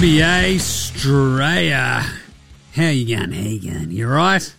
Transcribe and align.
NBA 0.00 0.54
Straya. 0.54 2.00
How 2.74 2.88
you 2.88 3.16
going? 3.16 3.32
How 3.32 3.42
you 3.42 3.70
going? 3.70 3.90
You 3.90 4.08
right? 4.08 4.54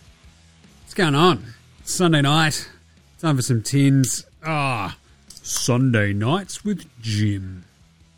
What's 0.82 0.94
going 0.94 1.16
on? 1.16 1.44
It's 1.80 1.92
Sunday 1.92 2.22
night. 2.22 2.70
Time 3.18 3.34
for 3.34 3.42
some 3.42 3.60
tins. 3.60 4.24
Ah, 4.46 4.96
Sunday 5.28 6.12
nights 6.12 6.64
with 6.64 6.88
Jim. 7.00 7.64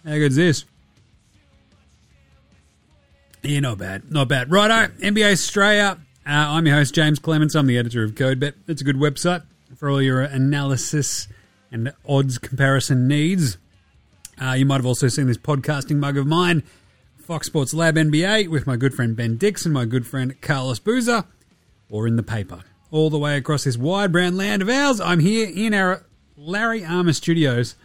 How 0.05 0.17
good's 0.17 0.37
this? 0.37 0.67
Yeah, 3.43 3.61
not 3.61 3.79
bad. 3.79 4.13
Not 4.13 4.29
bad. 4.29 4.51
Righto, 4.51 4.93
NBA 4.99 5.33
Straya. 5.37 5.95
Uh, 5.95 5.99
I'm 6.27 6.67
your 6.67 6.77
host, 6.77 6.95
James 6.95 7.19
Clements. 7.19 7.55
I'm 7.55 7.67
the 7.67 7.79
editor 7.79 8.05
of 8.05 8.11
CodeBet. 8.11 8.53
It's 8.69 8.83
a 8.83 8.85
good 8.85 8.97
website 8.97 9.45
for 9.79 9.89
all 9.89 10.03
your 10.03 10.21
analysis 10.21 11.27
and 11.73 11.91
odds 12.07 12.37
comparison 12.37 13.09
needs. 13.09 13.57
Uh, 14.39 14.53
you 14.53 14.67
might 14.67 14.77
have 14.77 14.87
also 14.87 15.09
seen 15.09 15.27
this 15.27 15.39
podcasting 15.39 15.97
mug 15.97 16.19
of 16.19 16.27
mine, 16.27 16.63
Fox 17.25 17.47
Sports 17.47 17.73
Lab 17.73 17.97
NBA, 17.97 18.49
with 18.49 18.67
my 18.67 18.77
good 18.77 18.93
friend 18.93 19.17
Ben 19.17 19.39
Dixon, 19.39 19.73
my 19.73 19.87
good 19.87 20.07
friend 20.07 20.39
Carlos 20.43 20.79
Boozer, 20.79 21.25
or 21.89 22.07
in 22.07 22.17
the 22.17 22.23
paper. 22.23 22.61
All 22.91 23.09
the 23.09 23.19
way 23.19 23.39
across 23.39 23.65
this 23.65 23.79
wide 23.79 24.13
brown 24.13 24.37
land 24.37 24.61
of 24.61 24.69
ours, 24.69 25.01
I'm 25.01 25.21
here 25.21 25.49
in 25.49 25.73
our 25.73 26.05
Larry 26.37 26.85
Armour 26.85 27.15
studios. 27.15 27.77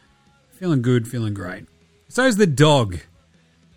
Feeling 0.52 0.81
good, 0.81 1.07
feeling 1.07 1.33
great. 1.33 1.67
So's 2.09 2.35
the 2.35 2.47
dog, 2.47 2.99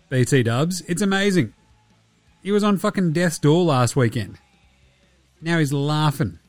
BT 0.09 0.43
Dubs. 0.43 0.81
It's 0.81 1.01
amazing. 1.01 1.53
He 2.41 2.51
was 2.51 2.65
on 2.65 2.77
fucking 2.77 3.13
death's 3.13 3.39
door 3.39 3.63
last 3.63 3.95
weekend. 3.95 4.39
Now 5.41 5.59
he's 5.59 5.71
laughing. 5.71 6.39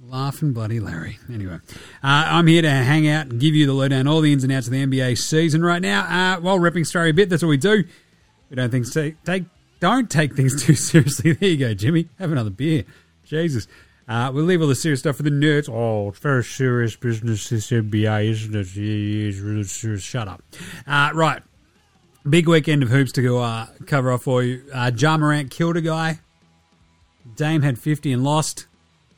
Laughing 0.00 0.52
bloody 0.52 0.78
Larry. 0.78 1.18
Anyway, 1.28 1.54
uh, 1.54 1.58
I'm 2.02 2.46
here 2.46 2.62
to 2.62 2.70
hang 2.70 3.08
out 3.08 3.26
and 3.26 3.40
give 3.40 3.56
you 3.56 3.66
the 3.66 3.72
lowdown, 3.72 4.06
all 4.06 4.20
the 4.20 4.32
ins 4.32 4.44
and 4.44 4.52
outs 4.52 4.68
of 4.68 4.72
the 4.72 4.86
NBA 4.86 5.18
season 5.18 5.64
right 5.64 5.82
now. 5.82 6.02
Uh, 6.36 6.40
while 6.40 6.60
repping 6.60 6.82
Australia 6.82 7.10
a 7.10 7.14
bit, 7.14 7.30
that's 7.30 7.42
what 7.42 7.48
we 7.48 7.56
do. 7.56 7.82
We 8.50 8.56
don't 8.56 8.70
think 8.70 8.90
take, 8.90 9.22
take 9.24 9.44
don't 9.80 10.10
take 10.10 10.34
things 10.34 10.62
too 10.62 10.74
seriously. 10.76 11.32
There 11.32 11.48
you 11.48 11.56
go, 11.56 11.74
Jimmy. 11.74 12.08
Have 12.18 12.32
another 12.32 12.50
beer. 12.50 12.84
Jesus. 13.24 13.68
Uh, 14.08 14.30
we'll 14.32 14.44
leave 14.44 14.62
all 14.62 14.68
the 14.68 14.74
serious 14.74 15.00
stuff 15.00 15.16
for 15.16 15.22
the 15.22 15.30
nerds. 15.30 15.68
Oh, 15.68 16.08
it's 16.08 16.18
very 16.18 16.42
serious 16.42 16.96
business, 16.96 17.50
this 17.50 17.70
NBA, 17.70 18.30
isn't 18.30 18.54
it? 18.54 18.74
Yeah, 18.74 19.28
it's 19.28 19.38
really 19.38 19.64
serious. 19.64 20.02
Shut 20.02 20.28
up. 20.28 20.42
Uh, 20.86 21.10
right. 21.12 21.42
Big 22.28 22.48
weekend 22.48 22.82
of 22.82 22.88
hoops 22.88 23.12
to 23.12 23.22
go 23.22 23.38
uh, 23.38 23.66
cover 23.86 24.10
off 24.10 24.22
for 24.22 24.42
you. 24.42 24.64
Uh, 24.72 24.90
Ja 24.96 25.18
Morant 25.18 25.50
killed 25.50 25.76
a 25.76 25.82
guy. 25.82 26.20
Dame 27.36 27.60
had 27.60 27.78
50 27.78 28.12
and 28.12 28.24
lost. 28.24 28.66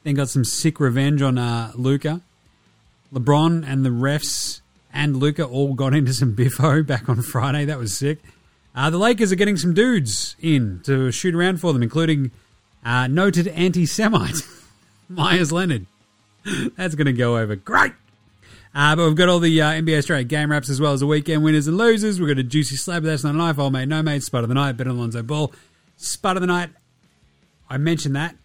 Then 0.02 0.14
got 0.14 0.28
some 0.28 0.44
sick 0.44 0.80
revenge 0.80 1.22
on 1.22 1.38
uh, 1.38 1.72
Luka. 1.76 2.20
LeBron 3.12 3.64
and 3.66 3.84
the 3.84 3.90
refs 3.90 4.60
and 4.92 5.16
Luka 5.16 5.44
all 5.44 5.74
got 5.74 5.94
into 5.94 6.12
some 6.12 6.34
biffo 6.34 6.82
back 6.82 7.08
on 7.08 7.22
Friday. 7.22 7.64
That 7.64 7.78
was 7.78 7.96
sick. 7.96 8.18
Uh, 8.74 8.90
the 8.90 8.98
Lakers 8.98 9.32
are 9.32 9.36
getting 9.36 9.56
some 9.56 9.74
dudes 9.74 10.36
in 10.40 10.80
to 10.84 11.10
shoot 11.10 11.34
around 11.34 11.60
for 11.60 11.72
them, 11.72 11.82
including 11.82 12.30
uh, 12.84 13.06
noted 13.06 13.48
anti 13.48 13.86
Semite 13.86 14.36
Meyers 15.08 15.52
Leonard. 15.52 15.86
That's 16.76 16.94
going 16.94 17.06
to 17.06 17.12
go 17.12 17.36
over 17.36 17.56
great. 17.56 17.92
Uh, 18.72 18.94
but 18.94 19.06
we've 19.06 19.16
got 19.16 19.28
all 19.28 19.40
the 19.40 19.60
uh, 19.60 19.70
NBA 19.70 19.98
Straya 19.98 20.26
game 20.26 20.50
wraps 20.50 20.70
as 20.70 20.80
well 20.80 20.92
as 20.92 21.00
the 21.00 21.06
weekend 21.06 21.42
winners 21.42 21.66
and 21.66 21.76
losers. 21.76 22.20
We've 22.20 22.28
got 22.28 22.38
a 22.38 22.44
juicy 22.44 22.76
slab. 22.76 22.98
Of 22.98 23.04
that's 23.04 23.24
not 23.24 23.34
a 23.34 23.38
knife. 23.38 23.58
Old 23.58 23.72
mate, 23.72 23.88
no 23.88 24.02
mate. 24.02 24.22
Spud 24.22 24.44
of 24.44 24.48
the 24.48 24.54
night. 24.54 24.76
Better 24.76 24.90
Alonzo 24.90 25.22
Ball. 25.22 25.52
Spud 25.96 26.36
of 26.36 26.40
the 26.40 26.46
night. 26.46 26.70
I 27.68 27.78
mentioned 27.78 28.14
that 28.14 28.36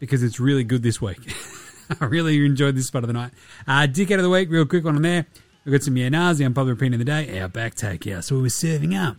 because 0.00 0.22
it's 0.22 0.40
really 0.40 0.64
good 0.64 0.82
this 0.82 1.02
week. 1.02 1.18
I 2.00 2.06
really 2.06 2.44
enjoyed 2.44 2.76
this 2.76 2.86
spot 2.86 3.04
of 3.04 3.08
the 3.08 3.12
night. 3.12 3.32
Uh, 3.68 3.86
out 3.86 3.98
of 3.98 4.22
the 4.22 4.30
week, 4.30 4.50
real 4.50 4.64
quick 4.64 4.84
one 4.84 4.96
on 4.96 5.02
there. 5.02 5.26
We've 5.64 5.72
got 5.72 5.82
some 5.82 5.96
Yeah 5.96 6.08
Nahs, 6.08 6.38
the 6.38 6.44
unpopular 6.44 6.72
opinion 6.72 7.00
of 7.00 7.06
the 7.06 7.10
day. 7.10 7.38
Outback 7.38 7.74
take, 7.74 8.06
yeah. 8.06 8.20
So 8.20 8.38
we're 8.38 8.48
serving 8.48 8.94
up 8.94 9.16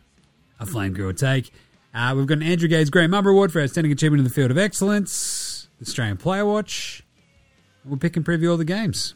a 0.59 0.65
flame 0.65 0.93
girl 0.93 1.13
take. 1.13 1.51
Uh, 1.93 2.13
we've 2.15 2.27
got 2.27 2.37
an 2.37 2.43
Andrew 2.43 2.67
Gaze 2.67 2.89
Grey 2.89 3.07
Mamba 3.07 3.29
Award 3.29 3.51
for 3.51 3.61
Outstanding 3.61 3.91
Achievement 3.91 4.19
in 4.19 4.23
the 4.25 4.29
Field 4.29 4.51
of 4.51 4.57
Excellence. 4.57 5.67
Strayan 5.83 6.19
Player 6.19 6.45
Watch. 6.45 7.03
We'll 7.83 7.97
pick 7.97 8.17
and 8.17 8.25
preview 8.25 8.51
all 8.51 8.57
the 8.57 8.65
games 8.65 9.13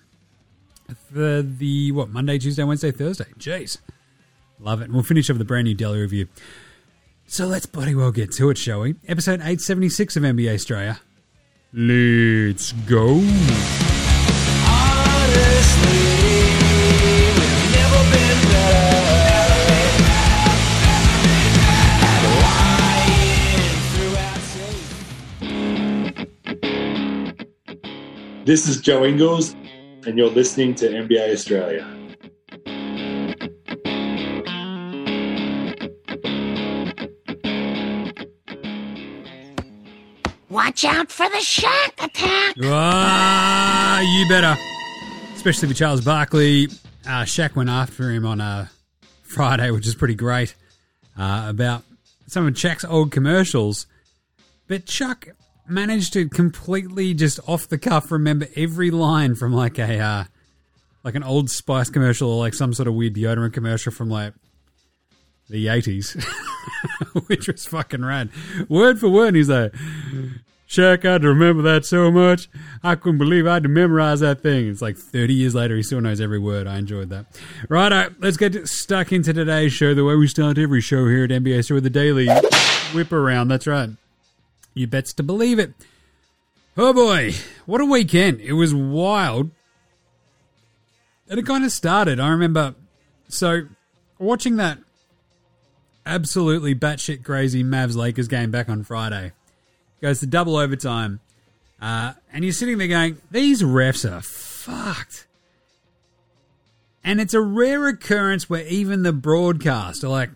for 1.11 1.41
the, 1.41 1.91
what, 1.91 2.09
Monday, 2.09 2.37
Tuesday, 2.37 2.63
Wednesday, 2.63 2.91
Thursday. 2.91 3.25
Jeez. 3.37 3.79
Love 4.59 4.81
it. 4.81 4.85
And 4.85 4.93
we'll 4.93 5.03
finish 5.03 5.29
up 5.29 5.35
with 5.35 5.41
a 5.41 5.45
brand 5.45 5.65
new 5.65 5.73
Delhi 5.73 6.01
review. 6.01 6.27
So 7.27 7.45
let's 7.45 7.65
bloody 7.65 7.95
well 7.95 8.11
get 8.11 8.31
to 8.33 8.49
it, 8.49 8.57
shall 8.57 8.81
we? 8.81 8.95
Episode 9.07 9.39
876 9.39 10.17
of 10.17 10.23
NBA 10.23 10.55
Straya. 10.55 10.99
Let's 11.73 12.71
go. 12.71 13.19
This 28.49 28.67
is 28.67 28.81
Joe 28.81 29.05
Ingles, 29.05 29.53
and 30.07 30.17
you're 30.17 30.31
listening 30.31 30.73
to 30.73 30.89
NBA 30.89 31.33
Straya. 31.33 31.85
Watch 40.49 40.83
out 40.83 41.11
for 41.11 41.29
the 41.29 41.39
shark 41.41 41.93
attack. 42.01 42.55
Ah, 42.63 43.99
you 43.99 44.27
better. 44.27 44.59
Especially 45.35 45.67
with 45.67 45.77
Charles 45.77 46.01
Barkley. 46.01 46.69
Uh, 47.05 47.25
Shaq 47.25 47.55
went 47.55 47.69
after 47.69 48.09
him 48.09 48.25
on 48.25 48.41
uh, 48.41 48.65
Friday, 49.21 49.69
which 49.69 49.85
is 49.85 49.93
pretty 49.93 50.15
great, 50.15 50.55
uh, 51.15 51.45
about 51.47 51.83
some 52.25 52.47
of 52.47 52.55
Shaq's 52.55 52.83
old 52.83 53.11
commercials. 53.11 53.85
But 54.67 54.87
Chuck 54.87 55.27
managed 55.69 56.13
to 56.13 56.27
completely 56.29 57.13
just 57.13 57.39
off 57.47 57.67
the 57.67 57.77
cuff 57.77 58.11
remember 58.11 58.47
every 58.55 58.91
line 58.91 59.35
from 59.35 59.53
like 59.53 59.77
a 59.77 59.99
uh, 59.99 60.23
like 61.03 61.15
an 61.15 61.23
old 61.23 61.49
Spice 61.49 61.89
commercial 61.89 62.29
or 62.31 62.39
like 62.39 62.53
some 62.53 62.73
sort 62.73 62.87
of 62.87 62.93
weird 62.93 63.15
deodorant 63.15 63.53
commercial 63.53 63.91
from 63.91 64.09
like 64.09 64.33
the 65.49 65.65
80s, 65.65 66.23
which 67.27 67.47
was 67.47 67.65
fucking 67.65 68.05
rad. 68.05 68.29
Word 68.67 68.99
for 68.99 69.09
word, 69.09 69.35
he's 69.35 69.49
like, 69.49 69.73
Shaq, 70.67 71.03
I 71.03 71.13
had 71.13 71.23
to 71.23 71.29
remember 71.29 71.63
that 71.63 71.83
so 71.83 72.11
much. 72.11 72.47
I 72.83 72.93
couldn't 72.93 73.17
believe 73.17 73.47
I 73.47 73.55
had 73.55 73.63
to 73.63 73.69
memorize 73.69 74.19
that 74.19 74.41
thing. 74.41 74.69
It's 74.69 74.83
like 74.83 74.97
30 74.97 75.33
years 75.33 75.55
later, 75.55 75.75
he 75.75 75.81
still 75.81 75.99
knows 75.99 76.21
every 76.21 76.37
word. 76.37 76.67
I 76.67 76.77
enjoyed 76.77 77.09
that. 77.09 77.25
Righto, 77.69 78.13
let's 78.19 78.37
get 78.37 78.67
stuck 78.67 79.11
into 79.11 79.33
today's 79.33 79.73
show 79.73 79.95
the 79.95 80.05
way 80.05 80.15
we 80.15 80.27
start 80.27 80.59
every 80.59 80.81
show 80.81 81.07
here 81.07 81.23
at 81.23 81.31
NBA 81.31 81.65
Show 81.65 81.75
with 81.75 81.85
the 81.85 81.89
daily 81.89 82.27
whip 82.93 83.11
around. 83.11 83.47
That's 83.47 83.65
right. 83.65 83.89
You 84.79 84.87
bets 84.87 85.11
to 85.15 85.23
believe 85.23 85.59
it. 85.59 85.73
Oh 86.77 86.93
boy, 86.93 87.33
what 87.65 87.81
a 87.81 87.85
weekend. 87.85 88.39
It 88.39 88.53
was 88.53 88.73
wild. 88.73 89.51
And 91.27 91.37
it 91.37 91.45
kind 91.45 91.65
of 91.65 91.73
started. 91.73 92.17
I 92.17 92.29
remember, 92.29 92.75
so 93.27 93.63
watching 94.19 94.55
that 94.55 94.77
absolutely 96.05 96.75
batshit 96.75 97.25
crazy 97.25 97.61
Mavs 97.61 97.97
Lakers 97.97 98.29
game 98.29 98.51
back 98.51 98.69
on 98.69 98.85
Friday. 98.85 99.33
Goes 100.01 100.21
to 100.21 100.27
double 100.27 100.55
overtime. 100.55 101.19
Uh, 101.81 102.13
and 102.31 102.45
you're 102.45 102.53
sitting 102.53 102.77
there 102.77 102.87
going, 102.87 103.17
these 103.29 103.61
refs 103.61 104.09
are 104.09 104.21
fucked. 104.21 105.27
And 107.03 107.19
it's 107.19 107.33
a 107.33 107.41
rare 107.41 107.85
occurrence 107.89 108.49
where 108.49 108.65
even 108.65 109.03
the 109.03 109.11
broadcast 109.11 110.05
are 110.05 110.09
like, 110.09 110.29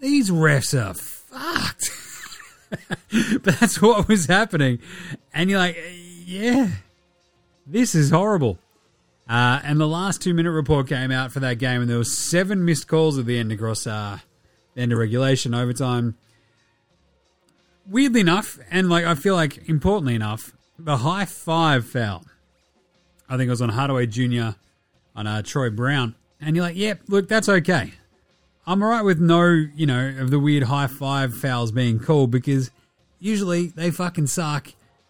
these 0.00 0.28
refs 0.28 0.76
are 0.76 0.94
fucked. 0.94 1.90
but 3.42 3.58
that's 3.60 3.82
what 3.82 4.08
was 4.08 4.26
happening. 4.26 4.78
And 5.34 5.50
you're 5.50 5.58
like, 5.58 5.76
yeah, 6.24 6.68
this 7.66 7.94
is 7.94 8.10
horrible. 8.10 8.58
Uh, 9.28 9.60
and 9.62 9.80
the 9.80 9.86
last 9.86 10.20
two 10.20 10.34
minute 10.34 10.50
report 10.50 10.88
came 10.88 11.10
out 11.10 11.30
for 11.30 11.40
that 11.40 11.58
game, 11.58 11.80
and 11.80 11.90
there 11.90 11.98
was 11.98 12.16
seven 12.16 12.64
missed 12.64 12.88
calls 12.88 13.18
at 13.18 13.26
the 13.26 13.38
end 13.38 13.52
across 13.52 13.86
uh, 13.86 14.18
the 14.74 14.82
end 14.82 14.92
of 14.92 14.98
regulation, 14.98 15.54
overtime. 15.54 16.16
Weirdly 17.88 18.20
enough, 18.20 18.58
and 18.70 18.88
like 18.88 19.04
I 19.04 19.14
feel 19.14 19.34
like 19.34 19.68
importantly 19.68 20.14
enough, 20.14 20.52
the 20.78 20.98
high 20.98 21.26
five 21.26 21.86
foul. 21.86 22.24
I 23.28 23.36
think 23.36 23.46
it 23.46 23.50
was 23.50 23.62
on 23.62 23.68
Hardaway 23.68 24.06
Jr. 24.06 24.50
on 25.14 25.26
uh, 25.28 25.42
Troy 25.42 25.70
Brown, 25.70 26.16
and 26.40 26.56
you're 26.56 26.64
like, 26.64 26.76
yeah, 26.76 26.94
look, 27.06 27.28
that's 27.28 27.48
okay. 27.48 27.92
I'm 28.70 28.84
alright 28.84 29.04
with 29.04 29.18
no, 29.18 29.66
you 29.74 29.84
know, 29.84 30.14
of 30.20 30.30
the 30.30 30.38
weird 30.38 30.62
high 30.62 30.86
five 30.86 31.36
fouls 31.36 31.72
being 31.72 31.98
called 31.98 32.30
because 32.30 32.70
usually 33.18 33.66
they 33.66 33.90
fucking 33.90 34.28
suck. 34.28 34.68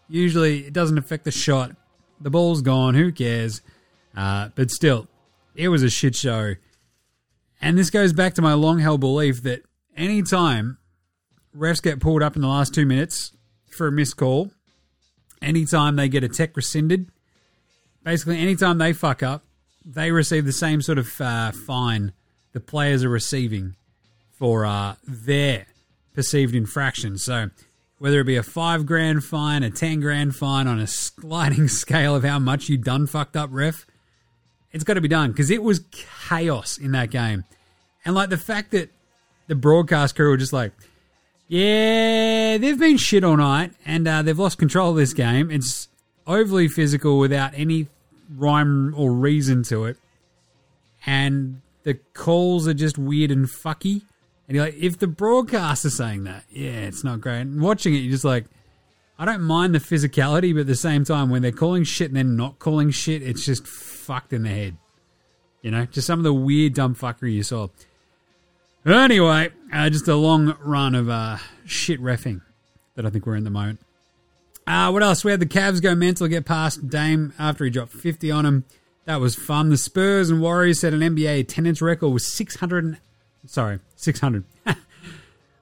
Usually 0.09 0.65
it 0.65 0.73
doesn't 0.73 0.97
affect 0.97 1.25
the 1.25 1.31
shot. 1.31 1.75
The 2.19 2.31
ball's 2.31 2.63
gone. 2.63 2.95
Who 2.95 3.11
cares? 3.11 3.61
Uh, 4.17 4.49
but 4.55 4.71
still, 4.71 5.07
it 5.53 5.67
was 5.67 5.83
a 5.83 5.91
shit 5.91 6.15
show. 6.15 6.55
And 7.61 7.77
this 7.77 7.91
goes 7.91 8.13
back 8.13 8.33
to 8.33 8.41
my 8.41 8.55
long 8.55 8.79
held 8.79 8.99
belief 8.99 9.43
that 9.43 9.61
anytime 9.95 10.79
refs 11.55 11.83
get 11.83 11.99
pulled 11.99 12.23
up 12.23 12.35
in 12.35 12.41
the 12.41 12.47
last 12.47 12.73
two 12.73 12.87
minutes 12.87 13.31
for 13.69 13.85
a 13.85 13.91
missed 13.91 14.17
call, 14.17 14.49
anytime 15.39 15.97
they 15.97 16.09
get 16.09 16.23
a 16.23 16.29
tech 16.29 16.57
rescinded, 16.57 17.11
basically 18.03 18.39
anytime 18.39 18.79
they 18.79 18.91
fuck 18.91 19.21
up, 19.21 19.43
they 19.85 20.09
receive 20.09 20.45
the 20.45 20.51
same 20.51 20.81
sort 20.81 20.97
of 20.97 21.21
uh, 21.21 21.51
fine 21.51 22.13
the 22.53 22.59
players 22.59 23.03
are 23.03 23.09
receiving 23.09 23.75
for 24.31 24.65
uh, 24.65 24.95
their 25.07 25.67
perceived 26.13 26.55
infraction. 26.55 27.17
So 27.17 27.49
whether 27.99 28.19
it 28.19 28.25
be 28.25 28.35
a 28.35 28.43
five 28.43 28.85
grand 28.85 29.23
fine, 29.23 29.63
a 29.63 29.69
ten 29.69 29.99
grand 29.99 30.35
fine 30.35 30.67
on 30.67 30.79
a 30.79 30.87
sliding 30.87 31.67
scale 31.67 32.15
of 32.15 32.23
how 32.23 32.39
much 32.39 32.69
you 32.69 32.77
done 32.77 33.07
fucked 33.07 33.37
up, 33.37 33.49
ref, 33.51 33.85
it's 34.71 34.83
got 34.83 34.95
to 34.95 35.01
be 35.01 35.07
done 35.07 35.31
because 35.31 35.51
it 35.51 35.61
was 35.63 35.81
chaos 35.91 36.77
in 36.77 36.91
that 36.93 37.11
game. 37.11 37.43
And 38.05 38.15
like 38.15 38.29
the 38.29 38.37
fact 38.37 38.71
that 38.71 38.89
the 39.47 39.55
broadcast 39.55 40.15
crew 40.15 40.29
were 40.29 40.37
just 40.37 40.53
like, 40.53 40.71
yeah, 41.47 42.57
they've 42.57 42.79
been 42.79 42.97
shit 42.97 43.23
all 43.23 43.37
night 43.37 43.73
and 43.85 44.07
uh, 44.07 44.21
they've 44.21 44.39
lost 44.39 44.57
control 44.57 44.91
of 44.91 44.95
this 44.95 45.13
game. 45.13 45.51
It's 45.51 45.89
overly 46.25 46.67
physical 46.67 47.19
without 47.19 47.51
any 47.55 47.87
rhyme 48.35 48.95
or 48.95 49.11
reason 49.11 49.63
to 49.63 49.85
it. 49.85 49.97
And 51.05 51.60
the 51.83 51.95
calls 52.13 52.67
are 52.67 52.73
just 52.73 52.97
weird 52.97 53.31
and 53.31 53.45
fucky. 53.45 54.03
And 54.47 54.55
you're 54.55 54.65
like, 54.65 54.75
if 54.75 54.99
the 54.99 55.07
broadcaster 55.07 55.89
saying 55.89 56.25
that, 56.25 56.43
yeah, 56.49 56.71
it's 56.71 57.03
not 57.03 57.21
great. 57.21 57.41
And 57.41 57.61
watching 57.61 57.93
it, 57.95 57.99
you're 57.99 58.11
just 58.11 58.25
like, 58.25 58.45
I 59.17 59.25
don't 59.25 59.43
mind 59.43 59.75
the 59.75 59.79
physicality, 59.79 60.53
but 60.53 60.61
at 60.61 60.67
the 60.67 60.75
same 60.75 61.05
time, 61.05 61.29
when 61.29 61.41
they're 61.41 61.51
calling 61.51 61.83
shit 61.83 62.07
and 62.07 62.17
then 62.17 62.35
not 62.35 62.59
calling 62.59 62.89
shit, 62.91 63.21
it's 63.21 63.45
just 63.45 63.67
fucked 63.67 64.33
in 64.33 64.43
the 64.43 64.49
head. 64.49 64.77
You 65.61 65.71
know, 65.71 65.85
just 65.85 66.07
some 66.07 66.19
of 66.19 66.23
the 66.23 66.33
weird 66.33 66.73
dumb 66.73 66.95
fuckery 66.95 67.33
you 67.33 67.43
saw. 67.43 67.67
Anyway, 68.85 69.51
uh, 69.71 69.89
just 69.89 70.07
a 70.07 70.15
long 70.15 70.57
run 70.59 70.95
of 70.95 71.07
uh, 71.07 71.37
shit 71.65 72.01
refing 72.01 72.41
that 72.95 73.05
I 73.05 73.09
think 73.11 73.25
we're 73.25 73.35
in 73.35 73.43
the 73.43 73.51
moment. 73.51 73.79
Uh, 74.65 74.89
what 74.89 75.03
else? 75.03 75.23
We 75.23 75.31
had 75.31 75.39
the 75.39 75.45
Cavs 75.45 75.81
go 75.81 75.93
mental, 75.93 76.27
get 76.27 76.45
past 76.45 76.89
Dame 76.89 77.33
after 77.37 77.63
he 77.63 77.69
dropped 77.69 77.91
50 77.91 78.31
on 78.31 78.45
him. 78.45 78.65
That 79.05 79.19
was 79.19 79.35
fun. 79.35 79.69
The 79.69 79.77
Spurs 79.77 80.29
and 80.29 80.41
Warriors 80.41 80.81
set 80.81 80.93
an 80.93 80.99
NBA 80.99 81.39
attendance 81.41 81.81
record 81.81 82.09
with 82.09 82.23
600. 82.23 82.83
And, 82.83 82.97
sorry, 83.45 83.79
600. 83.95 84.43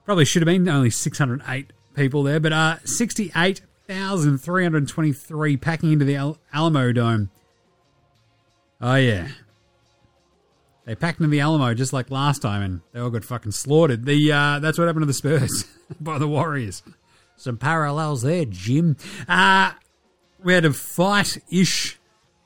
Probably 0.04 0.24
should 0.24 0.42
have 0.42 0.46
been 0.46 0.68
only 0.68 0.90
608 0.90 1.72
people 1.94 2.22
there, 2.22 2.40
but 2.40 2.52
uh, 2.52 2.76
68,323 2.84 5.56
packing 5.56 5.92
into 5.92 6.04
the 6.04 6.16
Al- 6.16 6.38
Alamo 6.52 6.92
Dome. 6.92 7.30
Oh, 8.80 8.96
yeah. 8.96 9.28
They 10.84 10.94
packed 10.94 11.20
into 11.20 11.30
the 11.30 11.40
Alamo 11.40 11.74
just 11.74 11.92
like 11.92 12.10
last 12.10 12.42
time, 12.42 12.62
and 12.62 12.80
they 12.92 13.00
all 13.00 13.10
got 13.10 13.24
fucking 13.24 13.52
slaughtered. 13.52 14.06
The 14.06 14.32
uh, 14.32 14.58
That's 14.58 14.78
what 14.78 14.86
happened 14.86 15.02
to 15.02 15.06
the 15.06 15.14
Spurs 15.14 15.66
by 16.00 16.18
the 16.18 16.26
Warriors. 16.26 16.82
Some 17.36 17.58
parallels 17.58 18.22
there, 18.22 18.44
Jim. 18.44 18.96
Uh, 19.28 19.72
we 20.42 20.52
had 20.52 20.64
a 20.64 20.72
fight-ish. 20.72 21.99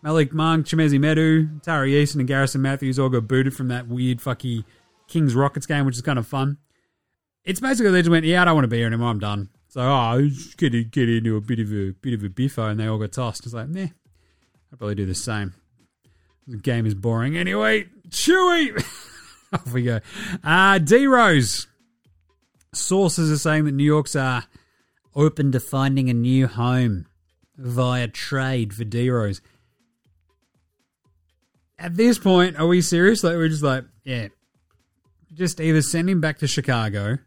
Malik 0.05 0.35
Monk, 0.35 0.67
Chimezie 0.67 1.01
Metu, 1.01 1.62
Tari 1.62 1.93
Eason, 1.93 2.17
and 2.17 2.29
Garrison 2.29 2.61
Mathews 2.61 2.99
all 2.99 3.09
got 3.09 3.27
booted 3.27 3.56
from 3.56 3.69
that 3.69 3.89
weird 3.89 4.19
fucky 4.19 4.65
Kings 5.09 5.35
Rockets 5.35 5.65
game, 5.65 5.87
which 5.87 5.97
is 5.97 6.03
kind 6.03 6.19
of 6.19 6.27
fun. 6.27 6.59
It's 7.43 7.59
basically 7.59 7.91
they 7.91 8.03
just 8.03 8.11
went, 8.11 8.27
yeah, 8.27 8.43
I 8.43 8.45
don't 8.45 8.55
want 8.55 8.65
to 8.65 8.69
be 8.69 8.77
here 8.77 8.87
anymore. 8.87 9.09
I'm 9.09 9.19
done. 9.19 9.49
So, 9.69 9.81
oh, 9.81 10.21
just 10.29 10.59
get, 10.59 10.73
get 10.91 11.09
into 11.09 11.39
a 11.39 11.41
bit 11.41 11.59
of 11.59 11.73
a 11.73 11.93
bit 11.93 12.12
of 12.12 12.23
a 12.23 12.29
biffo, 12.29 12.69
and 12.69 12.79
they 12.79 12.87
all 12.87 12.99
got 12.99 13.12
tossed. 13.12 13.47
It's 13.47 13.55
like, 13.55 13.71
nah, 13.71 13.81
I'd 13.81 14.79
probably 14.79 14.95
do 14.95 15.06
the 15.06 15.15
same. 15.15 15.55
The 16.47 16.59
game 16.59 16.85
is 16.85 16.95
boring 16.95 17.39
anyway. 17.39 17.87
Chewy. 18.11 18.77
Off 19.55 19.73
we 19.73 19.85
go. 19.85 20.01
Uh, 20.45 20.79
D 20.79 21.06
Rose. 21.06 21.67
Sources 22.75 23.33
are 23.33 23.39
saying 23.39 23.65
that 23.65 23.73
New 23.73 23.85
York's 23.85 24.15
are 24.15 24.45
open 25.15 25.51
to 25.53 25.61
finding 25.61 26.11
a 26.11 26.15
new 26.15 26.47
home 26.47 27.06
via 27.56 28.06
trade 28.06 28.75
for 28.75 28.85
D 28.85 29.09
Rose. 29.09 29.41
At 31.79 31.97
this 31.97 32.19
point, 32.19 32.56
are 32.56 32.67
we 32.67 32.81
serious? 32.81 33.25
Like 33.25 33.37
we're 33.37 33.49
just 33.49 33.62
like, 33.62 33.85
yeah, 34.05 34.29
just 35.32 35.61
either 35.61 35.82
send 35.82 36.09
him 36.09 36.21
back 36.21 36.38
to 36.38 36.47
Chicago, 36.47 37.19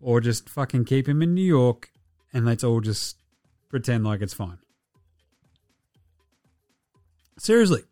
or 0.00 0.20
just 0.20 0.48
fucking 0.48 0.84
keep 0.84 1.08
him 1.08 1.22
in 1.22 1.34
New 1.34 1.42
York, 1.42 1.90
and 2.32 2.44
let's 2.44 2.62
all 2.62 2.80
just 2.80 3.16
pretend 3.70 4.04
like 4.04 4.20
it's 4.20 4.34
fine. 4.34 4.58
Seriously, 7.38 7.82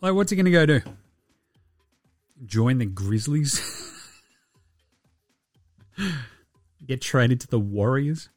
like, 0.00 0.14
what's 0.14 0.30
he 0.30 0.36
to 0.36 0.50
go 0.50 0.66
do? 0.66 0.80
Join 2.44 2.78
the 2.78 2.86
Grizzlies? 2.86 3.90
Get 6.86 7.00
traded 7.00 7.40
to 7.40 7.46
the 7.46 7.58
Warriors? 7.58 8.28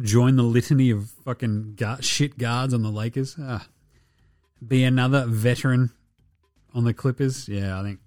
Join 0.00 0.36
the 0.36 0.42
litany 0.42 0.90
of 0.90 1.10
fucking 1.24 1.78
shit 2.00 2.36
guards 2.36 2.74
on 2.74 2.82
the 2.82 2.90
Lakers? 2.90 3.36
Ah. 3.40 3.66
Be 4.66 4.84
another 4.84 5.26
veteran 5.26 5.90
on 6.74 6.84
the 6.84 6.94
Clippers? 6.94 7.48
Yeah, 7.48 7.78
I 7.78 7.82
think. 7.82 8.00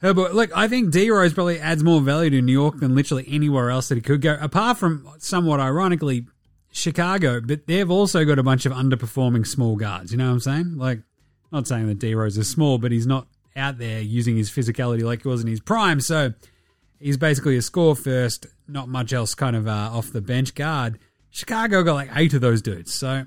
But 0.00 0.34
look, 0.34 0.50
I 0.54 0.68
think 0.68 0.90
D 0.90 1.10
Rose 1.10 1.32
probably 1.32 1.58
adds 1.58 1.82
more 1.82 2.02
value 2.02 2.28
to 2.30 2.42
New 2.42 2.52
York 2.52 2.80
than 2.80 2.94
literally 2.94 3.24
anywhere 3.26 3.70
else 3.70 3.88
that 3.88 3.94
he 3.94 4.02
could 4.02 4.20
go, 4.20 4.36
apart 4.38 4.76
from 4.76 5.08
somewhat 5.18 5.60
ironically 5.60 6.26
Chicago, 6.70 7.40
but 7.40 7.66
they've 7.66 7.90
also 7.90 8.24
got 8.24 8.38
a 8.38 8.42
bunch 8.42 8.66
of 8.66 8.72
underperforming 8.72 9.46
small 9.46 9.76
guards. 9.76 10.12
You 10.12 10.18
know 10.18 10.26
what 10.26 10.32
I'm 10.32 10.40
saying? 10.40 10.76
Like, 10.76 11.00
not 11.50 11.66
saying 11.66 11.86
that 11.86 12.00
D 12.00 12.14
Rose 12.14 12.36
is 12.36 12.50
small, 12.50 12.76
but 12.78 12.92
he's 12.92 13.06
not 13.06 13.28
out 13.56 13.78
there 13.78 14.00
using 14.00 14.36
his 14.36 14.50
physicality 14.50 15.02
like 15.02 15.22
he 15.22 15.28
was 15.28 15.40
in 15.40 15.46
his 15.46 15.60
prime. 15.60 16.00
So 16.00 16.34
he's 16.98 17.16
basically 17.16 17.56
a 17.56 17.62
score 17.62 17.94
first, 17.94 18.46
not 18.66 18.88
much 18.88 19.12
else 19.12 19.34
kind 19.34 19.54
of 19.56 19.66
uh, 19.68 19.90
off 19.92 20.12
the 20.12 20.20
bench 20.20 20.54
guard. 20.54 20.98
Chicago 21.30 21.82
got 21.82 21.94
like 21.94 22.10
eight 22.14 22.34
of 22.34 22.40
those 22.40 22.60
dudes. 22.60 22.92
So 22.92 23.24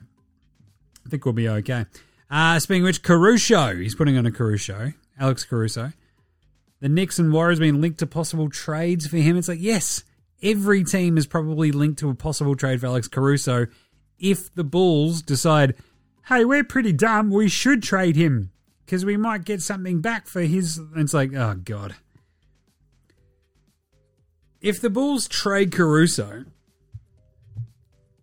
I 1.07 1.09
think 1.09 1.23
we'll 1.23 1.33
be 1.33 1.47
okay. 1.47 1.85
Uh, 2.29 2.59
speaking 2.59 2.83
of 2.83 2.87
which, 2.87 3.01
Caruso, 3.01 3.75
he's 3.75 3.95
putting 3.95 4.17
on 4.17 4.25
a 4.25 4.31
Caruso, 4.31 4.91
Alex 5.17 5.45
Caruso. 5.45 5.93
The 6.81 6.89
Knicks 6.89 7.17
and 7.17 7.31
Warriors 7.31 7.59
being 7.59 7.79
linked 7.79 7.99
to 7.99 8.07
possible 8.07 8.49
trades 8.49 9.07
for 9.07 9.15
him. 9.15 9.37
It's 9.37 9.47
like, 9.47 9.61
yes, 9.61 10.03
every 10.43 10.83
team 10.83 11.17
is 11.17 11.25
probably 11.25 11.71
linked 11.71 11.99
to 11.99 12.09
a 12.09 12.15
possible 12.15 12.55
trade 12.55 12.81
for 12.81 12.87
Alex 12.87 13.07
Caruso 13.07 13.67
if 14.19 14.53
the 14.53 14.65
Bulls 14.65 15.21
decide, 15.21 15.75
hey, 16.27 16.43
we're 16.43 16.63
pretty 16.63 16.91
dumb, 16.91 17.29
we 17.29 17.47
should 17.47 17.81
trade 17.81 18.17
him 18.17 18.51
because 18.85 19.05
we 19.05 19.15
might 19.15 19.45
get 19.45 19.61
something 19.61 20.01
back 20.01 20.27
for 20.27 20.41
his. 20.41 20.79
It's 20.95 21.13
like, 21.13 21.33
oh, 21.33 21.55
God. 21.55 21.95
If 24.59 24.81
the 24.81 24.89
Bulls 24.89 25.27
trade 25.27 25.71
Caruso, 25.71 26.45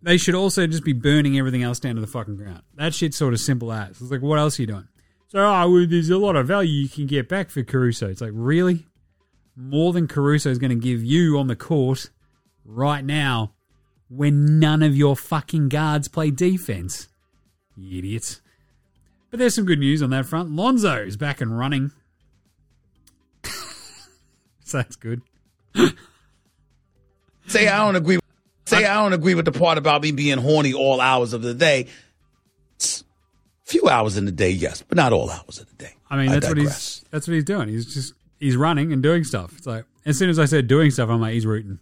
they 0.05 0.17
should 0.17 0.35
also 0.35 0.67
just 0.67 0.83
be 0.83 0.93
burning 0.93 1.37
everything 1.37 1.63
else 1.63 1.79
down 1.79 1.95
to 1.95 2.01
the 2.01 2.07
fucking 2.07 2.35
ground. 2.35 2.61
That 2.75 2.93
shit's 2.93 3.17
sort 3.17 3.33
of 3.33 3.39
simple 3.39 3.73
as. 3.73 3.99
It's 3.99 4.11
like, 4.11 4.21
what 4.21 4.37
else 4.37 4.59
are 4.59 4.61
you 4.61 4.67
doing? 4.67 4.87
So, 5.29 5.39
oh, 5.39 5.69
well, 5.71 5.87
there's 5.87 6.11
a 6.11 6.17
lot 6.17 6.35
of 6.35 6.45
value 6.45 6.83
you 6.83 6.89
can 6.89 7.07
get 7.07 7.27
back 7.27 7.49
for 7.49 7.63
Caruso. 7.63 8.07
It's 8.07 8.21
like, 8.21 8.31
really? 8.33 8.85
More 9.55 9.93
than 9.93 10.07
Caruso 10.07 10.51
is 10.51 10.59
going 10.59 10.69
to 10.69 10.75
give 10.75 11.03
you 11.03 11.39
on 11.39 11.47
the 11.47 11.55
court 11.55 12.11
right 12.63 13.03
now 13.03 13.53
when 14.07 14.59
none 14.59 14.83
of 14.83 14.95
your 14.95 15.15
fucking 15.15 15.69
guards 15.69 16.07
play 16.07 16.29
defense. 16.29 17.07
You 17.75 17.97
idiots. 17.97 18.41
But 19.31 19.39
there's 19.39 19.55
some 19.55 19.65
good 19.65 19.79
news 19.79 20.03
on 20.03 20.11
that 20.11 20.27
front. 20.27 20.51
Lonzo 20.51 21.03
is 21.03 21.17
back 21.17 21.41
and 21.41 21.57
running. 21.57 21.91
so 23.43 24.77
that's 24.77 24.95
good. 24.95 25.23
Say 27.47 27.67
I 27.67 27.77
don't 27.79 27.95
agree. 27.95 28.19
Say 28.65 28.85
I 28.85 28.95
don't 28.95 29.13
agree 29.13 29.35
with 29.35 29.45
the 29.45 29.51
part 29.51 29.77
about 29.77 30.01
me 30.01 30.11
being 30.11 30.39
horny 30.39 30.73
all 30.73 30.99
hours 30.99 31.33
of 31.33 31.41
the 31.41 31.53
day. 31.53 31.87
It's 32.75 33.03
few 33.63 33.87
hours 33.87 34.17
in 34.17 34.25
the 34.25 34.31
day, 34.31 34.49
yes, 34.49 34.81
but 34.81 34.95
not 34.95 35.13
all 35.13 35.29
hours 35.29 35.59
of 35.59 35.67
the 35.69 35.75
day. 35.75 35.93
I 36.09 36.17
mean, 36.17 36.31
that's 36.31 36.47
what 36.47 36.57
he's 36.57 37.05
that's 37.11 37.27
what 37.27 37.33
he's 37.35 37.43
doing. 37.43 37.67
He's 37.67 37.93
just 37.93 38.13
he's 38.39 38.55
running 38.55 38.91
and 38.91 39.03
doing 39.03 39.23
stuff. 39.23 39.53
It's 39.57 39.67
like 39.67 39.85
as 40.05 40.17
soon 40.17 40.29
as 40.29 40.39
I 40.39 40.45
said 40.45 40.67
doing 40.67 40.91
stuff, 40.91 41.09
I'm 41.09 41.21
like, 41.21 41.33
he's 41.33 41.45
rooting. 41.45 41.79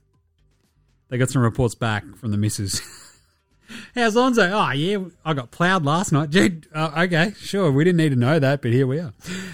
They 1.10 1.18
got 1.18 1.30
some 1.30 1.42
reports 1.42 1.76
back 1.76 2.04
from 2.18 2.32
the 2.32 2.38
missus. 2.38 2.82
How's 3.96 4.16
Lonzo? 4.16 4.50
Oh 4.50 4.72
yeah, 4.72 4.98
I 5.24 5.34
got 5.34 5.52
ploughed 5.52 5.86
last 5.86 6.12
night. 6.12 6.32
Dude, 6.32 6.68
uh, 6.74 7.06
okay, 7.06 7.34
sure. 7.38 7.72
We 7.72 7.84
didn't 7.84 7.98
need 7.98 8.10
to 8.10 8.16
know 8.16 8.40
that, 8.40 8.62
but 8.62 8.72
here 8.72 8.88
we 8.88 9.00
are. 9.00 9.14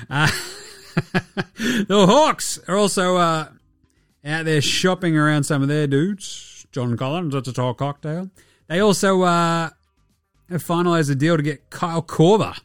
Uh, 0.10 0.30
the 1.56 2.06
Hawks 2.08 2.60
are 2.68 2.76
also 2.76 3.18
uh, 3.18 3.50
out 4.26 4.46
there 4.46 4.62
shopping 4.62 5.16
around 5.16 5.44
some 5.44 5.62
of 5.62 5.68
their 5.68 5.86
dudes. 5.88 6.49
John 6.72 6.96
Collins 6.98 7.36
at 7.36 7.46
the 7.46 7.52
tall 7.52 7.74
cocktail. 7.74 8.30
They 8.68 8.80
also 8.80 9.24
uh, 9.24 9.70
have 10.50 10.64
finalised 10.64 11.12
a 11.12 11.16
deal 11.16 11.38
to 11.38 11.44
get 11.44 11.70
Kyle 11.70 12.02
Korver, 12.04 12.60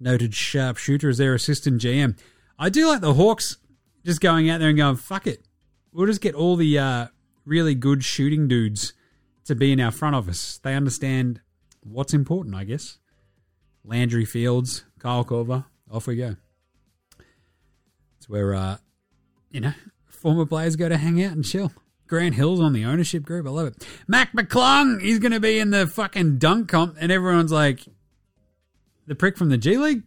noted 0.00 0.34
sharpshooter, 0.34 1.08
as 1.08 1.18
their 1.18 1.34
assistant 1.34 1.80
GM. 1.80 2.18
I 2.58 2.68
do 2.68 2.86
like 2.88 3.00
the 3.00 3.14
Hawks 3.14 3.58
just 4.04 4.20
going 4.20 4.48
out 4.50 4.60
there 4.60 4.68
and 4.68 4.78
going, 4.78 4.96
fuck 4.96 5.26
it. 5.26 5.42
We'll 5.92 6.06
just 6.06 6.20
get 6.20 6.34
all 6.34 6.56
the 6.56 6.78
uh, 6.78 7.06
really 7.44 7.74
good 7.74 8.04
shooting 8.04 8.48
dudes 8.48 8.92
to 9.44 9.54
be 9.54 9.72
in 9.72 9.80
our 9.80 9.90
front 9.90 10.16
office. 10.16 10.58
They 10.58 10.74
understand 10.74 11.40
what's 11.82 12.12
important, 12.12 12.54
I 12.54 12.64
guess. 12.64 12.98
Landry 13.84 14.24
Fields, 14.24 14.84
Kyle 14.98 15.24
Korver, 15.24 15.64
off 15.90 16.06
we 16.06 16.16
go. 16.16 16.36
It's 18.18 18.28
where, 18.28 18.54
uh, 18.54 18.78
you 19.50 19.60
know, 19.60 19.72
former 20.08 20.46
players 20.46 20.74
go 20.74 20.88
to 20.88 20.96
hang 20.96 21.22
out 21.22 21.32
and 21.32 21.44
chill. 21.44 21.72
Grant 22.06 22.34
Hill's 22.34 22.60
on 22.60 22.72
the 22.72 22.84
ownership 22.84 23.24
group. 23.24 23.46
I 23.46 23.50
love 23.50 23.68
it. 23.68 23.86
Mac 24.06 24.32
McClung, 24.32 25.00
he's 25.00 25.18
going 25.18 25.32
to 25.32 25.40
be 25.40 25.58
in 25.58 25.70
the 25.70 25.86
fucking 25.86 26.38
dunk 26.38 26.68
comp, 26.68 26.96
and 27.00 27.10
everyone's 27.10 27.52
like, 27.52 27.80
the 29.06 29.14
prick 29.14 29.36
from 29.36 29.48
the 29.48 29.58
G 29.58 29.76
League? 29.76 30.02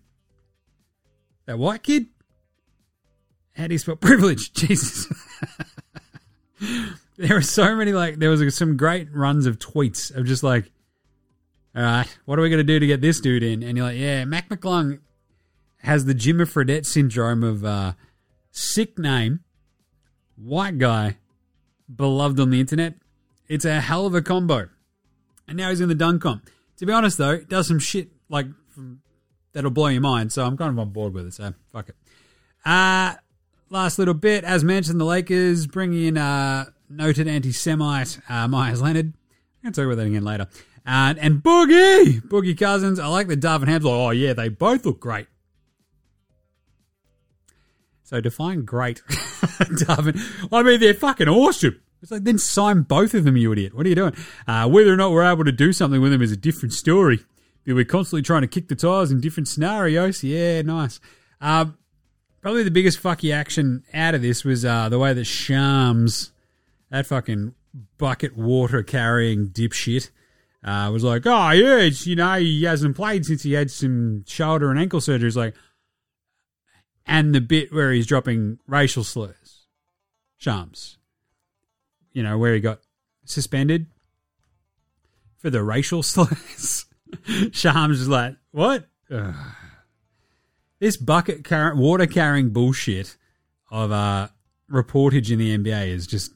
That 1.45 1.57
white 1.57 1.83
kid? 1.83 2.07
How 3.55 3.67
do 3.67 3.73
you 3.73 3.79
spell 3.79 3.95
privilege? 3.97 4.53
Jesus. 4.53 5.07
there 7.17 7.37
are 7.37 7.41
so 7.41 7.75
many 7.75 7.91
like 7.91 8.17
there 8.17 8.29
was 8.29 8.55
some 8.55 8.77
great 8.77 9.13
runs 9.13 9.45
of 9.45 9.59
tweets 9.59 10.13
of 10.15 10.25
just 10.25 10.43
like, 10.43 10.71
all 11.75 11.83
right, 11.83 12.17
what 12.25 12.39
are 12.39 12.41
we 12.41 12.49
going 12.49 12.59
to 12.59 12.63
do 12.63 12.79
to 12.79 12.87
get 12.87 13.01
this 13.01 13.19
dude 13.19 13.43
in? 13.43 13.63
And 13.63 13.77
you're 13.77 13.87
like, 13.87 13.97
yeah, 13.97 14.25
Mac 14.25 14.49
McClung 14.49 14.99
has 15.79 16.05
the 16.05 16.13
Jimmer 16.13 16.45
Fredette 16.45 16.85
syndrome 16.85 17.43
of 17.43 17.63
uh, 17.63 17.93
sick 18.51 18.97
name, 18.97 19.41
white 20.35 20.77
guy, 20.77 21.17
beloved 21.93 22.39
on 22.39 22.49
the 22.49 22.59
internet. 22.59 22.95
It's 23.47 23.65
a 23.65 23.81
hell 23.81 24.05
of 24.05 24.13
a 24.13 24.21
combo. 24.21 24.69
And 25.47 25.57
now 25.57 25.69
he's 25.69 25.81
in 25.81 25.89
the 25.89 25.95
dunk 25.95 26.21
comp. 26.21 26.49
To 26.77 26.85
be 26.85 26.93
honest 26.93 27.17
though, 27.17 27.31
it 27.31 27.49
does 27.49 27.67
some 27.67 27.79
shit 27.79 28.09
like 28.29 28.47
that'll 29.53 29.71
blow 29.71 29.87
your 29.87 30.01
mind. 30.01 30.31
So 30.31 30.45
I'm 30.45 30.57
kind 30.57 30.71
of 30.71 30.79
on 30.79 30.89
board 30.91 31.13
with 31.13 31.27
it. 31.27 31.33
So 31.33 31.53
fuck 31.71 31.89
it. 31.89 31.95
Uh 32.65 33.15
last 33.69 33.99
little 33.99 34.13
bit, 34.13 34.43
as 34.43 34.63
mentioned, 34.63 34.99
the 34.99 35.05
Lakers 35.05 35.67
bringing 35.67 36.07
in 36.07 36.17
uh, 36.17 36.65
noted 36.89 37.27
anti-Semite 37.27 38.19
uh, 38.29 38.47
Meyers 38.47 38.81
Leonard. 38.81 39.07
I'm 39.07 39.13
going 39.63 39.73
to 39.73 39.81
talk 39.81 39.85
about 39.85 39.97
that 39.97 40.07
again 40.07 40.23
later. 40.23 40.47
Uh, 40.85 41.13
and 41.19 41.43
Boogie, 41.43 42.21
Boogie 42.21 42.57
Cousins. 42.57 42.99
I 42.99 43.07
like 43.07 43.27
the 43.27 43.37
Darvin 43.37 43.67
Ham's 43.67 43.85
oh 43.85 44.09
yeah, 44.11 44.33
they 44.33 44.49
both 44.49 44.85
look 44.85 44.99
great. 44.99 45.27
So 48.09 48.19
define 48.19 48.65
great, 48.65 49.03
Darvin. 49.07 50.19
I 50.51 50.63
mean, 50.63 50.79
they're 50.79 50.95
fucking 50.95 51.29
awesome. 51.29 51.79
It's 52.01 52.09
like, 52.09 52.23
then 52.23 52.39
sign 52.39 52.81
both 52.81 53.13
of 53.13 53.23
them, 53.23 53.37
you 53.37 53.51
idiot. 53.51 53.75
What 53.75 53.85
are 53.85 53.89
you 53.89 53.93
doing? 53.93 54.15
Uh, 54.47 54.67
whether 54.67 54.91
or 54.91 54.95
not 54.95 55.11
we're 55.11 55.31
able 55.31 55.43
to 55.43 55.51
do 55.51 55.71
something 55.71 56.01
with 56.01 56.11
them 56.11 56.23
is 56.23 56.31
a 56.31 56.35
different 56.35 56.73
story. 56.73 57.19
We're 57.67 57.85
constantly 57.85 58.23
trying 58.23 58.41
to 58.41 58.47
kick 58.47 58.67
the 58.67 58.73
tires 58.73 59.11
in 59.11 59.21
different 59.21 59.47
scenarios. 59.47 60.23
Yeah, 60.23 60.63
nice. 60.63 60.99
Um, 61.39 61.77
probably 62.41 62.63
the 62.63 62.71
biggest 62.71 62.99
fucky 62.99 63.31
action 63.31 63.83
out 63.93 64.15
of 64.15 64.23
this 64.23 64.43
was 64.43 64.65
uh, 64.65 64.89
the 64.89 64.97
way 64.97 65.13
that 65.13 65.25
Shams, 65.25 66.31
that 66.89 67.05
fucking 67.05 67.53
bucket 67.99 68.35
water 68.35 68.81
carrying 68.81 69.49
dipshit, 69.49 70.09
uh, 70.63 70.89
was 70.91 71.03
like, 71.03 71.27
oh, 71.27 71.51
yeah, 71.51 71.77
it's, 71.77 72.07
you 72.07 72.15
know, 72.15 72.39
he 72.39 72.63
hasn't 72.63 72.95
played 72.95 73.27
since 73.27 73.43
he 73.43 73.53
had 73.53 73.69
some 73.69 74.25
shoulder 74.25 74.71
and 74.71 74.79
ankle 74.79 74.99
surgery. 74.99 75.27
It's 75.27 75.37
like, 75.37 75.53
and 77.09 77.33
the 77.33 77.41
bit 77.41 77.73
where 77.73 77.91
he's 77.91 78.05
dropping 78.05 78.59
racial 78.67 79.03
slurs, 79.03 79.65
Shams, 80.37 80.99
you 82.13 82.21
know, 82.21 82.37
where 82.37 82.53
he 82.53 82.59
got 82.59 82.81
suspended 83.25 83.87
for 85.37 85.49
the 85.49 85.63
racial 85.63 86.03
slurs. 86.03 86.85
Shams 87.51 87.99
is 87.99 88.07
like, 88.07 88.35
what? 88.51 88.85
This 90.79 90.97
bucket 90.97 91.43
car- 91.43 91.75
water 91.75 92.05
carrying 92.05 92.51
bullshit 92.51 93.17
of 93.71 93.91
uh, 93.91 94.27
reportage 94.71 95.31
in 95.31 95.39
the 95.39 95.57
NBA 95.57 95.87
is 95.87 96.05
just 96.05 96.31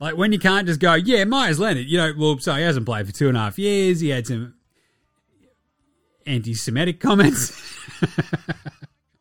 like 0.00 0.16
when 0.16 0.32
you 0.32 0.40
can't 0.40 0.66
just 0.66 0.80
go, 0.80 0.94
yeah, 0.94 1.22
Meyers 1.22 1.60
Leonard, 1.60 1.86
you 1.86 1.96
know, 1.96 2.12
well, 2.18 2.38
so 2.40 2.54
he 2.54 2.62
hasn't 2.62 2.86
played 2.86 3.06
for 3.06 3.12
two 3.12 3.28
and 3.28 3.36
a 3.36 3.40
half 3.40 3.56
years. 3.56 4.00
He 4.00 4.08
had 4.08 4.26
some 4.26 4.54
anti 6.26 6.54
Semitic 6.54 6.98
comments. 6.98 7.52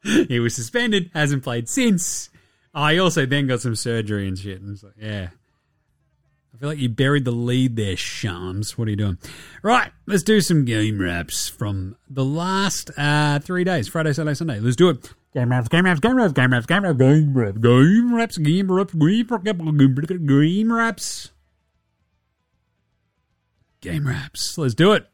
he 0.04 0.40
was 0.40 0.56
suspended, 0.56 1.12
hasn't 1.14 1.44
played 1.44 1.70
since. 1.70 2.30
Oh, 2.76 3.00
also 3.00 3.26
then 3.26 3.48
got 3.48 3.62
some 3.62 3.76
surgery 3.76 4.28
and 4.28 4.38
shit. 4.38 4.62
And 4.62 4.72
it's 4.72 4.84
like, 4.84 4.94
yeah. 5.00 5.30
I 6.54 6.58
feel 6.60 6.70
like 6.70 6.78
you 6.78 6.90
buried 6.90 7.26
the 7.26 7.32
lead 7.32 7.76
there, 7.76 7.98
Shams. 7.98 8.78
What 8.78 8.88
are 8.88 8.92
you 8.92 8.98
doing? 8.98 9.18
Right, 9.64 9.92
let's 10.06 10.24
do 10.24 10.40
some 10.40 10.66
game 10.66 11.00
wraps 11.00 11.50
from 11.50 11.96
the 12.10 12.24
last 12.24 12.92
uh, 12.96 13.40
three 13.40 13.64
days 13.64 13.88
Friday, 13.88 14.14
Saturday, 14.14 14.36
Sunday. 14.36 14.60
Let's 14.60 14.76
do 14.76 14.90
it. 14.90 15.14
Game 15.34 15.50
wraps, 15.50 15.68
game 15.68 15.86
wraps, 15.86 16.00
game 16.00 16.16
wraps, 16.16 16.34
game 16.34 16.54
wraps, 16.54 16.68
game 16.68 16.86
wraps, 16.94 17.58
game 17.58 18.14
wraps, 18.14 18.38
game 18.38 18.72
wraps, 18.72 18.98
game 18.98 19.18
wraps, 19.18 19.44
game 19.44 19.96
wraps, 19.96 20.20
game 20.26 20.72
wraps. 20.72 21.30
Game 23.82 24.08
wraps. 24.08 24.58
Let's 24.58 24.76
do 24.76 24.94
it. 24.94 25.08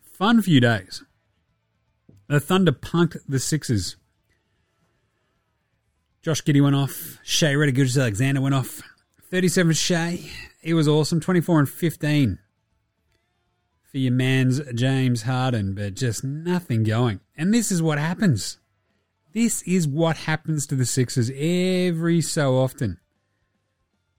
Fun 0.00 0.40
few 0.40 0.60
days. 0.60 1.02
The 2.28 2.40
Thunder 2.40 2.72
punked 2.72 3.18
the 3.28 3.38
Sixers. 3.38 3.96
Josh 6.22 6.42
Giddey 6.42 6.62
went 6.62 6.74
off. 6.74 7.18
Shai 7.22 7.54
Reddick 7.54 7.78
Alexander 7.78 8.40
went 8.40 8.54
off. 8.54 8.82
37 9.30 9.74
Shai. 9.74 10.20
He 10.60 10.74
was 10.74 10.88
awesome. 10.88 11.20
24 11.20 11.60
and 11.60 11.68
15 11.68 12.38
for 13.90 13.98
your 13.98 14.12
man's 14.12 14.60
James 14.74 15.22
Harden, 15.22 15.74
but 15.74 15.94
just 15.94 16.24
nothing 16.24 16.82
going. 16.82 17.20
And 17.36 17.54
this 17.54 17.70
is 17.70 17.80
what 17.80 17.98
happens. 17.98 18.58
This 19.32 19.62
is 19.62 19.86
what 19.86 20.16
happens 20.16 20.66
to 20.66 20.74
the 20.74 20.86
Sixers 20.86 21.30
every 21.30 22.20
so 22.20 22.56
often. 22.56 22.98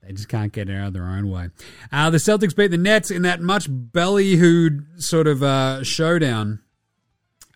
They 0.02 0.12
just 0.14 0.28
can't 0.28 0.52
get 0.52 0.70
out 0.70 0.88
of 0.88 0.92
their 0.94 1.04
own 1.04 1.28
way. 1.28 1.50
Uh, 1.92 2.08
the 2.08 2.18
Celtics 2.18 2.56
beat 2.56 2.70
the 2.70 2.78
Nets 2.78 3.10
in 3.10 3.22
that 3.22 3.42
much 3.42 3.70
ballyhooed 3.70 5.02
sort 5.02 5.26
of 5.26 5.42
uh, 5.42 5.84
showdown. 5.84 6.60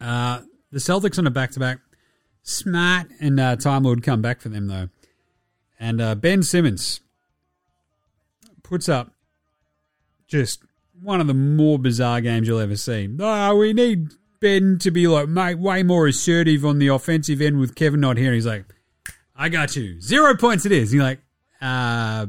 Uh, 0.02 0.40
the 0.72 0.78
Celtics 0.78 1.18
on 1.18 1.26
a 1.26 1.30
back 1.30 1.52
to 1.52 1.60
back. 1.60 1.78
Smart 2.42 3.06
and 3.20 3.38
uh, 3.38 3.56
Time 3.56 3.84
Lord 3.84 4.02
come 4.02 4.20
back 4.20 4.40
for 4.40 4.48
them, 4.48 4.66
though. 4.66 4.88
And 5.78 6.00
uh, 6.00 6.14
Ben 6.16 6.42
Simmons 6.42 7.00
puts 8.62 8.88
up 8.88 9.12
just 10.26 10.60
one 11.00 11.20
of 11.20 11.26
the 11.26 11.34
more 11.34 11.78
bizarre 11.78 12.20
games 12.20 12.48
you'll 12.48 12.58
ever 12.58 12.76
see. 12.76 13.08
Oh, 13.20 13.56
we 13.56 13.72
need 13.72 14.08
Ben 14.40 14.78
to 14.80 14.90
be 14.90 15.06
like 15.06 15.28
mate, 15.28 15.58
way 15.58 15.82
more 15.82 16.08
assertive 16.08 16.64
on 16.64 16.78
the 16.78 16.88
offensive 16.88 17.40
end 17.40 17.60
with 17.60 17.74
Kevin 17.74 18.00
not 18.00 18.16
here. 18.16 18.28
And 18.28 18.34
he's 18.34 18.46
like, 18.46 18.64
I 19.36 19.48
got 19.48 19.76
you. 19.76 20.00
Zero 20.00 20.36
points 20.36 20.66
it 20.66 20.72
is. 20.72 20.92
And 20.92 20.96
you're 20.98 21.04
like, 21.04 21.20
uh, 21.60 22.26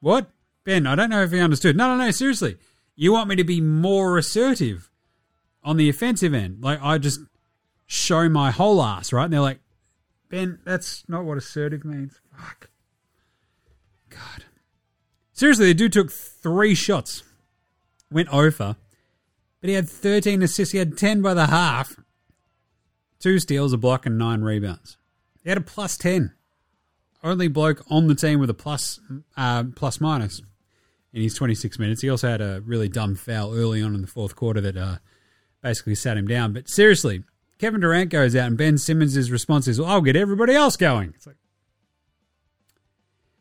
what? 0.00 0.30
Ben, 0.64 0.86
I 0.86 0.94
don't 0.94 1.10
know 1.10 1.22
if 1.22 1.32
he 1.32 1.40
understood. 1.40 1.76
No, 1.76 1.96
no, 1.96 2.04
no, 2.04 2.10
seriously. 2.10 2.56
You 2.94 3.12
want 3.12 3.28
me 3.28 3.36
to 3.36 3.44
be 3.44 3.60
more 3.60 4.18
assertive 4.18 4.90
on 5.68 5.76
the 5.76 5.90
offensive 5.90 6.32
end? 6.32 6.62
Like, 6.62 6.80
I 6.82 6.96
just 6.96 7.20
show 7.86 8.28
my 8.30 8.50
whole 8.50 8.82
ass, 8.82 9.12
right? 9.12 9.24
And 9.24 9.32
they're 9.32 9.40
like, 9.40 9.60
Ben, 10.30 10.58
that's 10.64 11.04
not 11.08 11.24
what 11.24 11.36
assertive 11.36 11.84
means. 11.84 12.20
Fuck. 12.34 12.70
God. 14.08 14.44
Seriously, 15.32 15.66
the 15.66 15.74
dude 15.74 15.92
took 15.92 16.10
three 16.10 16.74
shots, 16.74 17.22
went 18.10 18.30
over, 18.30 18.76
but 19.60 19.68
he 19.68 19.74
had 19.74 19.88
13 19.88 20.42
assists. 20.42 20.72
He 20.72 20.78
had 20.78 20.96
10 20.96 21.20
by 21.20 21.34
the 21.34 21.46
half, 21.46 21.96
two 23.18 23.38
steals, 23.38 23.74
a 23.74 23.76
block, 23.76 24.06
and 24.06 24.16
nine 24.16 24.40
rebounds. 24.40 24.96
He 25.42 25.50
had 25.50 25.58
a 25.58 25.62
plus 25.62 25.98
10. 25.98 26.32
Only 27.22 27.48
bloke 27.48 27.84
on 27.90 28.06
the 28.06 28.14
team 28.14 28.40
with 28.40 28.48
a 28.48 28.54
plus, 28.54 29.00
uh, 29.36 29.64
plus 29.76 30.00
minus 30.00 30.40
in 31.12 31.22
his 31.22 31.34
26 31.34 31.78
minutes. 31.78 32.00
He 32.00 32.08
also 32.08 32.28
had 32.28 32.40
a 32.40 32.62
really 32.64 32.88
dumb 32.88 33.16
foul 33.16 33.54
early 33.54 33.82
on 33.82 33.94
in 33.94 34.00
the 34.00 34.06
fourth 34.06 34.34
quarter 34.34 34.60
that 34.60 34.76
uh, 34.76 34.96
basically 35.68 35.94
sat 35.94 36.16
him 36.16 36.26
down. 36.26 36.54
But 36.54 36.68
seriously, 36.68 37.24
Kevin 37.58 37.80
Durant 37.80 38.10
goes 38.10 38.34
out 38.34 38.46
and 38.46 38.56
Ben 38.56 38.78
Simmons' 38.78 39.30
response 39.30 39.68
is, 39.68 39.78
well, 39.78 39.90
I'll 39.90 40.00
get 40.00 40.16
everybody 40.16 40.54
else 40.54 40.76
going. 40.76 41.12
It's 41.14 41.26
like, 41.26 41.36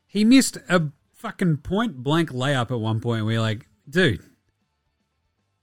he 0.06 0.26
missed 0.26 0.58
a 0.68 0.90
fucking 1.14 1.58
point 1.58 1.98
blank 1.98 2.32
layup 2.32 2.72
at 2.72 2.80
one 2.80 3.00
point 3.00 3.26
you're 3.26 3.40
like, 3.40 3.68
dude, 3.90 4.22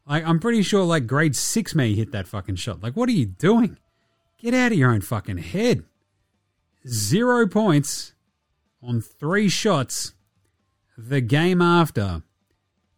like, 0.06 0.24
I'm 0.24 0.40
pretty 0.40 0.62
sure 0.62 0.84
like 0.84 1.06
grade 1.06 1.36
six 1.36 1.74
may 1.74 1.94
hit 1.94 2.12
that 2.12 2.28
fucking 2.28 2.56
shot. 2.56 2.82
Like, 2.82 2.96
what 2.96 3.08
are 3.08 3.12
you 3.12 3.26
doing? 3.26 3.78
Get 4.38 4.54
out 4.54 4.72
of 4.72 4.78
your 4.78 4.90
own 4.90 5.00
fucking 5.02 5.38
head. 5.38 5.84
Zero 6.86 7.46
points 7.46 8.14
on 8.82 9.00
three 9.00 9.48
shots 9.48 10.12
the 10.96 11.20
game 11.20 11.60
after 11.60 12.22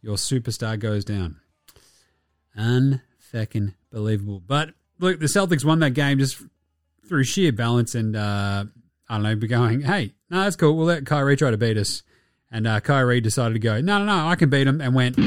your 0.01 0.15
superstar 0.15 0.79
goes 0.79 1.03
down. 1.03 1.41
Unfucking 3.33 3.73
believable. 3.91 4.41
But 4.45 4.71
look, 4.99 5.19
the 5.19 5.25
Celtics 5.25 5.65
won 5.65 5.79
that 5.79 5.91
game 5.91 6.19
just 6.19 6.41
through 7.07 7.23
sheer 7.23 7.51
balance 7.51 7.95
and 7.95 8.15
uh, 8.15 8.65
I 9.09 9.13
don't 9.13 9.23
know, 9.23 9.35
be 9.35 9.47
going, 9.47 9.81
hey, 9.81 10.13
no, 10.29 10.43
that's 10.43 10.55
cool. 10.55 10.75
We'll 10.75 10.87
let 10.87 11.05
Kyrie 11.05 11.37
try 11.37 11.51
to 11.51 11.57
beat 11.57 11.77
us. 11.77 12.03
And 12.51 12.65
uh, 12.67 12.79
Kyrie 12.79 13.21
decided 13.21 13.53
to 13.53 13.59
go, 13.59 13.81
no, 13.81 13.99
no, 13.99 14.05
no, 14.05 14.27
I 14.27 14.35
can 14.35 14.49
beat 14.49 14.67
him, 14.67 14.79
and 14.79 14.95
went. 14.95 15.17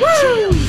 Right 0.00 0.59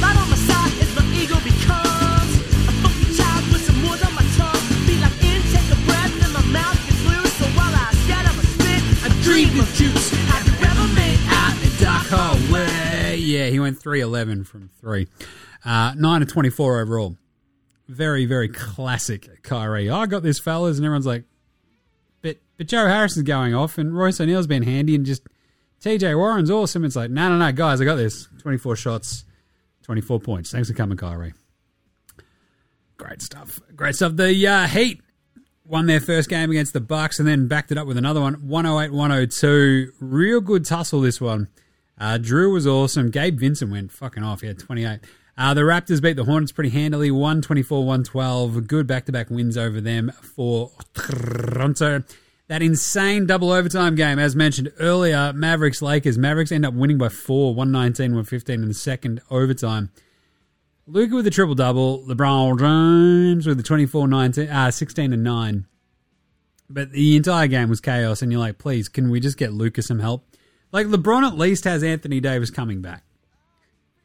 he 13.52 13.60
went 13.60 13.80
3 13.80 14.02
11 14.02 14.46
from 14.46 14.70
three. 14.80 15.08
Uh, 15.64 15.94
9 15.96 16.22
to 16.22 16.26
24 16.26 16.82
overall. 16.82 17.18
Very, 17.88 18.26
very 18.26 18.48
classic 18.48 19.44
Kyrie. 19.44 19.90
I 19.90 20.06
got 20.06 20.24
this, 20.24 20.40
fellas, 20.40 20.78
and 20.78 20.86
everyone's 20.86 21.06
like, 21.06 21.26
but 22.22 22.38
but 22.58 22.68
Joe 22.68 22.88
Harris 22.88 23.18
is 23.18 23.24
going 23.24 23.54
off, 23.54 23.78
and 23.78 23.96
Royce 23.96 24.22
O'Neale's 24.22 24.48
been 24.48 24.64
handy, 24.64 24.96
and 24.96 25.06
just 25.06 25.24
TJ 25.84 26.16
Warren's 26.16 26.50
awesome. 26.50 26.86
It's 26.86 26.96
like, 26.96 27.12
no, 27.12 27.30
no, 27.30 27.38
no, 27.38 27.52
guys, 27.52 27.82
I 27.82 27.86
got 27.86 27.96
this. 27.96 28.28
24 28.42 28.76
shots, 28.78 29.26
24 29.84 30.20
points. 30.22 30.52
Thanks 30.52 30.70
for 30.70 30.74
coming, 30.74 30.98
Kyrie. 30.98 31.34
great 32.98 33.22
stuff. 33.22 33.60
Great 33.76 33.96
stuff. 33.96 34.16
The 34.16 34.48
uh, 34.48 34.68
Heat 34.68 35.02
won 35.66 35.86
their 35.86 36.00
first 36.00 36.30
game 36.30 36.50
against 36.50 36.74
the 36.74 36.82
Bucks 36.82 37.20
and 37.20 37.28
then 37.28 37.48
backed 37.48 37.72
it 37.72 37.78
up 37.78 37.88
with 37.88 37.98
another 37.98 38.22
one 38.22 38.36
108 38.48 38.92
102. 38.92 39.92
Real 40.00 40.40
good 40.42 40.66
tussle, 40.66 41.02
this 41.02 41.20
one. 41.20 41.48
Uh, 42.02 42.18
Drew 42.18 42.52
was 42.52 42.66
awesome. 42.66 43.12
Gabe 43.12 43.38
Vincent 43.40 43.70
went 43.70 43.92
fucking 43.92 44.24
off. 44.24 44.42
He 44.42 44.48
had 44.48 44.58
28. 44.58 45.02
Uh, 45.38 45.54
the 45.54 45.62
Raptors 45.62 46.02
beat 46.02 46.14
the 46.14 46.24
Hornets 46.24 46.52
pretty 46.52 46.72
handily 46.72 47.12
124 47.12 47.86
112. 47.86 48.68
Good 48.68 48.88
back 48.88 49.06
to 49.06 49.12
back 49.12 49.30
wins 49.30 49.56
over 49.56 49.80
them 49.80 50.12
for 50.20 50.72
Toronto. 50.96 52.04
That 52.48 52.64
insane 52.64 53.28
double 53.28 53.52
overtime 53.52 53.94
game, 53.94 54.18
as 54.18 54.36
mentioned 54.36 54.74
earlier, 54.80 55.32
Mavericks 55.32 55.80
Lakers. 55.84 56.18
Mavericks 56.18 56.52
end 56.52 56.66
up 56.66 56.74
winning 56.74 56.98
by 56.98 57.10
four, 57.10 57.54
119 57.54 58.12
115 58.14 58.64
in 58.64 58.68
the 58.68 58.74
second 58.74 59.22
overtime. 59.30 59.92
Luka 60.88 61.16
with 61.16 61.28
a 61.28 61.32
triple 61.32 61.56
double, 61.56 62.04
LeBron 62.08 62.60
James 62.60 63.46
with 63.46 63.58
the 63.58 63.64
24 63.64 64.08
19, 64.08 64.50
uh, 64.50 64.72
16 64.72 65.14
and 65.14 65.24
9. 65.24 65.68
But 66.68 66.92
the 66.94 67.16
entire 67.16 67.48
game 67.48 67.70
was 67.70 67.80
chaos, 67.80 68.24
and 68.24 68.32
you're 68.32 68.42
like, 68.42 68.58
please, 68.58 68.90
can 68.90 69.12
we 69.12 69.20
just 69.20 69.38
get 69.38 69.54
Luka 69.54 69.84
some 69.84 70.00
help? 70.00 70.26
Like, 70.72 70.88
LeBron 70.88 71.28
at 71.28 71.38
least 71.38 71.64
has 71.66 71.84
Anthony 71.84 72.20
Davis 72.20 72.50
coming 72.50 72.82
back. 72.82 73.04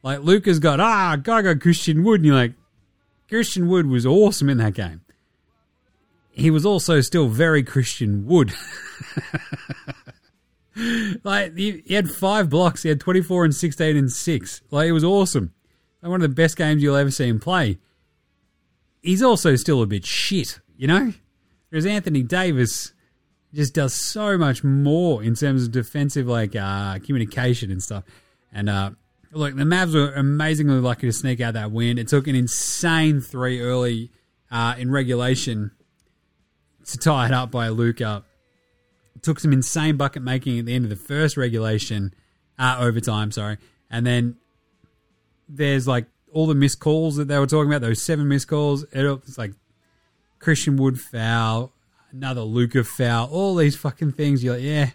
Like, 0.03 0.21
Luka's 0.21 0.59
got, 0.59 0.81
ah, 0.81 1.17
gotta 1.17 1.43
go 1.43 1.57
Christian 1.57 2.05
Wood, 2.05 2.21
and 2.21 2.27
you're 2.27 2.35
like, 2.35 2.55
Christian 3.29 3.69
Wood 3.69 3.87
was 3.87 4.07
awesome 4.07 4.49
in 4.49 4.59
that 4.59 4.75
game. 4.75 5.01
He 6.31 6.51
was 6.51 6.67
also 6.67 7.01
still 7.01 7.29
very 7.29 7.63
Christian 7.63 8.27
Wood. 8.27 8.53
like, 11.25 11.57
he, 11.57 11.83
he 11.87 11.95
had 11.95 12.11
five 12.11 12.51
blocks, 12.51 12.83
he 12.83 12.89
had 12.89 13.01
24 13.01 13.47
and 13.47 13.55
16 13.55 13.97
and 13.97 14.13
6. 14.13 14.63
Like, 14.71 14.89
it 14.89 14.93
was 14.93 15.05
awesome. 15.05 15.53
Like 16.03 16.11
one 16.11 16.23
of 16.23 16.31
the 16.31 16.35
best 16.35 16.57
games 16.57 16.83
you'll 16.83 16.95
ever 16.97 17.11
see 17.11 17.27
him 17.27 17.41
play. 17.41 17.79
He's 19.03 19.23
also 19.23 19.57
still 19.57 19.83
a 19.83 19.87
bit 19.87 20.05
shit, 20.05 20.61
you 20.77 20.87
know? 20.87 21.13
Whereas 21.71 21.87
Anthony 21.87 22.23
Davis 22.23 22.93
just 23.57 23.75
does 23.75 23.95
so 23.95 24.39
much 24.39 24.63
more 24.63 25.23
in 25.23 25.35
terms 25.35 25.65
of 25.65 25.73
defensive, 25.73 26.27
like 26.27 26.55
uh, 26.55 26.99
communication 27.01 27.71
and 27.71 27.83
stuff. 27.83 28.05
And 28.53 28.69
uh, 28.69 28.91
look, 29.33 29.57
the 29.57 29.65
Mavs 29.65 29.95
were 29.95 30.13
amazingly 30.13 30.79
lucky 30.81 31.07
to 31.07 31.13
sneak 31.13 31.41
out 31.41 31.55
that 31.55 31.73
win. 31.73 31.99
It 31.99 32.09
took 32.09 32.27
an 32.27 32.35
insane 32.35 33.21
three 33.21 33.61
early 33.61 34.11
uh, 34.51 34.75
in 34.79 34.91
regulation 34.91 35.73
to 36.87 36.99
tie 36.99 37.27
it 37.27 37.33
up 37.33 37.51
by 37.51 37.69
Luka. 37.69 38.25
It 39.15 39.23
took 39.23 39.41
some 39.41 39.53
insane 39.53 39.97
bucket 39.97 40.23
making 40.23 40.59
at 40.59 40.67
the 40.67 40.75
end 40.75 40.85
of 40.85 40.91
the 40.91 40.97
first 40.97 41.37
regulation, 41.37 42.15
uh, 42.59 42.77
overtime, 42.81 43.33
sorry. 43.33 43.59
And 43.91 44.07
then 44.07 44.37
there's 45.49 45.89
like 45.89 46.07
all 46.33 46.47
the 46.47 46.55
missed 46.55 46.81
calls 46.81 47.17
that 47.17 47.29
they 47.29 47.39
were 47.39 47.47
talking 47.47 47.71
about, 47.71 47.81
those 47.81 48.03
seven 48.03 48.29
missed 48.29 48.49
calls. 48.49 48.85
It's 48.93 49.39
like 49.39 49.53
Christian 50.39 50.77
Wood 50.77 51.01
foul, 51.01 51.73
another 52.17 52.41
Luka 52.41 52.83
foul, 52.83 53.29
all 53.31 53.55
these 53.55 53.77
fucking 53.77 54.13
things. 54.13 54.43
You're 54.43 54.55
like, 54.55 54.63
yeah. 54.63 54.91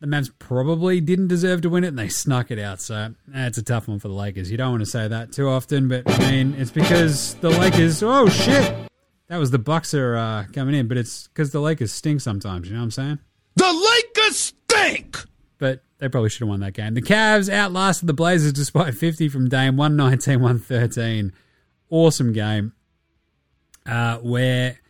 The 0.00 0.08
Mavs 0.08 0.30
probably 0.36 1.00
didn't 1.00 1.28
deserve 1.28 1.60
to 1.60 1.70
win 1.70 1.84
it, 1.84 1.88
and 1.88 1.98
they 1.98 2.08
snuck 2.08 2.50
it 2.50 2.58
out. 2.58 2.80
So 2.80 3.14
that's 3.28 3.56
a 3.58 3.62
tough 3.62 3.86
one 3.86 4.00
for 4.00 4.08
the 4.08 4.14
Lakers. 4.14 4.50
You 4.50 4.56
don't 4.56 4.72
want 4.72 4.80
to 4.80 4.90
say 4.90 5.06
that 5.06 5.30
too 5.30 5.48
often, 5.48 5.86
but 5.86 6.02
I 6.10 6.18
mean, 6.30 6.54
it's 6.54 6.72
because 6.72 7.34
the 7.34 7.50
Lakers. 7.50 8.02
Oh 8.02 8.28
shit, 8.28 8.74
that 9.28 9.36
was 9.36 9.52
the 9.52 9.60
Bucks 9.60 9.94
are 9.94 10.16
uh, 10.16 10.44
coming 10.52 10.74
in, 10.74 10.88
but 10.88 10.96
it's 10.96 11.28
because 11.28 11.52
the 11.52 11.60
Lakers 11.60 11.92
stink 11.92 12.20
sometimes. 12.20 12.66
You 12.66 12.74
know 12.74 12.80
what 12.80 12.84
I'm 12.86 12.90
saying? 12.90 13.18
The 13.54 13.72
Lakers 14.16 14.36
stink. 14.38 15.18
but 15.58 15.84
they 15.98 16.08
probably 16.08 16.30
should 16.30 16.40
have 16.40 16.48
won 16.48 16.60
that 16.60 16.72
game. 16.72 16.94
The 16.94 17.02
Cavs 17.02 17.48
outlasted 17.48 18.08
the 18.08 18.14
Blazers 18.14 18.52
despite 18.52 18.94
50 18.94 19.28
from 19.28 19.48
Dame, 19.48 19.76
119 19.76 20.40
113. 20.40 21.32
Awesome 21.90 22.32
game 22.32 22.72
uh, 23.86 24.18
where 24.18 24.80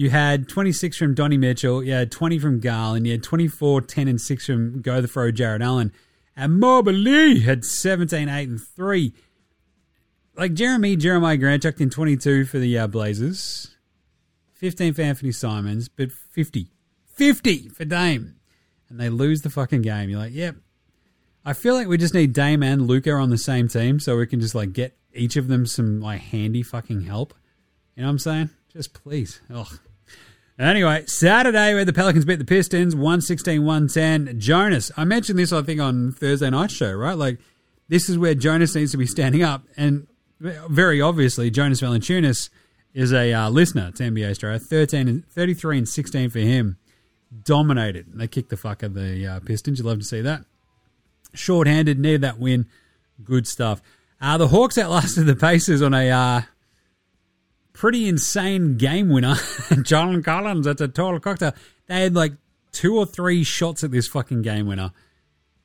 you 0.00 0.08
had 0.08 0.48
26 0.48 0.96
from 0.96 1.14
Donnie 1.14 1.36
Mitchell, 1.36 1.84
you 1.84 1.92
had 1.92 2.10
20 2.10 2.38
from 2.38 2.58
Garland, 2.58 3.06
you 3.06 3.12
had 3.12 3.22
24, 3.22 3.82
10, 3.82 4.08
and 4.08 4.18
6 4.18 4.46
from 4.46 4.80
Go 4.80 5.02
the 5.02 5.06
Fro, 5.08 5.30
Jarrett 5.30 5.60
Allen. 5.60 5.92
And 6.34 6.58
Mobley 6.58 7.40
had 7.40 7.66
17, 7.66 8.26
8, 8.26 8.48
and 8.48 8.58
3. 8.58 9.12
Like 10.38 10.54
Jeremy, 10.54 10.96
Jeremiah 10.96 11.36
Grant 11.36 11.64
chucked 11.64 11.82
in 11.82 11.90
22 11.90 12.46
for 12.46 12.58
the 12.58 12.78
uh, 12.78 12.86
Blazers, 12.86 13.76
15 14.54 14.94
for 14.94 15.02
Anfernee 15.02 15.34
Simons, 15.34 15.90
but 15.90 16.10
50. 16.10 16.70
50 17.04 17.68
for 17.68 17.84
Dame 17.84 18.36
and 18.88 18.98
they 18.98 19.10
lose 19.10 19.42
the 19.42 19.50
fucking 19.50 19.82
game. 19.82 20.08
You're 20.08 20.18
like, 20.18 20.32
yep. 20.32 20.56
I 21.44 21.52
feel 21.52 21.74
like 21.74 21.88
we 21.88 21.98
just 21.98 22.14
need 22.14 22.32
Dame 22.32 22.62
and 22.62 22.86
Luka 22.86 23.12
on 23.12 23.28
the 23.28 23.36
same 23.36 23.68
team 23.68 24.00
so 24.00 24.16
we 24.16 24.26
can 24.26 24.40
just 24.40 24.54
like 24.54 24.72
get 24.72 24.96
each 25.12 25.36
of 25.36 25.48
them 25.48 25.66
some 25.66 26.00
like 26.00 26.22
handy 26.22 26.62
fucking 26.62 27.02
help. 27.02 27.34
You 27.96 28.02
know 28.02 28.08
what 28.08 28.12
I'm 28.12 28.18
saying? 28.18 28.50
Just 28.72 28.94
please. 28.94 29.42
Ugh. 29.52 29.78
Anyway, 30.60 31.02
Saturday 31.06 31.72
where 31.72 31.86
the 31.86 31.92
Pelicans 31.92 32.26
beat 32.26 32.38
the 32.38 32.44
Pistons 32.44 32.94
116 32.94 33.64
110. 33.64 34.38
Jonas, 34.38 34.92
I 34.94 35.04
mentioned 35.04 35.38
this 35.38 35.54
I 35.54 35.62
think 35.62 35.80
on 35.80 36.12
Thursday 36.12 36.50
night 36.50 36.70
show, 36.70 36.92
right? 36.92 37.16
Like 37.16 37.38
this 37.88 38.10
is 38.10 38.18
where 38.18 38.34
Jonas 38.34 38.74
needs 38.74 38.90
to 38.90 38.98
be 38.98 39.06
standing 39.06 39.42
up 39.42 39.64
and 39.78 40.06
very 40.38 41.00
obviously 41.00 41.50
Jonas 41.50 41.80
Valanciunas 41.80 42.50
is 42.92 43.10
a 43.10 43.32
uh, 43.32 43.48
listener 43.48 43.90
to 43.92 44.02
NBA 44.02 44.32
Straya. 44.32 44.60
13 44.60 45.08
and 45.08 45.26
33 45.28 45.78
and 45.78 45.88
16 45.88 46.28
for 46.28 46.40
him 46.40 46.76
dominated. 47.42 48.12
They 48.12 48.28
kicked 48.28 48.50
the 48.50 48.58
fuck 48.58 48.82
out 48.82 48.88
of 48.88 48.94
the 48.94 49.26
uh, 49.26 49.40
Pistons. 49.40 49.78
You 49.78 49.86
love 49.86 50.00
to 50.00 50.04
see 50.04 50.20
that. 50.20 50.44
Short-handed, 51.32 51.98
needed 51.98 52.20
that 52.20 52.38
win. 52.38 52.66
Good 53.24 53.46
stuff. 53.46 53.80
Uh, 54.20 54.36
the 54.36 54.48
Hawks 54.48 54.76
outlasted 54.76 55.24
the 55.24 55.36
Pacers 55.36 55.80
on 55.80 55.94
a 55.94 56.10
uh, 56.10 56.42
pretty 57.80 58.06
insane 58.06 58.76
game 58.76 59.08
winner. 59.08 59.36
John 59.82 60.22
Collins, 60.22 60.66
that's 60.66 60.82
a 60.82 60.88
total 60.88 61.18
cocktail. 61.18 61.54
They 61.86 62.02
had 62.02 62.14
like 62.14 62.34
two 62.72 62.98
or 62.98 63.06
three 63.06 63.42
shots 63.42 63.82
at 63.82 63.90
this 63.90 64.06
fucking 64.06 64.42
game 64.42 64.66
winner. 64.66 64.92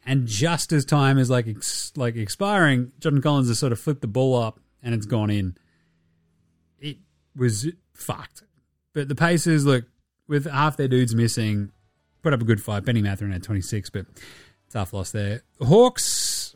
And 0.06 0.26
just 0.26 0.72
as 0.72 0.86
time 0.86 1.18
is 1.18 1.30
like 1.30 1.46
ex- 1.46 1.92
like 1.98 2.16
expiring, 2.16 2.94
John 3.00 3.22
Collins 3.22 3.50
has 3.50 3.60
sort 3.60 3.74
of 3.74 3.82
flipped 3.82 4.00
the 4.00 4.08
ball 4.08 4.42
up 4.42 4.62
and 4.82 4.96
it's 4.96 5.06
gone 5.06 5.30
in. 5.30 5.58
It 6.80 7.00
was 7.36 7.68
fucked. 7.94 8.44
But 8.94 9.10
the 9.10 9.16
Pacers, 9.16 9.66
look, 9.66 9.84
with 10.26 10.50
half 10.50 10.78
their 10.78 10.88
dudes 10.88 11.14
missing, 11.14 11.74
put 12.24 12.32
up 12.32 12.42
a 12.42 12.46
good 12.46 12.64
fight. 12.64 12.86
Benny 12.86 13.02
Mathurin 13.02 13.34
had 13.34 13.44
26, 13.44 13.90
but 13.90 14.06
tough 14.70 14.94
loss 14.94 15.12
there. 15.12 15.42
Hawks 15.62 16.56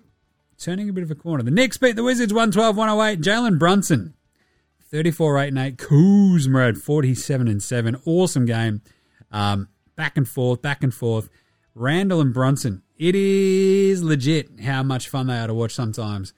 turning 0.58 0.88
a 0.88 0.94
bit 0.94 1.04
of 1.04 1.12
a 1.12 1.16
corner. 1.16 1.44
The 1.44 1.52
Knicks 1.52 1.76
beat 1.76 1.98
the 1.98 2.04
Wizards 2.04 2.32
112 2.32 2.78
108. 2.78 3.20
Jalen 3.20 3.60
Brunson 3.60 4.14
34 4.92 5.40
8 5.40 5.48
and 5.50 5.60
8. 5.60 5.78
Kuzma 5.78 6.66
had 6.66 6.78
47 6.78 7.48
and 7.48 7.62
7. 7.62 7.98
Awesome 8.06 8.46
game. 8.46 8.82
Um, 9.32 9.70
back 9.96 10.18
and 10.18 10.28
forth, 10.28 10.62
back 10.62 10.84
and 10.84 10.94
forth. 10.94 11.30
Randle 11.76 12.22
and 12.22 12.34
Brunson. 12.34 12.84
It 12.98 13.16
is 13.16 14.04
legit 14.04 14.60
how 14.62 14.84
much 14.84 15.08
fun 15.08 15.28
they 15.28 15.38
are 15.38 15.48
to 15.48 15.54
watch 15.54 15.74
sometimes. 15.74 16.34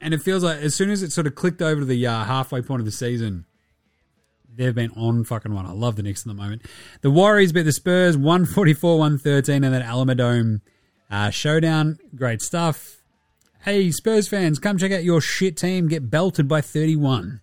And 0.00 0.14
it 0.14 0.22
feels 0.22 0.44
like 0.44 0.58
as 0.58 0.74
soon 0.74 0.90
as 0.90 1.02
it 1.02 1.12
sort 1.12 1.26
of 1.26 1.34
clicked 1.34 1.60
over 1.60 1.80
to 1.80 1.86
the 1.86 2.06
uh, 2.06 2.24
halfway 2.24 2.62
point 2.62 2.80
of 2.80 2.86
the 2.86 2.92
season, 2.92 3.44
they've 4.54 4.74
been 4.74 4.92
on 4.92 5.24
fucking 5.24 5.52
one. 5.52 5.66
I 5.66 5.72
love 5.72 5.96
the 5.96 6.02
Knicks 6.02 6.22
at 6.22 6.28
the 6.28 6.34
moment. 6.34 6.62
The 7.00 7.10
Warriors 7.10 7.52
beat 7.52 7.62
the 7.62 7.72
Spurs 7.72 8.16
144 8.16 8.98
113 8.98 9.64
and 9.64 9.74
then 9.74 9.82
Alamodome 9.82 10.60
uh, 11.10 11.30
showdown. 11.30 11.98
Great 12.14 12.40
stuff. 12.40 13.02
Hey, 13.64 13.90
Spurs 13.90 14.28
fans, 14.28 14.58
come 14.58 14.78
check 14.78 14.92
out 14.92 15.04
your 15.04 15.20
shit 15.20 15.56
team 15.56 15.88
get 15.88 16.10
belted 16.10 16.48
by 16.48 16.60
31. 16.62 17.40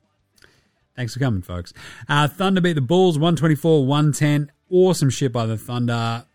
Thanks 0.97 1.13
for 1.13 1.19
coming, 1.19 1.43
folks. 1.43 1.73
Uh, 2.10 2.27
Thunder 2.27 2.60
beat 2.60 2.73
the 2.73 2.81
Bulls 2.81 3.17
124 3.17 3.86
110. 3.86 4.51
Awesome 4.69 5.10
shit 5.10 5.31
by 5.31 5.45
the 5.45 5.57
Thunder. 5.57 6.25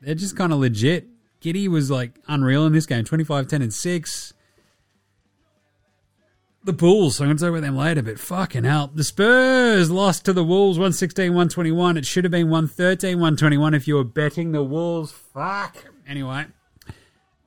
They're 0.00 0.14
just 0.14 0.36
kind 0.36 0.52
of 0.52 0.60
legit. 0.60 1.08
Giddey 1.42 1.68
was 1.68 1.90
like 1.90 2.18
unreal 2.28 2.64
in 2.64 2.72
this 2.72 2.86
game 2.86 3.04
25 3.04 3.48
10 3.48 3.60
and 3.60 3.74
6 3.74 4.34
the 6.64 6.72
Bulls. 6.72 7.20
I'm 7.20 7.26
going 7.26 7.36
to 7.36 7.42
talk 7.42 7.50
about 7.50 7.62
them 7.62 7.76
later, 7.76 8.02
but 8.02 8.18
fucking 8.18 8.64
hell. 8.64 8.90
The 8.94 9.04
Spurs 9.04 9.90
lost 9.90 10.24
to 10.26 10.32
the 10.32 10.44
Wolves 10.44 10.78
116 10.78 11.30
121. 11.30 11.96
It 11.96 12.06
should 12.06 12.24
have 12.24 12.30
been 12.30 12.48
113 12.50 13.16
121 13.16 13.74
if 13.74 13.88
you 13.88 13.96
were 13.96 14.04
betting 14.04 14.52
the 14.52 14.62
Wolves. 14.62 15.10
Fuck. 15.10 15.76
Anyway, 16.06 16.46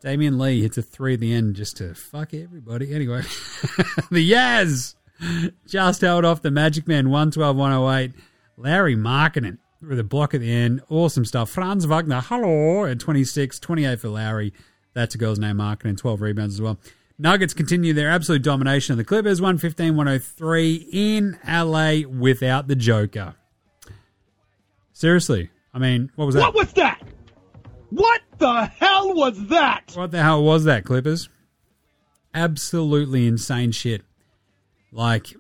Damion 0.04 0.39
Lee 0.39 0.62
hits 0.62 0.78
a 0.78 0.82
three 0.82 1.13
at 1.13 1.21
the 1.21 1.34
end 1.34 1.56
just 1.56 1.78
to 1.78 1.93
fuck 1.93 2.34
everybody. 2.34 2.93
Anyway, 2.93 3.21
the 4.12 4.32
Yaz 4.32 4.95
just 5.67 6.01
held 6.01 6.25
off 6.25 6.41
the 6.41 6.51
Magic 6.51 6.88
Man 6.88 7.10
112 7.10 7.56
108. 7.56 8.13
Lauri 8.58 8.95
Markkanen 8.95 9.58
with 9.82 9.99
a 9.99 10.04
block 10.04 10.34
at 10.34 10.41
the 10.41 10.51
end. 10.51 10.82
Awesome 10.89 11.25
stuff. 11.25 11.49
Franz 11.49 11.86
Wagner, 11.86 12.21
hello, 12.21 12.86
at 12.86 12.99
26, 12.99 13.60
28 13.60 13.99
for 13.99 14.10
Lauri. 14.10 14.54
That's 14.93 15.15
a 15.15 15.17
girl's 15.17 15.39
name, 15.39 15.58
Markkanen, 15.58 15.97
12 15.97 16.21
rebounds 16.21 16.56
as 16.56 16.62
well. 16.62 16.80
Nuggets 17.17 17.54
continue 17.54 17.93
their 17.93 18.10
absolute 18.10 18.41
domination 18.41 18.93
of 18.93 18.97
the 18.97 19.06
Clippers, 19.06 19.41
115 19.41 19.95
103 19.95 20.88
in 20.91 21.39
LA 21.47 22.01
without 22.08 22.67
the 22.67 22.75
Joker. 22.75 23.36
Seriously, 24.91 25.49
I 25.73 25.80
mean, 25.80 26.12
what 26.15 26.25
was 26.25 26.36
that? 26.36 26.41
What 26.41 26.54
was 26.54 26.73
that? 26.73 27.01
What 27.89 28.21
the 28.38 28.65
hell 28.65 29.13
was 29.13 29.47
that? 29.47 29.91
What 29.95 30.12
the 30.12 30.21
hell 30.21 30.43
was 30.43 30.65
that, 30.65 30.84
Clippers? 30.84 31.30
Absolutely 32.34 33.28
insane 33.28 33.71
shit. 33.71 34.04
Like, 34.96 35.36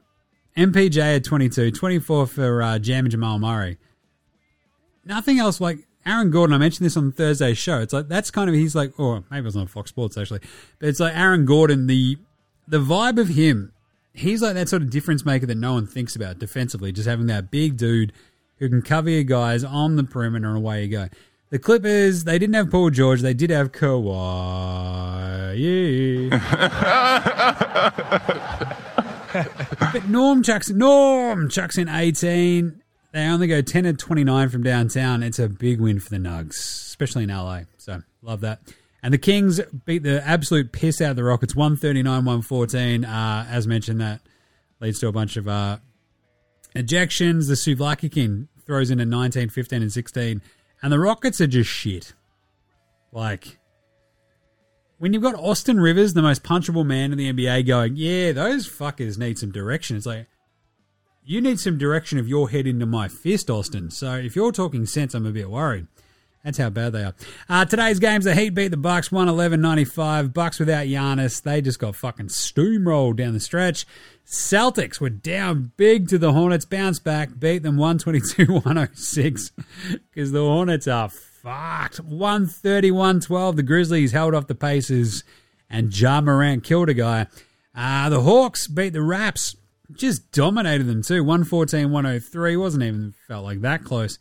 MPJ 0.57 1.17
at 1.17 1.23
22, 1.23 1.71
24 1.71 2.27
for 2.27 2.61
uh, 2.61 2.79
Jam 2.79 3.05
and 3.05 3.11
Jamal 3.11 3.39
Murray. 3.39 3.77
Nothing 5.03 5.39
else 5.39 5.59
like 5.59 5.79
Aaron 6.05 6.31
Gordon. 6.31 6.53
I 6.53 6.57
mentioned 6.57 6.85
this 6.85 6.97
on 6.97 7.11
Thursday's 7.11 7.57
show. 7.57 7.79
It's 7.79 7.93
like 7.93 8.07
that's 8.07 8.31
kind 8.31 8.49
of 8.49 8.55
he's 8.55 8.75
like, 8.75 8.99
or 8.99 9.23
maybe 9.29 9.41
it 9.41 9.45
was 9.45 9.55
on 9.55 9.67
Fox 9.67 9.89
Sports 9.89 10.17
actually, 10.17 10.41
but 10.79 10.89
it's 10.89 10.99
like 10.99 11.15
Aaron 11.15 11.45
Gordon. 11.45 11.87
The 11.87 12.17
the 12.67 12.79
vibe 12.79 13.19
of 13.19 13.29
him, 13.29 13.71
he's 14.13 14.41
like 14.41 14.55
that 14.55 14.69
sort 14.69 14.81
of 14.81 14.89
difference 14.89 15.25
maker 15.25 15.45
that 15.45 15.55
no 15.55 15.73
one 15.73 15.87
thinks 15.87 16.15
about 16.15 16.39
defensively. 16.39 16.91
Just 16.91 17.07
having 17.07 17.27
that 17.27 17.51
big 17.51 17.77
dude 17.77 18.13
who 18.57 18.69
can 18.69 18.81
cover 18.81 19.09
your 19.09 19.23
guys 19.23 19.63
on 19.63 19.95
the 19.95 20.03
perimeter 20.03 20.47
and 20.47 20.57
away 20.57 20.85
you 20.85 20.89
go. 20.89 21.09
The 21.49 21.59
Clippers, 21.59 22.23
they 22.23 22.39
didn't 22.39 22.55
have 22.55 22.71
Paul 22.71 22.89
George. 22.89 23.21
They 23.21 23.35
did 23.35 23.51
have 23.51 23.71
Kawhi. 23.71 25.55
Yeah. 26.31 28.71
but 29.79 30.07
Norm 30.09 30.43
chucks 30.43 30.69
Norm 30.69 31.49
in 31.77 31.89
18. 31.89 32.81
They 33.11 33.25
only 33.27 33.47
go 33.47 33.61
10 33.61 33.85
and 33.85 33.97
29 33.97 34.49
from 34.49 34.63
downtown. 34.63 35.23
It's 35.23 35.39
a 35.39 35.47
big 35.47 35.79
win 35.79 35.99
for 35.99 36.09
the 36.09 36.17
Nugs, 36.17 36.57
especially 36.57 37.23
in 37.23 37.29
LA. 37.29 37.61
So 37.77 38.01
love 38.21 38.41
that. 38.41 38.61
And 39.01 39.13
the 39.13 39.17
Kings 39.17 39.61
beat 39.85 40.03
the 40.03 40.25
absolute 40.27 40.71
piss 40.71 40.99
out 40.99 41.11
of 41.11 41.15
the 41.15 41.23
Rockets 41.23 41.55
139 41.55 42.25
114. 42.25 43.05
Uh, 43.05 43.47
as 43.49 43.67
mentioned, 43.67 44.01
that 44.01 44.21
leads 44.79 44.99
to 44.99 45.07
a 45.07 45.11
bunch 45.11 45.37
of 45.37 45.47
uh, 45.47 45.77
ejections. 46.75 47.47
The 47.47 47.53
Souvlaki 47.53 48.11
King 48.11 48.47
throws 48.65 48.89
in 48.89 48.99
a 48.99 49.05
19, 49.05 49.49
15, 49.49 49.81
and 49.81 49.93
16. 49.93 50.41
And 50.81 50.91
the 50.91 50.99
Rockets 50.99 51.39
are 51.39 51.47
just 51.47 51.69
shit. 51.69 52.13
Like, 53.11 53.59
when 54.97 55.13
you've 55.13 55.23
got 55.23 55.35
Austin 55.35 55.79
Rivers, 55.79 56.13
the 56.13 56.21
most 56.21 56.43
punchable 56.43 56.85
man 56.85 57.11
in 57.11 57.17
the 57.17 57.31
NBA, 57.31 57.67
going, 57.67 57.95
yeah, 57.95 58.31
those 58.31 58.67
fuckers 58.67 59.17
need 59.17 59.37
some 59.37 59.51
direction. 59.51 59.97
It's 59.97 60.05
like, 60.05 60.27
you 61.23 61.41
need 61.41 61.59
some 61.59 61.77
direction 61.77 62.19
of 62.19 62.27
your 62.27 62.49
head 62.49 62.67
into 62.67 62.85
my 62.85 63.07
fist, 63.07 63.49
Austin. 63.49 63.89
So 63.89 64.13
if 64.13 64.35
you're 64.35 64.51
talking 64.51 64.85
sense, 64.85 65.13
I'm 65.13 65.25
a 65.25 65.31
bit 65.31 65.49
worried. 65.49 65.87
That's 66.43 66.59
how 66.59 66.69
bad 66.69 66.93
they 66.93 67.03
are. 67.03 67.15
Uh, 67.49 67.65
today's 67.65 67.97
games, 67.97 68.25
the 68.25 68.35
Heat 68.35 68.51
beat 68.51 68.67
the 68.67 68.77
Bucks 68.77 69.09
111-95. 69.09 70.31
Bucks 70.31 70.59
without 70.59 70.85
Giannis, 70.85 71.41
they 71.41 71.59
just 71.59 71.79
got 71.79 71.95
fucking 71.95 72.27
steamrolled 72.27 73.15
down 73.15 73.33
the 73.33 73.39
stretch. 73.39 73.87
Celtics 74.27 75.01
were 75.01 75.09
down 75.09 75.71
big 75.75 76.07
to 76.09 76.19
the 76.19 76.33
Hornets, 76.33 76.65
bounced 76.65 77.03
back, 77.03 77.39
beat 77.39 77.63
them 77.63 77.77
122-106 77.77 79.51
because 80.11 80.31
the 80.31 80.41
Hornets 80.41 80.87
are 80.87 81.09
fucked. 81.45 82.01
131-12. 82.09 83.55
The 83.55 83.63
Grizzlies 83.63 84.11
held 84.11 84.33
off 84.33 84.47
the 84.47 84.55
Pacers 84.55 85.23
and 85.69 85.97
Ja 85.97 86.19
Morant 86.19 86.63
killed 86.63 86.89
a 86.89 86.93
guy. 86.93 87.27
Uh, 87.75 88.09
the 88.09 88.21
Hawks 88.21 88.67
beat 88.67 88.93
the 88.93 89.01
Raps, 89.01 89.55
just 89.93 90.31
dominated 90.31 90.85
them 90.85 91.03
too. 91.03 91.23
114-103. 91.23 92.59
Wasn't 92.59 92.83
even 92.83 93.13
felt 93.27 93.43
like 93.43 93.61
that 93.61 93.83
close. 93.83 94.17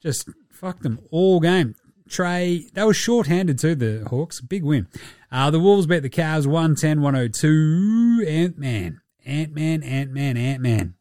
Just 0.00 0.28
fucked 0.50 0.82
them 0.82 1.00
all 1.10 1.40
game. 1.40 1.74
Trae, 2.08 2.70
they 2.72 2.84
were 2.84 2.94
shorthanded 2.94 3.58
too, 3.58 3.74
the 3.74 4.06
Hawks. 4.08 4.40
Big 4.40 4.62
win. 4.62 4.86
Uh, 5.32 5.50
the 5.50 5.58
Wolves 5.58 5.86
beat 5.86 6.00
the 6.00 6.10
Cavs 6.10 6.46
110-102. 6.46 8.26
Ant-Man. 8.26 9.00
Ant-Man, 9.26 9.82
Ant-Man, 9.82 10.36
Ant-Man. 10.36 10.94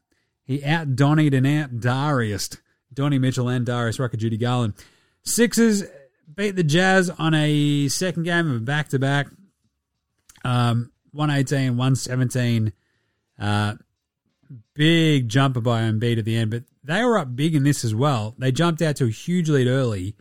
He 0.45 0.63
out-Donnied 0.63 1.33
and 1.33 1.45
out-Dariused. 1.45 2.59
Donnie 2.93 3.19
Mitchell 3.19 3.49
and 3.49 3.65
Darius 3.65 3.99
Rucker, 3.99 4.17
Judy 4.17 4.37
Garland. 4.37 4.73
Sixers 5.23 5.83
beat 6.33 6.55
the 6.55 6.63
Jazz 6.63 7.09
on 7.09 7.33
a 7.33 7.87
second 7.87 8.23
game 8.23 8.51
of 8.51 8.65
back-to-back. 8.65 9.27
Um, 10.43 10.91
118, 11.11 11.77
117. 11.77 12.73
Uh, 13.39 13.75
big 14.73 15.29
jumper 15.29 15.61
by 15.61 15.81
Embiid 15.81 16.19
at 16.19 16.25
the 16.25 16.35
end, 16.35 16.51
but 16.51 16.63
they 16.83 17.03
were 17.03 17.17
up 17.17 17.35
big 17.35 17.55
in 17.55 17.63
this 17.63 17.83
as 17.83 17.95
well. 17.95 18.35
They 18.37 18.51
jumped 18.51 18.81
out 18.81 18.97
to 18.97 19.05
a 19.05 19.09
huge 19.09 19.49
lead 19.49 19.67
early 19.67 20.15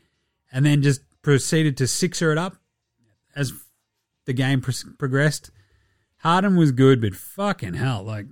and 0.53 0.65
then 0.65 0.83
just 0.83 1.03
proceeded 1.23 1.77
to 1.79 1.87
sixer 1.87 2.33
it 2.33 2.39
up 2.39 2.57
as 3.35 3.53
the 4.27 4.33
game 4.33 4.61
pro- 4.61 4.75
progressed. 4.99 5.51
Harden 6.19 6.57
was 6.57 6.71
good, 6.71 7.01
but 7.01 7.17
fucking 7.17 7.75
hell, 7.75 8.05
like 8.05 8.27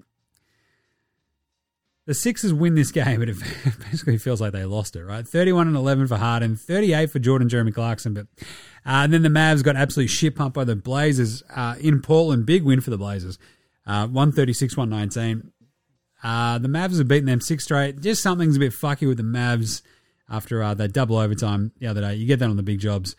the 2.11 2.15
Sixers 2.15 2.53
win 2.53 2.75
this 2.75 2.91
game, 2.93 3.21
but 3.21 3.29
it 3.29 3.37
basically 3.89 4.19
feels 4.19 4.41
like 4.41 4.53
they 4.53 4.65
lost 4.65 4.97
it, 4.97 5.05
right? 5.05 5.27
31 5.27 5.69
and 5.69 5.77
11 5.77 6.09
for 6.09 6.17
Harden, 6.17 6.57
38 6.57 7.09
for 7.09 7.21
Jordan 7.21 7.49
Jeremy 7.49 7.71
Clarkson, 7.71 8.15
but 8.15 8.27
uh, 8.85 9.05
and 9.05 9.13
then 9.13 9.23
the 9.23 9.29
Mavs 9.29 9.63
got 9.63 9.77
absolutely 9.77 10.09
shit 10.09 10.35
pumped 10.35 10.57
by 10.57 10.65
the 10.65 10.75
Blazers 10.75 11.45
uh, 11.55 11.77
in 11.81 12.03
Portland. 12.03 12.47
Big 12.47 12.65
win 12.65 12.81
for 12.81 12.91
the 12.91 12.99
Blazers, 12.99 13.39
uh, 13.87 14.09
136 14.09 14.77
119. 14.77 15.53
Uh, 16.25 16.59
the 16.59 16.67
Mavs 16.67 16.99
have 16.99 17.07
beaten 17.07 17.27
them 17.27 17.41
six 17.41 17.63
straight. 17.63 18.01
Just 18.01 18.25
something's 18.25 18.57
a 18.57 18.61
bit 18.61 18.73
fucky 18.73 19.07
with 19.07 19.19
the 19.19 19.23
Mavs 19.23 19.83
after 20.29 20.61
uh, 20.65 20.75
that 20.75 20.93
double 20.93 21.17
overtime 21.17 21.71
the 21.79 21.87
other 21.87 22.01
day. 22.01 22.17
You 22.17 22.27
get 22.27 22.41
that 22.41 22.51
on 22.51 22.57
the 22.57 22.65
big 22.65 22.81
jobs. 22.81 23.15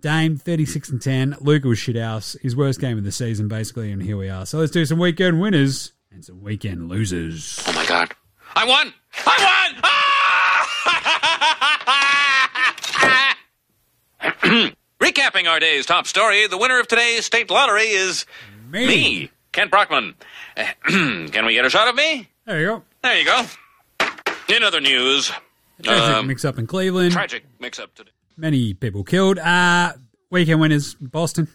Dame, 0.00 0.36
36 0.36 0.90
and 0.90 1.00
10. 1.00 1.36
Luka 1.40 1.66
was 1.68 1.78
shit 1.78 1.96
house. 1.96 2.36
His 2.42 2.54
worst 2.54 2.78
game 2.78 2.98
of 2.98 3.04
the 3.04 3.12
season, 3.12 3.48
basically, 3.48 3.90
and 3.90 4.02
here 4.02 4.18
we 4.18 4.28
are. 4.28 4.44
So 4.44 4.58
let's 4.58 4.72
do 4.72 4.84
some 4.84 4.98
weekend 4.98 5.40
winners 5.40 5.92
and 6.12 6.24
some 6.24 6.42
weekend 6.42 6.88
losers. 6.88 7.62
Oh 7.66 7.72
my 7.72 7.86
god. 7.86 8.12
I 8.54 8.66
won! 8.66 8.92
I 9.26 9.70
won! 9.72 9.80
Ah! 9.84 11.38
Recapping 15.00 15.46
our 15.48 15.58
day's 15.58 15.86
top 15.86 16.06
story, 16.06 16.46
the 16.46 16.58
winner 16.58 16.78
of 16.78 16.86
today's 16.86 17.24
state 17.26 17.50
lottery 17.50 17.88
is 17.88 18.26
Me. 18.70 18.86
me, 18.86 19.30
Kent 19.52 19.70
Brockman. 19.70 20.14
Can 20.86 21.46
we 21.46 21.54
get 21.54 21.64
a 21.64 21.70
shot 21.70 21.88
of 21.88 21.94
me? 21.94 22.28
There 22.44 22.60
you 22.60 22.66
go. 22.66 22.82
There 23.02 23.18
you 23.18 23.24
go. 23.24 23.44
In 24.48 24.62
other 24.62 24.80
news, 24.80 25.32
Traffic 25.82 26.14
Um, 26.16 26.26
mix 26.26 26.44
up 26.44 26.58
in 26.58 26.66
Cleveland. 26.66 27.12
tragic 27.12 27.44
mix 27.58 27.78
up 27.78 27.94
today. 27.94 28.10
Many 28.36 28.74
people 28.74 29.02
killed. 29.04 29.38
Uh, 29.38 29.92
weekend 30.30 30.60
winners, 30.60 30.94
Boston. 30.94 31.48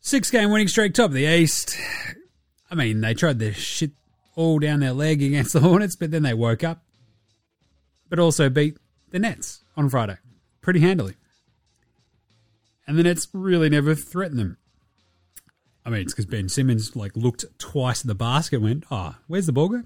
Six 0.00 0.30
game 0.30 0.50
winning 0.50 0.68
streak, 0.68 0.94
top 0.94 1.06
of 1.10 1.14
the 1.14 1.26
East. 1.26 1.76
I 2.70 2.74
mean, 2.74 3.00
they 3.00 3.14
tried 3.14 3.38
their 3.38 3.52
shit 3.52 3.92
all 4.36 4.58
down 4.58 4.80
their 4.80 4.92
leg 4.92 5.22
against 5.22 5.52
the 5.52 5.60
Hornets, 5.60 5.96
but 5.96 6.10
then 6.10 6.22
they 6.22 6.34
woke 6.34 6.62
up. 6.62 6.82
But 8.08 8.18
also 8.18 8.48
beat 8.48 8.76
the 9.10 9.18
Nets 9.18 9.64
on 9.76 9.88
Friday 9.88 10.16
pretty 10.60 10.80
handily. 10.80 11.14
And 12.86 12.98
the 12.98 13.02
Nets 13.02 13.28
really 13.32 13.68
never 13.68 13.94
threatened 13.94 14.38
them. 14.38 14.56
I 15.84 15.90
mean, 15.90 16.02
it's 16.02 16.12
because 16.12 16.26
Ben 16.26 16.48
Simmons 16.48 16.94
like 16.94 17.16
looked 17.16 17.44
twice 17.58 18.02
at 18.02 18.06
the 18.06 18.14
basket, 18.14 18.56
and 18.56 18.64
went, 18.64 18.84
"Oh, 18.90 19.16
where's 19.26 19.46
the 19.46 19.52
ball 19.52 19.68
go?" 19.68 19.82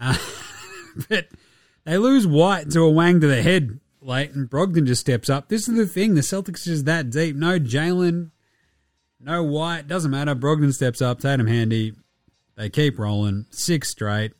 Uh, 0.00 0.16
but 1.08 1.28
they 1.84 1.98
lose 1.98 2.26
White 2.26 2.70
to 2.70 2.80
a 2.80 2.90
wang 2.90 3.20
to 3.20 3.26
the 3.26 3.42
head 3.42 3.80
late, 4.00 4.32
and 4.32 4.48
Brogdon 4.48 4.86
just 4.86 5.02
steps 5.02 5.28
up. 5.28 5.48
This 5.48 5.68
is 5.68 5.76
the 5.76 5.86
thing: 5.86 6.14
the 6.14 6.22
Celtics 6.22 6.66
are 6.66 6.70
just 6.70 6.86
that 6.86 7.10
deep. 7.10 7.36
No 7.36 7.58
Jalen, 7.58 8.30
no 9.20 9.42
White, 9.42 9.88
doesn't 9.88 10.10
matter. 10.10 10.34
Brogdon 10.34 10.72
steps 10.72 11.02
up, 11.02 11.20
Tatum 11.20 11.46
handy. 11.46 11.94
They 12.56 12.70
keep 12.70 12.98
rolling, 12.98 13.46
six 13.50 13.90
straight. 13.90 14.32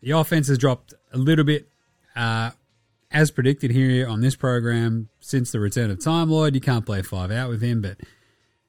The 0.00 0.12
offense 0.12 0.48
has 0.48 0.58
dropped 0.58 0.94
a 1.12 1.18
little 1.18 1.44
bit, 1.44 1.68
uh, 2.16 2.50
as 3.10 3.30
predicted 3.30 3.70
here 3.70 4.06
on 4.06 4.20
this 4.20 4.36
program 4.36 5.08
since 5.20 5.50
the 5.50 5.60
return 5.60 5.90
of 5.90 6.02
Time 6.02 6.30
Lord. 6.30 6.54
You 6.54 6.60
can't 6.60 6.84
play 6.84 7.02
five 7.02 7.30
out 7.30 7.48
with 7.48 7.62
him, 7.62 7.80
but 7.80 7.98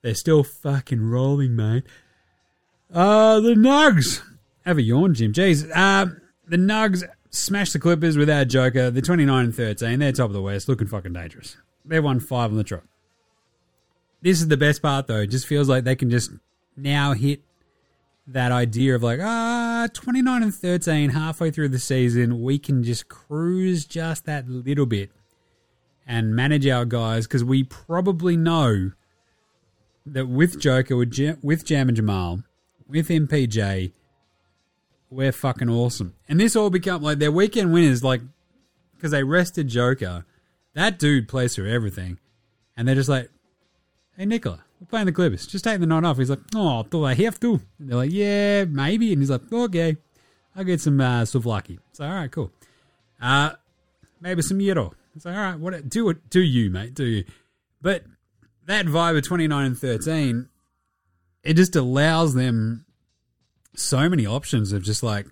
they're 0.02 0.16
still 0.16 0.44
fucking 0.44 1.10
rolling, 1.10 1.56
mate. 1.56 1.84
Uh, 2.94 3.40
the 3.40 3.54
Nugs. 3.54 4.22
Have 4.66 4.78
a 4.78 4.82
yawn, 4.82 5.14
Jim. 5.14 5.34
Jeez. 5.34 5.70
Uh, 5.76 6.12
the 6.48 6.58
Nugs 6.58 7.04
smash 7.30 7.72
the 7.72 7.80
Clippers 7.80 8.18
without 8.18 8.48
Joker. 8.48 8.90
They're 8.92 9.02
29 9.02 9.46
and 9.46 9.56
13. 9.56 10.00
They're 10.00 10.12
top 10.12 10.28
of 10.28 10.34
the 10.34 10.42
West, 10.42 10.68
looking 10.68 10.88
fucking 10.88 11.14
dangerous. 11.14 11.58
They 11.86 12.00
won 12.00 12.20
five 12.20 12.52
on 12.52 12.58
the 12.58 12.64
trot. 12.64 12.84
This 14.22 14.42
is 14.42 14.48
the 14.48 14.58
best 14.58 14.82
part, 14.82 15.08
though. 15.08 15.22
It 15.22 15.28
just 15.28 15.48
feels 15.48 15.70
like 15.70 15.84
they 15.84 15.96
can 15.96 16.10
just 16.10 16.32
now 16.76 17.14
hit 17.14 17.42
that 18.32 18.52
idea 18.52 18.96
of 18.96 19.04
like, 19.04 19.20
ah, 19.22 19.88
29 19.94 20.44
and 20.44 20.54
13, 20.54 21.10
halfway 21.10 21.52
through 21.52 21.70
the 21.70 21.80
season, 21.80 22.42
we 22.42 22.60
can 22.60 22.84
just 22.84 23.10
cruise 23.10 23.86
just 23.86 24.26
that 24.26 24.48
little 24.48 24.86
bit 24.86 25.12
and 26.06 26.36
manage 26.36 26.68
our 26.68 26.86
guys 26.86 27.28
because 27.28 27.44
we 27.44 27.64
probably 27.64 28.38
know 28.38 28.92
that 30.06 30.28
with 30.28 30.60
Joker, 30.60 30.96
with, 30.96 31.12
Jam, 31.12 31.38
with 31.42 31.66
Jam 31.66 31.90
and 31.90 31.96
Jamal, 31.96 32.44
with 32.88 33.10
MPJ, 33.10 33.92
we're 35.10 35.32
fucking 35.32 35.70
awesome. 35.70 36.16
And 36.28 36.40
this 36.40 36.56
all 36.56 36.70
become 36.70 37.02
like 37.02 37.20
their 37.20 37.32
weekend 37.32 37.74
winners, 37.74 38.04
like 38.04 38.22
because 38.96 39.12
they 39.12 39.24
rested 39.24 39.68
Joker. 39.68 40.26
That 40.74 41.00
dude 41.00 41.28
plays 41.28 41.56
through 41.56 41.72
everything, 41.72 42.20
and 42.78 42.88
they're 42.88 42.96
just 42.96 43.10
like, 43.10 43.30
"Hey, 44.16 44.26
Nikola, 44.26 44.64
we're 44.80 44.88
playing 44.88 45.06
the 45.06 45.12
Clippers. 45.12 45.46
Just 45.48 45.64
taking 45.64 45.82
the 45.82 45.88
night 45.88 46.04
off." 46.04 46.18
He's 46.18 46.30
like, 46.30 46.40
"Oh, 46.56 46.84
do 46.84 47.04
I 47.04 47.14
have 47.16 47.40
to?" 47.42 47.60
And 47.80 47.90
they're 47.90 47.98
like, 47.98 48.12
"Yeah, 48.12 48.66
maybe." 48.66 49.12
And 49.14 49.22
he's 49.22 49.30
like, 49.30 49.52
"Okay, 49.52 49.98
I'll 50.56 50.64
get 50.64 50.82
some 50.82 51.00
uh, 51.00 51.24
souvlaki." 51.24 51.80
So 51.94 52.06
all 52.06 52.14
right, 52.14 52.32
cool. 52.32 52.52
Uh, 53.22 53.52
maybe 54.22 54.42
some 54.42 54.60
gyro. 54.60 54.94
It's 55.16 55.26
like, 55.26 55.36
all 55.36 55.42
right, 55.42 55.60
what 55.60 55.90
do 55.90 56.10
it? 56.10 56.30
Do 56.30 56.42
you, 56.42 56.70
mate? 56.70 56.94
Do 56.94 57.06
you? 57.06 57.26
But 57.82 58.04
that 58.66 58.86
vibe 58.86 59.18
of 59.18 59.28
twenty 59.28 59.48
nine 59.48 59.66
and 59.66 59.78
thirteen, 59.78 60.50
it 61.44 61.56
just 61.56 61.76
allows 61.76 62.34
them 62.34 62.86
so 63.76 64.10
many 64.10 64.26
options 64.26 64.72
of 64.72 64.84
just 64.84 65.04
like 65.04 65.26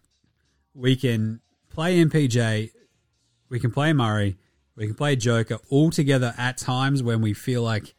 we 0.74 0.96
can 0.96 1.42
play 1.70 2.04
MPJ, 2.04 2.72
we 3.50 3.60
can 3.60 3.72
play 3.72 3.94
Murray, 3.94 4.38
we 4.76 4.88
can 4.88 4.96
play 4.96 5.16
Joker 5.16 5.60
all 5.70 5.90
together 5.90 6.34
at 6.38 6.58
times 6.58 7.02
when 7.04 7.22
we 7.22 7.34
feel 7.34 7.62
like 7.62 7.96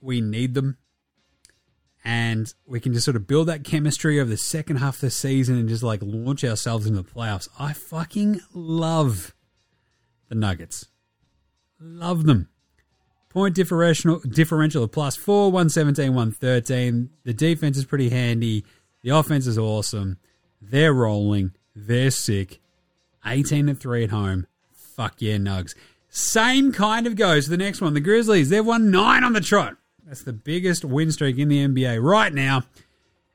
we 0.00 0.20
need 0.20 0.54
them. 0.54 0.78
And 2.04 2.52
we 2.64 2.78
can 2.78 2.92
just 2.92 3.04
sort 3.04 3.16
of 3.16 3.26
build 3.26 3.48
that 3.48 3.64
chemistry 3.64 4.20
over 4.20 4.30
the 4.30 4.36
second 4.36 4.76
half 4.76 4.96
of 4.96 5.00
the 5.00 5.10
season 5.10 5.56
and 5.56 5.68
just 5.68 5.82
like 5.82 6.00
launch 6.02 6.44
ourselves 6.44 6.86
into 6.86 7.02
the 7.02 7.08
playoffs. 7.08 7.48
I 7.58 7.72
fucking 7.72 8.40
love 8.54 9.34
the 10.28 10.36
Nuggets. 10.36 10.86
Love 11.80 12.24
them. 12.24 12.48
Point 13.28 13.54
differential 13.54 14.20
differential 14.20 14.84
of 14.84 14.92
plus 14.92 15.16
four, 15.16 15.50
117, 15.50 16.14
113. 16.14 17.10
The 17.24 17.34
defense 17.34 17.76
is 17.76 17.84
pretty 17.84 18.08
handy. 18.08 18.64
The 19.02 19.10
offense 19.10 19.46
is 19.46 19.58
awesome. 19.58 20.18
They're 20.60 20.94
rolling. 20.94 21.52
They're 21.74 22.10
sick. 22.10 22.60
18 23.26 23.68
and 23.68 23.78
3 23.78 24.04
at 24.04 24.10
home. 24.10 24.46
Fuck 24.72 25.16
yeah, 25.18 25.36
Nugs. 25.36 25.74
Same 26.08 26.72
kind 26.72 27.06
of 27.06 27.16
goes 27.16 27.44
to 27.44 27.50
the 27.50 27.56
next 27.58 27.80
one. 27.80 27.92
The 27.92 28.00
Grizzlies. 28.00 28.48
They've 28.48 28.64
won 28.64 28.90
nine 28.90 29.22
on 29.22 29.34
the 29.34 29.40
trot. 29.40 29.76
That's 30.06 30.22
the 30.22 30.32
biggest 30.32 30.84
win 30.84 31.10
streak 31.10 31.36
in 31.36 31.48
the 31.48 31.66
NBA 31.66 32.00
right 32.00 32.32
now. 32.32 32.62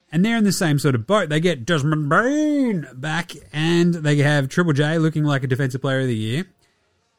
And 0.10 0.24
they're 0.24 0.38
in 0.38 0.46
the 0.46 0.54
same 0.54 0.80
sort 0.80 0.96
of 0.96 1.06
boat. 1.06 1.28
They 1.28 1.42
get 1.42 1.66
Desmond 1.66 2.10
Bane 2.10 2.88
back, 2.94 3.32
and 3.52 3.94
they 3.94 4.18
have 4.18 4.48
Triple 4.48 4.74
J 4.74 4.98
looking 4.98 5.24
like 5.26 5.44
a 5.44 5.48
defensive 5.48 5.82
player 5.82 6.02
of 6.02 6.08
the 6.08 6.16
year. 6.16 6.46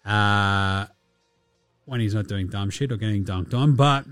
Uh, 0.05 0.87
when 1.85 2.01
he's 2.01 2.15
not 2.15 2.29
doing 2.29 2.49
dumb 2.49 2.71
shit 2.71 2.93
or 2.93 2.97
getting 2.97 3.25
dunked 3.25 3.55
on, 3.55 3.77
but 3.77 4.07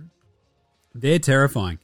they're 0.94 1.18
terrifying. 1.18 1.78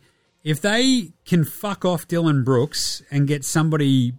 If 0.45 0.61
they 0.61 1.13
can 1.25 1.45
fuck 1.45 1.85
off 1.85 2.07
Dillon 2.07 2.45
Brooks 2.45 3.03
and 3.11 3.27
get 3.27 3.45
somebody 3.45 4.13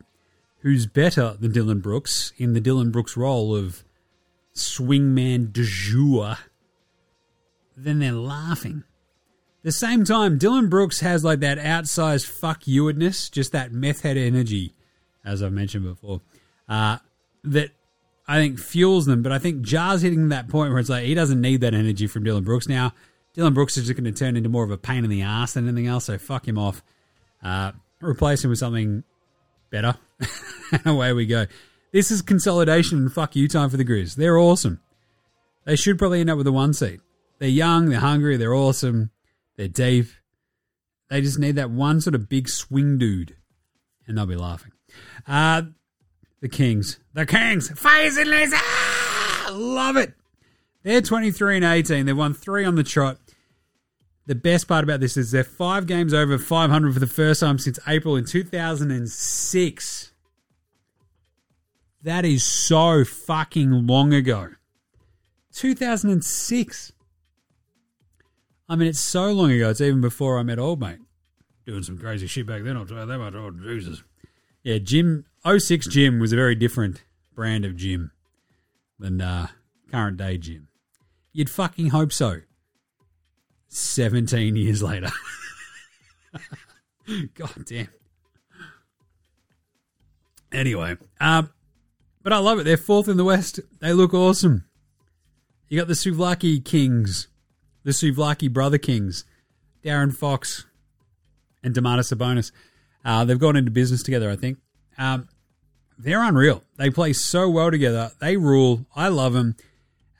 who's 0.59 0.85
better 0.85 1.35
than 1.39 1.51
Dillon 1.51 1.79
Brooks 1.79 2.33
in 2.37 2.53
the 2.53 2.61
Dillon 2.61 2.91
Brooks 2.91 3.15
role 3.15 3.55
of 3.55 3.83
swingman 4.55 5.53
de 5.53 5.63
jour, 5.63 6.37
then 7.75 7.99
they're 7.99 8.11
laughing. 8.11 8.83
The 9.67 9.73
same 9.73 10.05
time, 10.05 10.37
Dillon 10.37 10.69
Brooks 10.69 11.01
has 11.01 11.25
like 11.25 11.41
that 11.41 11.57
outsized 11.57 12.25
fuck 12.25 12.63
youedness, 12.63 13.29
just 13.29 13.51
that 13.51 13.73
meth 13.73 13.99
head 13.99 14.15
energy, 14.15 14.73
as 15.25 15.43
I've 15.43 15.51
mentioned 15.51 15.83
before, 15.83 16.21
uh, 16.69 16.99
that 17.43 17.71
I 18.29 18.37
think 18.37 18.59
fuels 18.59 19.05
them. 19.07 19.21
But 19.21 19.33
I 19.33 19.39
think 19.39 19.63
Ja's 19.63 20.03
hitting 20.03 20.29
that 20.29 20.47
point 20.47 20.71
where 20.71 20.79
it's 20.79 20.87
like 20.87 21.03
he 21.03 21.13
doesn't 21.13 21.41
need 21.41 21.59
that 21.59 21.73
energy 21.73 22.07
from 22.07 22.23
Dillon 22.23 22.45
Brooks 22.45 22.69
now. 22.69 22.93
Dillon 23.33 23.53
Brooks 23.53 23.75
is 23.75 23.87
just 23.87 23.99
going 23.99 24.09
to 24.09 24.17
turn 24.17 24.37
into 24.37 24.47
more 24.47 24.63
of 24.63 24.71
a 24.71 24.77
pain 24.77 25.03
in 25.03 25.09
the 25.09 25.21
ass 25.21 25.55
than 25.55 25.67
anything 25.67 25.87
else. 25.87 26.05
So 26.05 26.17
fuck 26.17 26.47
him 26.47 26.57
off. 26.57 26.81
Uh, 27.43 27.73
replace 27.99 28.45
him 28.45 28.51
with 28.51 28.59
something 28.59 29.03
better. 29.69 29.97
away 30.85 31.11
we 31.11 31.25
go. 31.25 31.45
This 31.91 32.09
is 32.09 32.21
consolidation 32.21 32.99
and 32.99 33.11
fuck 33.11 33.35
you 33.35 33.49
time 33.49 33.69
for 33.69 33.75
the 33.75 33.83
Grizz. 33.83 34.15
They're 34.15 34.37
awesome. 34.37 34.79
They 35.65 35.75
should 35.75 35.99
probably 35.99 36.21
end 36.21 36.29
up 36.29 36.37
with 36.37 36.47
a 36.47 36.53
one 36.53 36.73
seat. 36.73 37.01
They're 37.39 37.49
young, 37.49 37.89
they're 37.89 37.99
hungry, 37.99 38.37
they're 38.37 38.55
awesome, 38.55 39.11
they're 39.57 39.67
deep. 39.67 40.07
They 41.09 41.21
just 41.21 41.39
need 41.39 41.55
that 41.55 41.71
one 41.71 42.01
sort 42.01 42.15
of 42.15 42.29
big 42.29 42.47
swing 42.47 42.97
dude, 42.97 43.35
and 44.05 44.17
they'll 44.17 44.25
be 44.25 44.35
laughing. 44.35 44.71
Uh, 45.27 45.63
the 46.41 46.49
Kings. 46.49 46.99
The 47.13 47.25
Kings. 47.25 47.69
Phase 47.79 48.17
and 48.17 48.29
laser! 48.29 48.57
Love 49.51 49.97
it. 49.97 50.13
They're 50.83 51.01
23 51.01 51.57
and 51.57 51.65
18. 51.65 52.05
They've 52.05 52.17
won 52.17 52.33
three 52.33 52.63
on 52.63 52.75
the 52.75 52.83
trot. 52.83 53.17
The 54.27 54.35
best 54.35 54.67
part 54.67 54.83
about 54.83 54.99
this 54.99 55.17
is 55.17 55.31
they're 55.31 55.43
five 55.43 55.87
games 55.87 56.13
over 56.13 56.37
500 56.37 56.93
for 56.93 56.99
the 56.99 57.07
first 57.07 57.39
time 57.39 57.57
since 57.57 57.79
April 57.87 58.15
in 58.17 58.25
2006. 58.25 60.11
That 62.03 62.25
is 62.25 62.43
so 62.43 63.03
fucking 63.03 63.87
long 63.87 64.13
ago. 64.13 64.49
2006. 65.53 66.91
I 68.69 68.75
mean, 68.75 68.87
it's 68.87 68.99
so 68.99 69.31
long 69.31 69.51
ago. 69.51 69.69
It's 69.69 69.81
even 69.81 70.01
before 70.01 70.37
I 70.37 70.43
met 70.43 70.59
old 70.59 70.79
mate. 70.79 70.99
Doing 71.65 71.83
some 71.83 71.97
crazy 71.97 72.27
shit 72.27 72.45
back 72.45 72.63
then. 72.63 72.77
I'll 72.77 72.85
tell 72.85 72.99
you 72.99 73.05
that 73.05 73.17
much. 73.17 73.33
Oh, 73.35 73.51
Jesus. 73.51 74.03
Yeah, 74.63 74.77
Jim, 74.79 75.25
06 75.45 75.87
Jim 75.87 76.19
was 76.19 76.33
a 76.33 76.35
very 76.35 76.55
different 76.55 77.03
brand 77.33 77.65
of 77.65 77.75
Jim 77.75 78.11
than 78.99 79.21
uh, 79.21 79.47
current 79.91 80.17
day 80.17 80.37
Jim. 80.37 80.67
You'd 81.31 81.49
fucking 81.49 81.89
hope 81.89 82.11
so. 82.11 82.41
17 83.69 84.55
years 84.55 84.81
later. 84.81 85.09
God 87.35 87.65
damn. 87.65 87.89
Anyway, 90.51 90.95
um, 91.19 91.49
but 92.23 92.33
I 92.33 92.37
love 92.37 92.59
it. 92.59 92.63
They're 92.63 92.77
fourth 92.77 93.07
in 93.07 93.17
the 93.17 93.23
West. 93.23 93.59
They 93.79 93.93
look 93.93 94.13
awesome. 94.13 94.65
You 95.67 95.77
got 95.77 95.87
the 95.87 95.93
Suvlaki 95.93 96.63
Kings, 96.63 97.27
the 97.87 97.93
Souvlaki 97.93 98.51
Brother 98.51 98.77
Kings, 98.77 99.23
De'Aaron 99.81 100.13
Fox 100.13 100.65
and 101.63 101.73
Domantas 101.73 102.13
Sabonis. 102.13 102.51
Uh, 103.05 103.23
they've 103.23 103.39
gone 103.39 103.55
into 103.55 103.71
business 103.71 104.03
together, 104.03 104.29
I 104.29 104.35
think. 104.35 104.57
Um, 104.97 105.29
they're 105.97 106.21
unreal. 106.21 106.63
They 106.75 106.89
play 106.89 107.13
so 107.13 107.49
well 107.49 107.71
together. 107.71 108.11
They 108.19 108.35
rule. 108.35 108.85
I 108.93 109.07
love 109.07 109.31
them. 109.31 109.55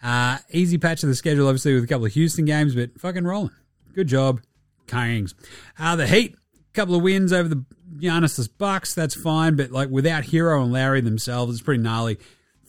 Uh, 0.02 0.38
easy 0.50 0.78
patch 0.78 1.04
of 1.04 1.10
the 1.10 1.16
schedule, 1.16 1.46
obviously, 1.48 1.74
with 1.74 1.84
a 1.84 1.88
couple 1.88 2.06
of 2.06 2.14
Houston 2.14 2.46
games, 2.46 2.74
but 2.74 2.98
fucking 3.02 3.26
rolling. 3.26 3.52
Good 3.94 4.08
job, 4.08 4.40
Kings. 4.88 5.36
Uh, 5.78 5.98
the 5.98 6.08
Heat, 6.08 6.36
a 6.36 6.74
couple 6.74 6.96
of 6.96 7.04
wins 7.04 7.34
over 7.34 7.50
the 7.50 7.66
Giannis' 7.98 8.48
Bucks. 8.58 8.94
That's 8.94 9.14
fine, 9.14 9.58
but 9.58 9.72
like 9.72 9.90
without 9.90 10.24
Herro 10.24 10.64
and 10.64 10.72
Lowry 10.72 11.02
themselves, 11.02 11.56
it's 11.56 11.64
pretty 11.64 11.84
gnarly. 11.84 12.18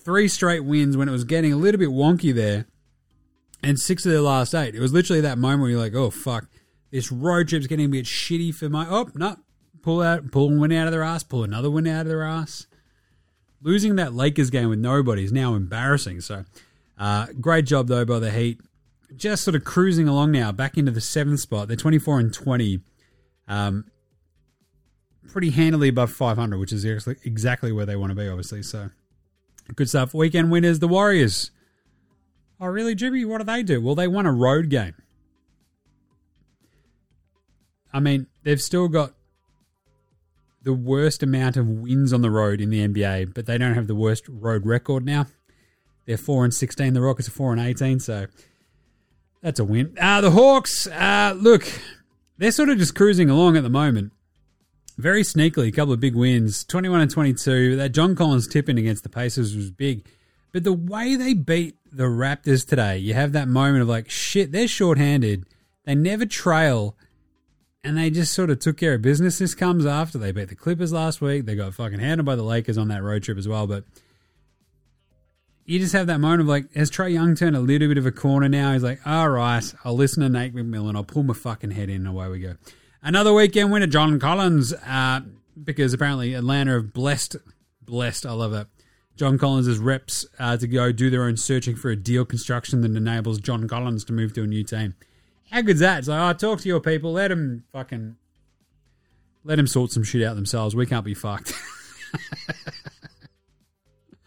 Three 0.05 0.27
straight 0.27 0.65
wins 0.65 0.97
when 0.97 1.09
it 1.09 1.13
was 1.13 1.23
getting 1.23 1.53
a 1.53 1.57
little 1.57 1.79
bit 1.79 1.91
wonky 1.91 2.35
there, 2.35 2.67
and 3.63 3.79
six 3.79 4.05
of 4.07 4.13
their 4.13 4.21
last 4.21 4.55
eight. 4.55 4.75
It 4.75 4.81
was 4.81 4.93
literally 4.93 5.21
that 5.23 5.39
moment 5.39 5.63
where 5.63 5.71
you're 5.71 5.81
like, 5.81 5.95
oh 5.95 6.11
fuck, 6.11 6.49
this 6.91 7.13
road 7.13 7.49
trip's 7.49 7.67
getting 7.67 7.87
a 7.87 7.89
bit 7.89 8.05
shitty 8.07 8.55
for 8.55 8.69
my. 8.69 8.87
Oh 8.89 9.11
no, 9.15 9.37
pull 9.83 10.03
out, 10.03 10.31
pull 10.31 10.51
one 10.57 10.73
out 10.73 10.87
of 10.87 10.93
their 10.93 11.03
ass, 11.03 11.23
pull 11.23 11.45
another 11.45 11.71
one 11.71 11.87
out 11.87 12.03
of 12.03 12.09
their 12.09 12.23
ass. 12.23 12.67
Losing 13.61 13.97
that 13.97 14.15
Lakers 14.15 14.51
game 14.51 14.69
with 14.69 14.79
nobody 14.79 15.25
is 15.25 15.33
now 15.33 15.55
embarrassing. 15.55 16.21
So, 16.21 16.45
uh, 16.97 17.27
great 17.41 17.67
job 17.67 17.89
though 17.89 18.05
by 18.05 18.21
the 18.21 18.31
Heat. 18.31 18.61
Just 19.17 19.43
sort 19.43 19.55
of 19.55 19.65
cruising 19.65 20.07
along 20.07 20.33
now, 20.33 20.53
back 20.53 20.77
into 20.77 20.93
the 20.93 21.01
seventh 21.01 21.41
spot. 21.41 21.67
They're 21.67 21.77
24 21.77 22.21
and 22.21 22.33
20. 22.35 22.81
Um, 23.49 23.87
pretty 25.29 25.51
handily 25.51 25.89
above 25.89 26.13
500, 26.13 26.59
which 26.59 26.73
is 26.73 26.85
exactly- 26.85 27.73
where 27.73 27.87
they 27.87 27.97
want 27.97 28.11
to 28.11 28.15
be, 28.15 28.29
obviously. 28.29 28.63
So, 28.63 28.91
good 29.75 29.89
stuff. 29.89 30.13
Weekend 30.13 30.51
winners, 30.51 30.79
the 30.79 30.89
Warriors. 30.89 31.51
Oh, 32.61 32.67
really, 32.67 32.95
Jimmy? 32.95 33.25
What 33.25 33.39
do 33.39 33.45
they 33.45 33.63
do? 33.63 33.81
Well, 33.81 33.95
they 33.95 34.09
won 34.09 34.27
a 34.27 34.33
road 34.33 34.69
game. 34.69 34.95
I 37.93 38.01
mean, 38.01 38.27
they've 38.43 38.61
still 38.61 38.89
got 38.89 39.15
the 40.63 40.73
worst 40.75 41.23
amount 41.23 41.57
of 41.57 41.67
wins 41.69 42.13
on 42.13 42.21
the 42.21 42.31
road 42.31 42.61
in 42.61 42.71
the 42.71 42.87
NBA, 42.87 43.33
but 43.33 43.47
they 43.47 43.59
don't 43.59 43.75
have 43.75 43.87
the 43.87 43.95
worst 43.95 44.29
road 44.29 44.67
record 44.67 45.05
now. 45.05 45.27
They're 46.07 46.17
four 46.17 46.45
and 46.45 46.53
sixteen. 46.53 46.95
The 46.95 47.01
Rockets 47.01 47.29
are 47.29 47.33
four 47.33 47.53
and 47.53 47.61
eighteen, 47.61 48.01
so 48.01 48.27
that's 49.43 49.61
a 49.61 49.65
win. 49.65 49.97
Uh, 50.01 50.21
the 50.21 50.31
Hawks, 50.31 50.87
uh, 50.87 51.35
look, 51.37 51.67
they're 52.39 52.51
sort 52.51 52.71
of 52.71 52.79
just 52.79 52.95
cruising 52.95 53.31
along 53.31 53.57
at 53.57 53.63
the 53.63 53.71
moment. 53.71 54.13
Very 54.97 55.23
sneakily, 55.23 55.69
a 55.69 55.73
couple 55.73 55.95
of 55.95 56.01
big 56.01 56.17
wins, 56.17 56.65
twenty-one 56.65 57.01
and 57.01 57.11
twenty-two. 57.11 57.77
That 57.77 57.91
John 57.91 58.17
Collins 58.17 58.49
tipping 58.49 58.79
against 58.79 59.03
the 59.05 59.09
Pacers 59.09 59.55
was 59.55 59.71
big, 59.71 60.07
but 60.53 60.65
the 60.65 60.73
way 60.73 61.17
they 61.17 61.35
beat 61.35 61.77
the 61.91 62.05
Raptors 62.05 62.67
today, 62.67 62.99
you 62.99 63.15
have 63.15 63.33
that 63.33 63.49
moment 63.49 63.83
of 63.83 63.89
like, 63.89 64.11
shit, 64.11 64.53
they're 64.53 64.69
shorthanded. 64.69 65.47
They 65.85 65.95
never 65.95 66.27
trail 66.27 66.97
and 67.85 67.97
they 67.97 68.11
just 68.11 68.35
sort 68.35 68.51
of 68.51 68.59
took 68.59 68.77
care 68.77 68.95
of 68.95 69.03
business. 69.03 69.39
This 69.39 69.55
comes 69.55 69.87
after 69.87 70.19
they 70.19 70.33
beat 70.33 70.49
the 70.49 70.55
Clippers 70.55 70.93
last 70.93 71.21
week. 71.21 71.47
They 71.47 71.55
got 71.55 71.75
fucking 71.75 72.01
handled 72.01 72.27
by 72.27 72.37
the 72.37 72.43
Lakers 72.43 72.77
on 72.77 72.89
that 72.89 73.03
road 73.03 73.23
trip 73.23 73.39
as 73.39 73.49
well. 73.49 73.67
But 73.67 73.85
you 75.65 75.79
just 75.79 75.93
have 75.93 76.07
that 76.09 76.19
moment 76.19 76.43
of 76.43 76.49
like, 76.49 76.73
has 76.75 76.91
Trae 76.91 77.13
Young 77.13 77.35
turned 77.35 77.57
a 77.57 77.61
little 77.61 77.89
bit 77.89 77.99
of 77.99 78.07
a 78.07 78.13
corner 78.13 78.49
now? 78.49 78.73
He's 78.73 78.83
like, 78.83 79.01
all 79.07 79.29
right, 79.29 79.65
I'll 79.85 79.97
listen 79.97 80.23
to 80.23 80.29
Nate 80.29 80.55
McMillan. 80.55 80.97
I'll 80.97 81.05
pull 81.05 81.23
my 81.23 81.35
fucking 81.35 81.71
head 81.71 81.89
in, 81.89 81.97
and 81.97 82.09
away 82.09 82.29
we 82.29 82.41
go. 82.41 82.57
Another 83.03 83.33
weekend 83.33 83.71
winner, 83.71 83.87
John 83.87 84.19
Collins, 84.19 84.73
uh, 84.73 85.21
because 85.63 85.93
apparently 85.93 86.35
Atlanta 86.35 86.73
have 86.73 86.93
blessed, 86.93 87.37
blessed, 87.83 88.27
I 88.27 88.33
love 88.33 88.53
that. 88.53 88.67
John 89.19 89.37
Collins' 89.37 89.79
reps 89.79 90.25
uh, 90.39 90.57
to 90.57 90.69
go 90.69 90.93
do 90.93 91.11
their 91.11 91.25
own 91.25 91.37
searching 91.37 91.75
for 91.75 91.91
a 91.91 91.97
deal 91.97 92.25
construction 92.25 92.83
that 92.83 92.97
enables 92.97 93.41
John 93.41 93.67
Collins 93.67 94.05
to 94.05 94.13
move 94.13 94.33
to 94.35 94.45
a 94.45 94.47
new 94.47 94.63
team. 94.63 94.95
How 95.51 95.61
good's 95.61 95.81
that? 95.81 95.99
It's 95.99 96.09
like, 96.09 96.21
oh, 96.21 96.39
talk 96.39 96.61
to 96.61 96.69
your 96.69 96.79
people. 96.79 97.13
Let 97.13 97.29
them 97.29 97.65
fucking 97.73 98.15
let 99.43 99.57
them 99.57 99.67
sort 99.67 99.91
some 99.91 100.05
shit 100.05 100.23
out 100.23 100.37
themselves. 100.37 100.77
We 100.77 100.87
can't 100.87 101.05
be 101.05 101.15
fucked. 101.15 101.53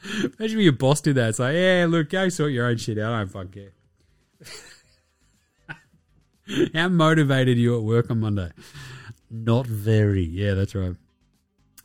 Imagine 0.04 0.60
if 0.60 0.64
your 0.64 0.74
boss 0.74 1.00
did 1.00 1.16
that. 1.16 1.30
It's 1.30 1.40
like, 1.40 1.56
yeah, 1.56 1.86
look, 1.88 2.10
go 2.10 2.28
sort 2.28 2.52
your 2.52 2.66
own 2.66 2.76
shit 2.76 2.98
out. 2.98 3.14
I 3.14 3.20
don't 3.20 3.30
fuck 3.30 3.52
care. 3.52 3.72
How 6.74 6.90
motivated 6.90 7.58
are 7.58 7.62
you 7.62 7.78
at 7.78 7.84
work 7.84 8.12
on 8.12 8.20
Monday? 8.20 8.52
Not 9.30 9.68
very. 9.68 10.26
Yeah, 10.26 10.56
that's 10.56 10.76
right. 10.76 10.98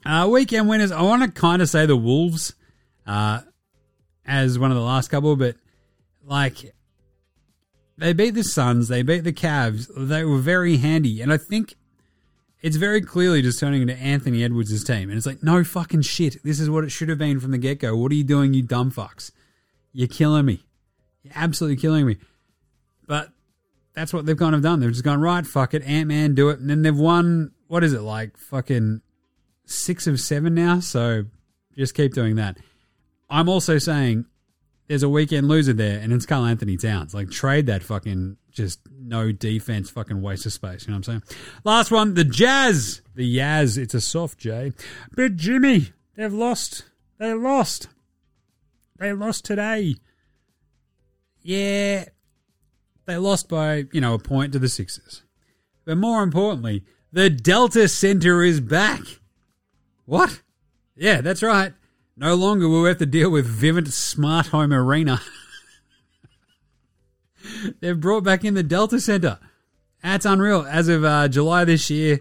Uh, 0.04 0.26
weekend 0.28 0.68
winners. 0.68 0.90
I 0.90 1.02
want 1.02 1.22
to 1.22 1.30
kind 1.30 1.62
of 1.62 1.68
say 1.68 1.86
the 1.86 1.96
Wolves 1.96 2.54
uh, 3.06 3.40
as 4.24 4.58
one 4.58 4.70
of 4.70 4.76
the 4.76 4.82
last 4.82 5.08
couple, 5.08 5.36
but 5.36 5.56
like 6.24 6.74
they 7.96 8.12
beat 8.12 8.30
the 8.30 8.44
Suns, 8.44 8.88
they 8.88 9.02
beat 9.02 9.24
the 9.24 9.32
Cavs. 9.32 9.88
They 9.96 10.24
were 10.24 10.38
very 10.38 10.78
handy, 10.78 11.20
and 11.20 11.32
I 11.32 11.38
think 11.38 11.74
it's 12.60 12.76
very 12.76 13.00
clearly 13.00 13.42
just 13.42 13.60
turning 13.60 13.82
into 13.82 13.96
Anthony 13.96 14.42
Edwards' 14.42 14.82
team. 14.82 15.08
And 15.08 15.16
it's 15.16 15.26
like, 15.26 15.42
no 15.42 15.62
fucking 15.62 16.02
shit. 16.02 16.42
This 16.42 16.58
is 16.58 16.68
what 16.68 16.84
it 16.84 16.90
should 16.90 17.08
have 17.08 17.18
been 17.18 17.38
from 17.38 17.52
the 17.52 17.58
get 17.58 17.78
go. 17.78 17.96
What 17.96 18.10
are 18.10 18.16
you 18.16 18.24
doing, 18.24 18.54
you 18.54 18.62
dumb 18.62 18.90
fucks? 18.90 19.30
You're 19.92 20.08
killing 20.08 20.46
me. 20.46 20.64
You're 21.22 21.34
absolutely 21.36 21.80
killing 21.80 22.06
me. 22.06 22.16
But 23.06 23.30
that's 23.94 24.12
what 24.12 24.26
they've 24.26 24.36
kind 24.36 24.54
of 24.54 24.62
done. 24.62 24.80
They've 24.80 24.90
just 24.90 25.04
gone, 25.04 25.20
right, 25.20 25.46
fuck 25.46 25.74
it, 25.74 25.82
Ant 25.84 26.08
Man, 26.08 26.34
do 26.34 26.48
it. 26.48 26.58
And 26.58 26.68
then 26.68 26.82
they've 26.82 26.96
won, 26.96 27.52
what 27.68 27.84
is 27.84 27.92
it, 27.92 28.02
like 28.02 28.36
fucking 28.36 29.00
six 29.64 30.06
of 30.06 30.18
seven 30.18 30.54
now? 30.54 30.80
So 30.80 31.24
just 31.76 31.94
keep 31.94 32.14
doing 32.14 32.36
that. 32.36 32.58
I'm 33.28 33.48
also 33.48 33.78
saying 33.78 34.26
there's 34.88 35.02
a 35.02 35.08
weekend 35.08 35.48
loser 35.48 35.72
there, 35.72 35.98
and 35.98 36.12
it's 36.12 36.26
Karl-Anthony 36.26 36.76
Towns. 36.76 37.14
Like, 37.14 37.30
trade 37.30 37.66
that 37.66 37.82
fucking 37.82 38.36
just 38.52 38.80
no 38.98 39.32
defense, 39.32 39.90
fucking 39.90 40.22
waste 40.22 40.46
of 40.46 40.52
space. 40.52 40.86
You 40.86 40.92
know 40.92 40.98
what 40.98 41.08
I'm 41.08 41.20
saying? 41.20 41.38
Last 41.64 41.90
one, 41.90 42.14
the 42.14 42.24
Jazz. 42.24 43.02
The 43.14 43.36
Yaz. 43.38 43.76
It's 43.76 43.94
a 43.94 44.00
soft 44.00 44.38
J. 44.38 44.72
But 45.14 45.36
Jimmy, 45.36 45.92
they've 46.16 46.32
lost. 46.32 46.84
They 47.18 47.34
lost. 47.34 47.88
They 48.98 49.12
lost 49.12 49.44
today. 49.44 49.96
Yeah, 51.42 52.06
they 53.04 53.16
lost 53.16 53.48
by, 53.48 53.84
you 53.92 54.00
know, 54.00 54.14
a 54.14 54.18
point 54.18 54.52
to 54.52 54.58
the 54.58 54.68
Sixers. 54.68 55.22
But 55.84 55.98
more 55.98 56.22
importantly, 56.22 56.84
the 57.12 57.30
Delta 57.30 57.88
Center 57.88 58.42
is 58.42 58.60
back. 58.60 59.02
What? 60.06 60.42
Yeah, 60.96 61.20
that's 61.20 61.42
right. 61.42 61.72
No 62.18 62.34
longer 62.34 62.66
will 62.66 62.82
we 62.82 62.88
have 62.88 62.98
to 62.98 63.06
deal 63.06 63.30
with 63.30 63.46
Vivint 63.46 63.92
Smart 63.92 64.46
Home 64.46 64.72
Arena. 64.72 65.20
They've 67.80 68.00
brought 68.00 68.24
back 68.24 68.42
in 68.42 68.54
the 68.54 68.62
Delta 68.62 69.00
Center. 69.00 69.38
That's 70.02 70.24
unreal. 70.24 70.64
As 70.66 70.88
of 70.88 71.04
uh, 71.04 71.28
July 71.28 71.64
this 71.64 71.90
year, 71.90 72.20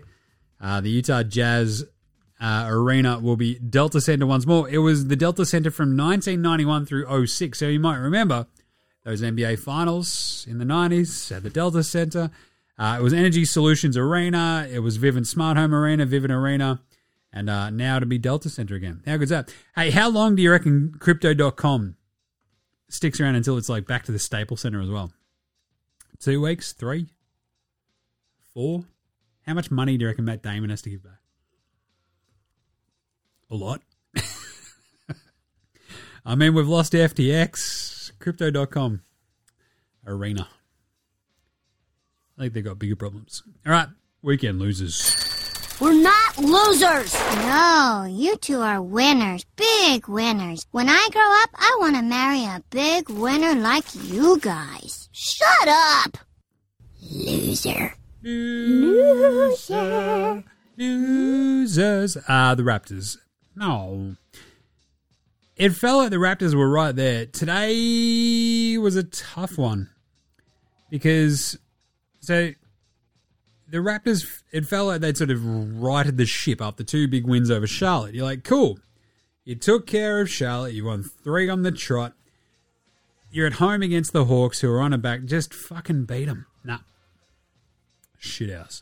uh, 0.60 0.82
the 0.82 0.90
Utah 0.90 1.24
Jazz 1.24 1.86
uh, 2.42 2.66
Arena 2.68 3.20
will 3.20 3.38
be 3.38 3.58
Delta 3.60 4.02
Center 4.02 4.26
once 4.26 4.46
more. 4.46 4.68
It 4.68 4.80
was 4.80 5.08
the 5.08 5.16
Delta 5.16 5.46
Center 5.46 5.72
from 5.72 5.96
1991 5.96 6.86
through 6.86 7.28
06. 7.28 7.58
So 7.58 7.68
you 7.68 7.80
might 7.80 7.98
remember 7.98 8.48
those 9.06 9.22
NBA 9.22 9.60
finals 9.60 10.46
in 10.50 10.58
the 10.58 10.66
90s 10.66 11.34
at 11.34 11.44
the 11.44 11.50
Delta 11.50 11.84
Center. 11.84 12.32
Uh, 12.78 12.98
it 13.00 13.02
was 13.02 13.14
Energy 13.14 13.46
Solutions 13.46 13.96
Arena. 13.96 14.68
It 14.70 14.80
was 14.80 14.98
Vivint 14.98 15.28
Smart 15.28 15.56
Home 15.56 15.74
Arena, 15.74 16.06
Vivint 16.06 16.32
Arena. 16.32 16.82
And 17.36 17.50
uh, 17.50 17.70
now 17.70 18.00
to 18.00 18.06
be 18.06 18.18
Delta 18.18 18.50
Center 18.50 18.76
again. 18.76 19.04
How 19.06 19.18
good's 19.18 19.30
that? 19.30 19.54
Hey, 19.76 19.92
how 19.92 20.10
long 20.10 20.38
do 20.38 20.42
you 20.42 20.50
reckon 20.50 20.96
Crypto.com 20.98 21.98
sticks 22.88 23.20
around 23.20 23.36
until 23.36 23.58
it's 23.58 23.68
like 23.68 23.86
back 23.86 24.06
to 24.06 24.14
the 24.14 24.20
Staples 24.20 24.62
Center 24.62 24.82
as 24.82 24.90
well? 24.90 25.12
Two 26.22 26.42
weeks? 26.42 26.72
Three? 26.72 27.08
Four? 28.54 28.86
How 29.46 29.54
much 29.54 29.70
money 29.70 29.98
do 29.98 30.04
you 30.04 30.10
reckon 30.10 30.24
Matt 30.24 30.44
Damon 30.44 30.70
has 30.70 30.82
to 30.84 30.90
give 30.90 31.04
back? 31.04 31.20
A 33.52 33.56
lot. 33.56 33.82
I 36.26 36.36
mean, 36.36 36.54
we've 36.54 36.70
lost 36.70 36.94
FTX, 36.94 38.14
Crypto.com, 38.18 39.02
Arena. 40.08 40.48
I 42.38 42.44
think 42.44 42.54
they've 42.54 42.64
got 42.64 42.80
bigger 42.80 42.96
problems. 42.96 43.44
All 43.66 43.74
right, 43.74 43.90
weekend 44.22 44.58
losers. 44.58 45.25
We're 45.82 45.94
not 45.94 46.38
losers. 46.38 47.14
No, 47.14 48.08
you 48.10 48.38
two 48.38 48.62
are 48.62 48.82
winners. 48.82 49.46
Big 49.58 50.08
winners. 50.08 50.66
When 50.72 50.88
I 50.88 51.10
grow 51.12 51.42
up, 51.44 51.50
I 51.54 51.78
want 51.82 51.98
to 51.98 52.02
marry 52.02 52.46
a 52.46 52.64
big 52.70 53.10
winner 53.10 53.56
like 53.56 53.84
you 53.94 54.40
guys. 54.40 55.10
Shut 55.12 55.68
up. 55.68 56.18
Loser. 57.02 57.94
Loser. 58.24 59.66
Losers. 60.78 62.18
Ah, 62.30 62.56
the 62.56 62.64
Raptors. 62.64 63.18
No. 63.56 64.16
It 65.58 65.72
felt 65.72 66.04
like 66.04 66.10
the 66.12 66.18
Raptors 66.18 66.54
were 66.56 66.70
right 66.70 66.96
there. 66.96 67.26
Today 67.26 68.78
was 68.78 68.96
a 68.96 69.04
tough 69.04 69.58
one 69.58 69.90
because 70.90 71.58
so 72.22 72.52
the 73.76 73.82
Raptors. 73.82 74.42
It 74.52 74.66
felt 74.66 74.88
like 74.88 75.02
they'd 75.02 75.18
sort 75.18 75.30
of 75.30 75.44
righted 75.46 76.18
the 76.18 76.26
ship 76.26 76.62
after 76.62 76.84
two 76.84 77.08
big 77.08 77.28
wins 77.28 77.52
over 77.52 77.68
Charlotte. 77.68 78.16
You're 78.16 78.26
like, 78.26 78.44
cool. 78.44 78.80
You 79.44 79.56
took 79.56 79.86
care 79.86 80.22
of 80.22 80.30
Charlotte. 80.30 80.74
You 80.74 80.86
won 80.86 81.04
three 81.04 81.50
on 81.50 81.62
the 81.62 81.72
trot. 81.72 82.14
You're 83.32 83.48
at 83.48 83.54
home 83.54 83.82
against 83.82 84.14
the 84.14 84.26
Hawks, 84.26 84.62
who 84.62 84.72
are 84.72 84.80
on 84.80 84.94
a 84.94 84.98
back. 84.98 85.26
Just 85.26 85.54
fucking 85.54 86.06
beat 86.06 86.26
them. 86.26 86.46
Nah. 86.64 86.80
Shit 88.18 88.50
house. 88.50 88.82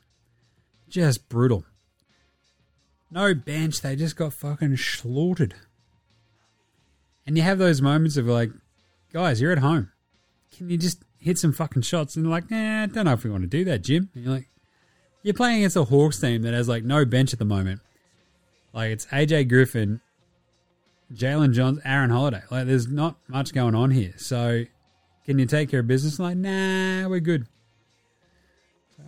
Just 0.88 1.28
brutal. 1.28 1.66
No 3.10 3.34
bench. 3.34 3.82
They 3.82 3.96
just 3.96 4.16
got 4.16 4.32
fucking 4.34 4.78
slaughtered. 4.78 5.56
And 7.26 7.36
you 7.36 7.44
have 7.44 7.58
those 7.58 7.82
moments 7.82 8.16
of 8.16 8.28
like, 8.28 8.52
guys, 9.12 9.42
you're 9.42 9.52
at 9.52 9.58
home. 9.58 9.92
Can 10.56 10.70
you 10.70 10.78
just 10.78 11.00
hit 11.18 11.40
some 11.40 11.52
fucking 11.52 11.82
shots? 11.82 12.16
And 12.16 12.26
they're 12.26 12.32
like, 12.32 12.52
nah, 12.52 12.84
I 12.84 12.86
don't 12.86 13.06
know 13.06 13.14
if 13.14 13.24
we 13.24 13.32
want 13.32 13.44
to 13.44 13.48
do 13.48 13.66
that, 13.66 13.82
Jim. 13.82 14.10
And 14.14 14.24
you're 14.24 14.34
like, 14.34 14.50
you're 15.24 15.34
playing 15.34 15.60
against 15.60 15.76
a 15.76 15.86
Hawks 15.86 16.20
team 16.20 16.44
that 16.44 16.54
has 16.54 16.68
like 16.68 16.84
no 16.84 17.06
bench 17.06 17.34
at 17.34 17.40
the 17.40 17.46
moment. 17.46 17.82
Like 18.74 18.92
it's 18.92 19.06
AJ 19.08 19.50
Griffin, 19.50 20.02
Jalen 21.14 21.54
Johns, 21.54 21.80
Aaron 21.86 22.10
Holiday. 22.10 22.42
Like 22.52 22.68
there's 22.68 22.88
not 22.88 23.16
much 23.28 23.54
going 23.54 23.74
on 23.74 23.92
here. 23.92 24.14
So 24.18 24.66
can 25.26 25.40
you 25.40 25.46
take 25.46 25.70
care 25.70 25.80
of 25.80 25.88
business? 25.88 26.20
Like, 26.20 26.38
nah, 26.38 27.08
we're 27.08 27.22
good. 27.22 27.48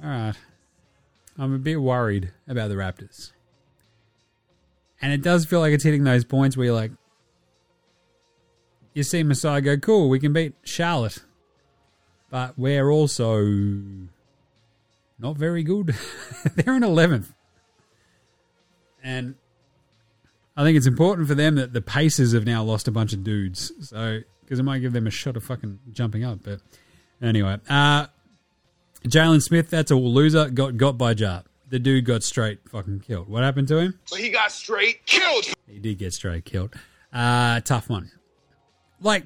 All 0.03 0.09
right. 0.09 0.35
I'm 1.37 1.53
a 1.53 1.57
bit 1.59 1.81
worried 1.81 2.31
about 2.47 2.69
the 2.69 2.75
Raptors. 2.75 3.31
And 5.01 5.11
it 5.11 5.21
does 5.21 5.45
feel 5.45 5.59
like 5.59 5.73
it's 5.73 5.83
hitting 5.83 6.05
those 6.05 6.23
points 6.23 6.55
where 6.55 6.67
you're 6.67 6.75
like, 6.75 6.91
you 8.93 9.03
see 9.03 9.23
Masai 9.23 9.59
go, 9.59 9.75
cool, 9.75 10.07
we 10.07 10.19
can 10.19 10.31
beat 10.31 10.53
Charlotte. 10.63 11.19
But 12.29 12.57
we're 12.57 12.89
also 12.89 13.45
not 15.19 15.37
very 15.37 15.63
good. 15.63 15.95
They're 16.55 16.75
in 16.75 16.83
11th. 16.83 17.33
And 19.03 19.35
I 20.57 20.63
think 20.63 20.77
it's 20.77 20.87
important 20.87 21.27
for 21.27 21.35
them 21.35 21.55
that 21.55 21.73
the 21.73 21.81
Pacers 21.81 22.33
have 22.33 22.45
now 22.45 22.63
lost 22.63 22.87
a 22.87 22.91
bunch 22.91 23.13
of 23.13 23.23
dudes. 23.23 23.71
So, 23.81 24.21
because 24.41 24.59
it 24.59 24.63
might 24.63 24.79
give 24.79 24.93
them 24.93 25.07
a 25.07 25.11
shot 25.11 25.37
of 25.37 25.43
fucking 25.43 25.79
jumping 25.91 26.23
up. 26.23 26.39
But 26.43 26.61
anyway, 27.21 27.59
uh, 27.69 28.07
Jalen 29.05 29.41
Smith, 29.41 29.69
that's 29.69 29.91
a 29.91 29.95
loser, 29.95 30.49
got 30.49 30.77
got 30.77 30.97
by 30.97 31.11
Ja. 31.11 31.41
The 31.67 31.79
dude 31.79 32.05
got 32.05 32.23
straight 32.23 32.59
fucking 32.69 33.01
killed. 33.01 33.27
What 33.27 33.43
happened 33.43 33.67
to 33.69 33.77
him? 33.77 33.99
So 34.05 34.15
he 34.15 34.29
got 34.29 34.51
straight 34.51 35.05
killed. 35.05 35.45
He 35.67 35.79
did 35.79 35.97
get 35.97 36.13
straight 36.13 36.45
killed. 36.45 36.73
Uh, 37.11 37.59
tough 37.61 37.89
one. 37.89 38.11
Like, 39.01 39.23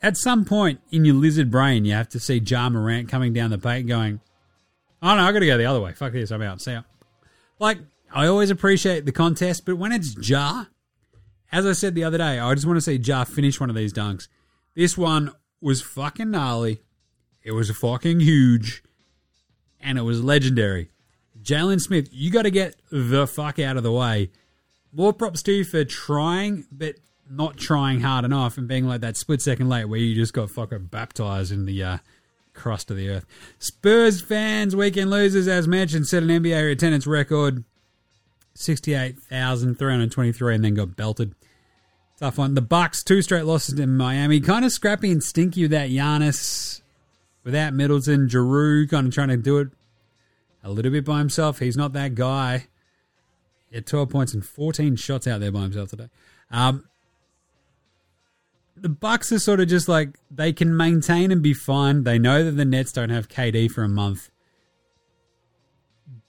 at 0.00 0.16
some 0.16 0.44
point 0.44 0.80
in 0.90 1.04
your 1.04 1.16
lizard 1.16 1.50
brain, 1.50 1.84
you 1.84 1.92
have 1.92 2.08
to 2.10 2.20
see 2.20 2.36
Ja 2.38 2.68
Morant 2.68 3.08
coming 3.08 3.32
down 3.32 3.50
the 3.50 3.58
paint 3.58 3.88
going, 3.88 4.20
oh 5.02 5.14
no, 5.14 5.22
I 5.22 5.32
gotta 5.32 5.46
go 5.46 5.58
the 5.58 5.64
other 5.64 5.80
way. 5.80 5.92
Fuck 5.92 6.12
this, 6.12 6.30
I'm 6.30 6.42
out. 6.42 6.60
See 6.60 6.72
ya. 6.72 6.82
Like, 7.58 7.78
I 8.12 8.26
always 8.26 8.50
appreciate 8.50 9.04
the 9.04 9.12
contest, 9.12 9.64
but 9.64 9.76
when 9.76 9.92
it's 9.92 10.16
Ja, 10.28 10.64
as 11.50 11.66
I 11.66 11.72
said 11.72 11.94
the 11.94 12.04
other 12.04 12.18
day, 12.18 12.38
I 12.38 12.54
just 12.54 12.66
want 12.66 12.76
to 12.76 12.80
see 12.80 12.96
Ja 12.96 13.24
finish 13.24 13.60
one 13.60 13.70
of 13.70 13.76
these 13.76 13.92
dunks. 13.92 14.28
This 14.74 14.96
one 14.96 15.32
was 15.60 15.82
fucking 15.82 16.30
gnarly. 16.30 16.80
It 17.42 17.52
was 17.52 17.70
fucking 17.70 18.20
huge. 18.20 18.82
And 19.80 19.98
it 19.98 20.02
was 20.02 20.22
legendary. 20.22 20.90
Jalen 21.42 21.80
Smith, 21.80 22.08
you 22.12 22.30
got 22.30 22.42
to 22.42 22.50
get 22.50 22.76
the 22.90 23.26
fuck 23.26 23.58
out 23.58 23.76
of 23.76 23.82
the 23.82 23.92
way. 23.92 24.30
More 24.92 25.12
props 25.12 25.42
to 25.44 25.52
you 25.52 25.64
for 25.64 25.84
trying, 25.84 26.66
but 26.70 26.96
not 27.28 27.56
trying 27.56 28.00
hard 28.00 28.24
enough 28.24 28.58
and 28.58 28.68
being 28.68 28.86
like 28.86 29.00
that 29.00 29.16
split 29.16 29.42
second 29.42 29.68
late 29.68 29.86
where 29.86 29.98
you 29.98 30.14
just 30.14 30.34
got 30.34 30.50
fucking 30.50 30.86
baptized 30.86 31.50
in 31.50 31.64
the 31.64 31.82
uh, 31.82 31.98
crust 32.54 32.90
of 32.90 32.96
the 32.96 33.08
earth. 33.08 33.24
Spurs 33.58 34.20
fans, 34.20 34.76
weekend 34.76 35.10
losers, 35.10 35.48
as 35.48 35.68
mentioned, 35.68 36.06
set 36.06 36.22
an 36.22 36.28
NBA 36.28 36.72
attendance 36.72 37.06
record 37.06 37.64
68,323 38.54 40.54
and 40.54 40.64
then 40.64 40.74
got 40.74 40.96
belted. 40.96 41.34
Tough 42.18 42.38
one. 42.38 42.54
The 42.54 42.60
Bucks, 42.60 43.02
two 43.02 43.22
straight 43.22 43.46
losses 43.46 43.76
in 43.78 43.96
Miami. 43.96 44.40
Kind 44.40 44.64
of 44.64 44.72
scrappy 44.72 45.10
and 45.10 45.22
stinky 45.22 45.62
with 45.62 45.72
that 45.72 45.90
Giannis. 45.90 46.80
Without 47.44 47.74
Middleton, 47.74 48.28
Jrue 48.28 48.88
kind 48.88 49.08
of 49.08 49.14
trying 49.14 49.28
to 49.28 49.36
do 49.36 49.58
it 49.58 49.68
a 50.62 50.70
little 50.70 50.92
bit 50.92 51.04
by 51.04 51.18
himself. 51.18 51.58
He's 51.58 51.76
not 51.76 51.92
that 51.94 52.14
guy. 52.14 52.68
He 53.68 53.76
had 53.76 53.86
12 53.86 54.10
points 54.10 54.34
and 54.34 54.44
14 54.44 54.96
shots 54.96 55.26
out 55.26 55.40
there 55.40 55.50
by 55.50 55.62
himself 55.62 55.90
today. 55.90 56.08
Um, 56.50 56.84
the 58.82 58.88
Bucks 58.88 59.30
are 59.30 59.38
sort 59.38 59.60
of 59.60 59.68
just 59.68 59.88
like 59.88 60.18
they 60.30 60.52
can 60.52 60.76
maintain 60.76 61.30
and 61.30 61.40
be 61.40 61.54
fine. 61.54 62.02
They 62.02 62.18
know 62.18 62.44
that 62.44 62.52
the 62.52 62.64
Nets 62.64 62.92
don't 62.92 63.10
have 63.10 63.28
KD 63.28 63.70
for 63.70 63.84
a 63.84 63.88
month. 63.88 64.28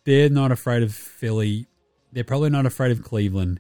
They're 0.06 0.30
not 0.30 0.52
afraid 0.52 0.84
of 0.84 0.94
Philly. 0.94 1.66
They're 2.12 2.24
probably 2.24 2.52
not 2.52 2.68
afraid 2.68 2.92
of 2.92 3.02
Cleveland. 3.02 3.60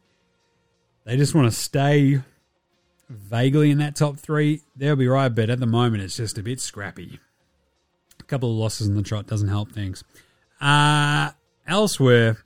they 1.06 1.18
just 1.18 1.34
want 1.34 1.52
to 1.52 1.58
stay 1.58 2.22
vaguely 3.10 3.72
in 3.72 3.80
that 3.80 3.96
top 3.96 4.18
three, 4.18 4.62
they'll 4.76 4.96
be 4.96 5.08
right. 5.08 5.30
But 5.30 5.50
at 5.50 5.60
the 5.60 5.66
moment, 5.66 6.04
it's 6.04 6.18
just 6.18 6.38
a 6.38 6.44
bit 6.44 6.60
scrappy. 6.60 7.20
A 8.20 8.24
couple 8.24 8.52
of 8.52 8.58
losses 8.58 8.88
in 8.88 8.96
the 8.96 9.04
trot 9.04 9.28
doesn't 9.28 9.48
help 9.48 9.72
things. 9.72 10.04
Uh, 10.62 11.32
elsewhere, 11.68 12.38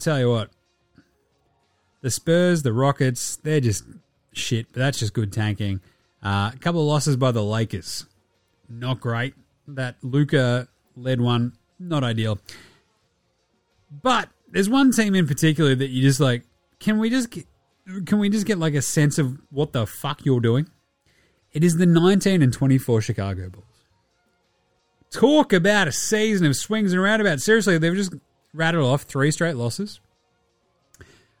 tell 0.00 0.18
you 0.18 0.30
what, 0.30 0.50
the 2.00 2.10
Spurs, 2.10 2.62
the 2.62 2.72
Rockets, 2.72 3.36
they're 3.36 3.60
just 3.60 3.84
shit, 4.32 4.66
but 4.72 4.80
that's 4.80 4.98
just 4.98 5.12
good 5.14 5.32
tanking. 5.32 5.80
Uh, 6.22 6.50
a 6.54 6.58
couple 6.58 6.80
of 6.80 6.86
losses 6.86 7.16
by 7.16 7.30
the 7.30 7.42
Lakers, 7.42 8.06
not 8.68 9.00
great. 9.00 9.34
That 9.66 9.96
Luka 10.02 10.68
led 10.96 11.20
one, 11.20 11.52
not 11.78 12.02
ideal. 12.02 12.38
But 13.90 14.28
there's 14.50 14.68
one 14.68 14.92
team 14.92 15.14
in 15.14 15.26
particular 15.26 15.74
that 15.74 15.88
you 15.88 16.02
just 16.02 16.20
like. 16.20 16.42
Can 16.80 16.98
we 16.98 17.10
just 17.10 17.30
get, 17.30 17.46
can 18.06 18.18
we 18.18 18.28
just 18.28 18.46
get 18.46 18.58
like 18.58 18.74
a 18.74 18.82
sense 18.82 19.18
of 19.18 19.38
what 19.50 19.72
the 19.72 19.86
fuck 19.86 20.24
you're 20.24 20.40
doing? 20.40 20.68
It 21.52 21.64
is 21.64 21.76
the 21.76 21.86
19 21.86 22.42
and 22.42 22.52
24 22.52 23.00
Chicago 23.00 23.48
Bulls. 23.48 23.64
Talk 25.10 25.52
about 25.52 25.88
a 25.88 25.92
season 25.92 26.46
of 26.46 26.54
swings 26.54 26.92
and 26.92 27.02
roundabouts. 27.02 27.42
Seriously, 27.42 27.78
they've 27.78 27.94
just 27.94 28.14
rattled 28.52 28.84
off 28.84 29.02
three 29.02 29.30
straight 29.30 29.56
losses. 29.56 30.00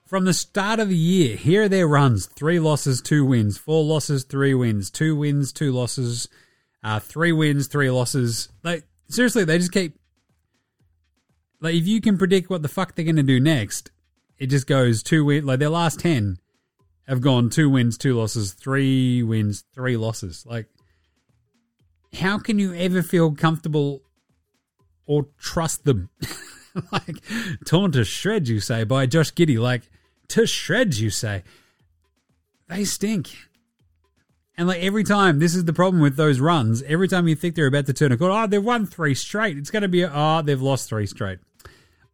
From 0.08 0.24
the 0.24 0.32
start 0.32 0.80
of 0.80 0.88
the 0.88 0.96
year, 0.96 1.36
here 1.36 1.64
are 1.64 1.68
their 1.68 1.86
runs 1.86 2.24
three 2.24 2.58
losses, 2.58 3.02
two 3.02 3.26
wins, 3.26 3.58
four 3.58 3.84
losses, 3.84 4.24
three 4.24 4.54
wins, 4.54 4.90
two 4.90 5.14
wins, 5.14 5.52
two 5.52 5.70
losses, 5.70 6.30
uh, 6.82 6.98
three 6.98 7.30
wins, 7.30 7.66
three 7.66 7.90
losses. 7.90 8.48
Like, 8.64 8.84
seriously, 9.10 9.44
they 9.44 9.58
just 9.58 9.70
keep. 9.70 9.98
Like, 11.60 11.74
if 11.74 11.86
you 11.86 12.00
can 12.00 12.16
predict 12.16 12.48
what 12.48 12.62
the 12.62 12.68
fuck 12.68 12.94
they're 12.94 13.04
going 13.04 13.16
to 13.16 13.22
do 13.22 13.38
next, 13.38 13.90
it 14.38 14.46
just 14.46 14.66
goes 14.66 15.02
two 15.02 15.26
wins. 15.26 15.44
Like, 15.44 15.58
their 15.58 15.68
last 15.68 16.00
10 16.00 16.38
have 17.06 17.20
gone 17.20 17.50
two 17.50 17.68
wins, 17.68 17.98
two 17.98 18.14
losses, 18.14 18.54
three 18.54 19.22
wins, 19.22 19.64
three 19.74 19.98
losses. 19.98 20.46
Like, 20.46 20.68
how 22.14 22.38
can 22.38 22.58
you 22.58 22.72
ever 22.72 23.02
feel 23.02 23.34
comfortable 23.34 24.00
or 25.04 25.26
trust 25.38 25.84
them? 25.84 26.08
like, 26.92 27.18
torn 27.66 27.92
to 27.92 28.06
shreds, 28.06 28.48
you 28.48 28.60
say, 28.60 28.84
by 28.84 29.04
Josh 29.04 29.34
Giddey. 29.34 29.58
Like, 29.60 29.82
to 30.30 30.46
shreds, 30.46 31.00
you 31.00 31.10
say. 31.10 31.42
They 32.68 32.84
stink. 32.84 33.30
And 34.56 34.66
like 34.66 34.82
every 34.82 35.04
time, 35.04 35.38
this 35.38 35.54
is 35.54 35.64
the 35.64 35.72
problem 35.72 36.02
with 36.02 36.16
those 36.16 36.40
runs. 36.40 36.82
Every 36.82 37.06
time 37.06 37.28
you 37.28 37.36
think 37.36 37.54
they're 37.54 37.66
about 37.66 37.86
to 37.86 37.92
turn 37.92 38.10
a 38.12 38.16
corner, 38.16 38.34
oh, 38.34 38.46
they've 38.46 38.62
won 38.62 38.86
three 38.86 39.14
straight. 39.14 39.56
It's 39.56 39.70
going 39.70 39.82
to 39.82 39.88
be, 39.88 40.04
oh, 40.04 40.42
they've 40.42 40.60
lost 40.60 40.88
three 40.88 41.06
straight. 41.06 41.38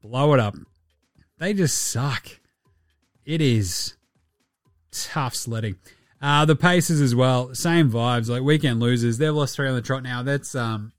Blow 0.02 0.34
it 0.34 0.40
up. 0.40 0.54
They 1.38 1.54
just 1.54 1.78
suck. 1.78 2.28
It 3.24 3.40
is 3.40 3.94
tough 4.92 5.34
sledding. 5.34 5.76
Uh, 6.20 6.44
the 6.44 6.56
Pacers 6.56 7.00
as 7.00 7.14
well, 7.14 7.54
same 7.54 7.90
vibes. 7.90 8.28
Like 8.28 8.42
weekend 8.42 8.80
losers, 8.80 9.18
they've 9.18 9.34
lost 9.34 9.56
three 9.56 9.68
on 9.68 9.74
the 9.74 9.82
trot 9.82 10.02
now. 10.02 10.22
That's 10.22 10.54
um, 10.54 10.92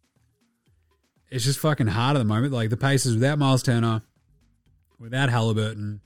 it's 1.31 1.45
just 1.45 1.59
fucking 1.59 1.87
hard 1.87 2.15
at 2.15 2.19
the 2.19 2.25
moment. 2.25 2.53
Like 2.53 2.69
the 2.69 2.77
Pacers 2.77 3.13
without 3.13 3.39
Miles 3.39 3.63
Turner, 3.63 4.01
without 4.99 5.29
Halliburton, 5.29 6.01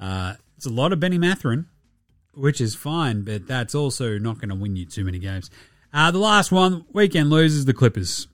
uh, 0.00 0.34
it's 0.58 0.66
a 0.66 0.70
lot 0.70 0.92
of 0.92 0.98
Benny 0.98 1.18
Mathurin, 1.18 1.66
which 2.34 2.60
is 2.60 2.74
fine, 2.74 3.22
but 3.22 3.46
that's 3.46 3.76
also 3.76 4.18
not 4.18 4.40
going 4.40 4.48
to 4.48 4.56
win 4.56 4.74
you 4.74 4.84
too 4.86 5.04
many 5.04 5.20
games. 5.20 5.52
Uh, 5.94 6.10
the 6.10 6.18
last 6.18 6.50
one, 6.50 6.84
weekend 6.92 7.30
losers, 7.30 7.64
the 7.64 7.72
Clippers. 7.72 8.26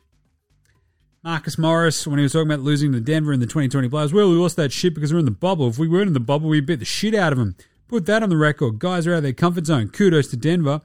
Marcus 1.23 1.59
Morris, 1.59 2.07
when 2.07 2.19
he 2.19 2.23
was 2.23 2.33
talking 2.33 2.51
about 2.51 2.65
losing 2.65 2.93
to 2.93 3.01
Denver 3.01 3.35
in 3.35 3.41
the 3.41 3.47
2020 3.47 3.91
playoffs, 3.91 4.15
well, 4.15 4.31
we 4.31 4.37
lost 4.37 4.57
that 4.57 4.73
shit 4.73 4.95
because 4.95 5.13
we're 5.13 5.19
in 5.19 5.27
the 5.27 5.31
bubble. 5.31 5.69
If 5.69 5.79
we 5.79 5.87
weren't 5.87 6.07
in 6.07 6.15
the 6.15 6.21
bubble, 6.21 6.49
we 6.49 6.63
beat 6.63 6.79
the 6.79 6.87
shit 6.87 7.15
out 7.15 7.33
of 7.33 7.39
them. 7.39 7.57
Put 7.89 8.07
that 8.07 8.23
on 8.23 8.31
the 8.31 8.39
record. 8.39 8.79
Guys 8.79 9.07
are 9.07 9.13
out 9.13 9.19
of 9.19 9.23
their 9.25 9.35
comfort 9.35 9.67
zone. 9.67 9.91
Kudos 9.91 10.29
to 10.29 10.39
Denver. 10.39 10.81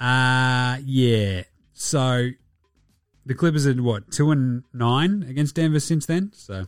Uh, 0.00 0.78
yeah. 0.86 1.42
So 1.74 2.30
the 3.26 3.34
Clippers 3.34 3.66
are 3.66 3.74
what, 3.74 4.10
two 4.10 4.30
and 4.30 4.62
nine 4.72 5.26
against 5.28 5.54
Denver 5.54 5.80
since 5.80 6.06
then? 6.06 6.32
So 6.32 6.66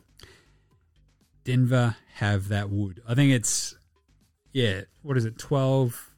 Denver 1.44 1.96
have 2.16 2.48
that 2.48 2.68
wood. 2.68 3.00
I 3.08 3.14
think 3.14 3.32
it's, 3.32 3.76
yeah, 4.52 4.82
what 5.02 5.16
is 5.16 5.24
it, 5.24 5.38
12? 5.38 6.10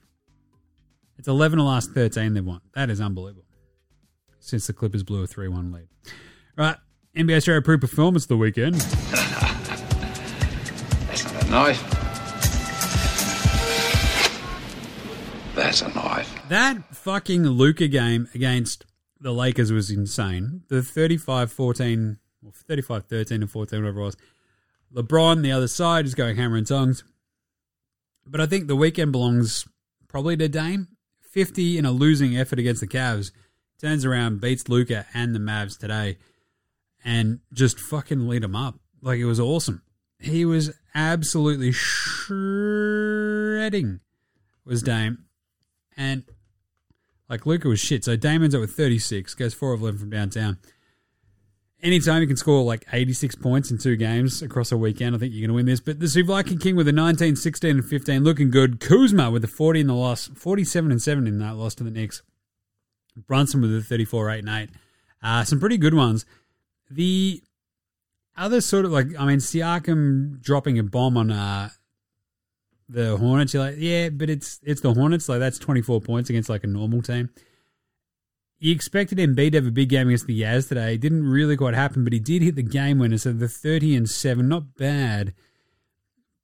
It's 1.19 1.29
11 1.29 1.59
of 1.59 1.65
the 1.65 1.71
last 1.71 1.91
13 1.93 2.35
they've 2.35 2.45
won. 2.45 2.61
That 2.75 2.91
is 2.91 3.01
unbelievable. 3.01 3.45
Since 4.41 4.67
the 4.67 4.73
Clippers 4.73 5.03
blew 5.03 5.23
a 5.23 5.27
3 5.27 5.49
1 5.49 5.73
lead. 5.73 5.89
Right. 6.57 6.77
NBA 7.17 7.37
Straya 7.39 7.59
approved 7.59 7.83
performance 7.83 8.27
the 8.27 8.37
weekend. 8.37 8.75
That's 11.07 11.25
not 11.25 11.45
a 11.45 11.51
knife. 11.51 11.99
That's 15.55 15.83
a 15.83 15.89
knife. 15.89 16.49
That 16.49 16.95
fucking 16.95 17.45
Luka 17.45 17.87
game 17.87 18.29
against 18.35 18.87
the 19.21 19.33
Lakers 19.33 19.71
was 19.71 19.91
insane. 19.91 20.63
The 20.69 20.83
35 20.83 21.53
14, 21.53 22.19
or 22.45 22.53
35 22.53 23.05
13 23.05 23.43
and 23.43 23.51
14, 23.51 23.81
whatever 23.81 24.01
it 24.01 24.05
was. 24.05 24.17
LeBron, 24.95 25.43
the 25.43 25.53
other 25.53 25.69
side, 25.69 26.07
is 26.07 26.15
going 26.15 26.37
hammer 26.37 26.57
and 26.57 26.67
tongs. 26.67 27.05
But 28.27 28.41
I 28.41 28.47
think 28.47 28.67
the 28.67 28.77
weekend 28.77 29.13
belongs 29.13 29.67
probably 30.09 30.37
to 30.37 30.49
Dame. 30.49 30.89
50 31.33 31.79
in 31.79 31.87
a 31.87 31.93
losing 31.93 32.37
effort 32.37 32.59
against 32.59 32.83
the 32.83 32.87
Cavs. 32.87 33.31
Turns 33.81 34.05
around, 34.05 34.41
beats 34.41 34.69
Luka 34.69 35.07
and 35.15 35.35
the 35.35 35.39
Mavs 35.39 35.79
today, 35.79 36.19
and 37.05 37.41
just 37.53 37.81
fucking 37.81 38.29
lead 38.29 38.43
them 38.43 38.55
up. 38.55 38.79
Like 39.01 39.19
it 39.19 39.25
was 39.25 39.41
awesome. 39.41 39.83
He 40.21 40.45
was 40.45 40.73
absolutely 40.95 41.73
shredding, 41.73 42.31
was 44.65 44.83
Dame. 44.83 45.25
And 45.97 46.25
like 47.29 47.47
Luka 47.47 47.69
was 47.69 47.81
shit. 47.81 48.05
So 48.05 48.15
Damon's 48.15 48.55
up 48.55 48.61
with 48.61 48.77
36, 48.77 49.35
goes 49.35 49.55
4 49.55 49.73
of 49.73 49.81
11 49.81 49.99
from 49.99 50.11
downtown. 50.11 50.59
Anytime 51.83 52.21
you 52.21 52.29
can 52.29 52.37
score 52.37 52.63
like 52.63 52.87
86 52.93 53.35
points 53.37 53.73
in 53.73 53.79
two 53.79 53.97
games 53.97 54.41
across 54.41 54.71
a 54.71 54.77
weekend, 54.77 55.17
I 55.17 55.19
think 55.19 55.35
you're 55.35 55.41
going 55.41 55.49
to 55.49 55.55
win 55.55 55.67
this. 55.67 55.81
But 55.81 55.99
the 55.99 56.23
Viking 56.25 56.59
King 56.59 56.77
with 56.77 56.87
a 56.87 56.93
19, 56.93 57.35
16, 57.35 57.71
and 57.71 57.85
15 57.85 58.23
looking 58.23 58.51
good. 58.51 58.79
Kuzma 58.79 59.33
with 59.33 59.43
a 59.43 59.49
40 59.49 59.81
in 59.81 59.87
the 59.89 59.95
loss, 59.95 60.29
47 60.29 60.93
and 60.93 61.03
7 61.03 61.27
in 61.27 61.39
that 61.41 61.57
loss 61.57 61.75
to 61.77 61.85
the 61.85 61.91
Knicks. 61.91 62.23
Brunson 63.17 63.61
with 63.61 63.77
a 63.77 63.83
34, 63.83 64.31
8, 64.31 64.39
and 64.39 64.49
8. 64.49 64.71
Uh, 65.23 65.45
some 65.45 65.59
pretty 65.59 65.77
good 65.77 65.95
ones. 65.95 66.25
The 66.89 67.43
other 68.37 68.61
sort 68.61 68.85
of 68.85 68.93
like, 68.93 69.09
I 69.19 69.27
mean, 69.27 69.39
Siakam 69.39 70.41
dropping 70.41 70.79
a 70.79 70.85
bomb 70.85 71.17
on 71.17 71.33
uh, 71.33 71.71
the 72.89 73.17
Hornets. 73.17 73.55
You're 73.55 73.65
like, 73.65 73.77
yeah, 73.79 74.09
but 74.09 74.31
it's 74.31 74.61
it's 74.63 74.81
the 74.81 74.95
Hornets. 74.95 75.29
Like 75.29 75.41
that's 75.41 75.59
24 75.59 76.01
points 76.01 76.31
against 76.31 76.49
like 76.49 76.65
a 76.65 76.69
normal 76.69 77.03
team. 77.03 77.31
You 78.63 78.71
expected 78.71 79.19
Embiid 79.19 79.51
to 79.51 79.57
have 79.57 79.67
a 79.67 79.73
big 79.73 79.89
game 79.89 80.07
against 80.07 80.29
the 80.29 80.41
Yaz 80.41 80.69
today. 80.69 80.95
It 80.95 81.01
didn't 81.01 81.29
really 81.29 81.57
quite 81.57 81.75
happen, 81.75 82.05
but 82.05 82.13
he 82.13 82.21
did 82.21 82.43
hit 82.43 82.55
the 82.55 82.63
game 82.63 83.01
winner. 83.01 83.19
So 83.19 83.33
the 83.33 83.49
30 83.49 83.97
and 83.97 84.09
7, 84.09 84.49
not 84.49 84.77
bad. 84.77 85.35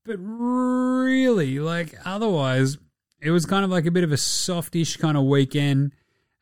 But 0.05 0.16
really, 0.19 1.61
like 1.61 1.95
otherwise, 2.05 2.77
it 3.21 3.31
was 3.31 3.47
kind 3.47 3.64
of 3.64 3.71
like 3.71 3.87
a 3.87 3.93
bit 3.93 4.03
of 4.03 4.11
a 4.11 4.16
softish 4.16 4.97
kind 4.97 5.16
of 5.16 5.27
weekend 5.27 5.93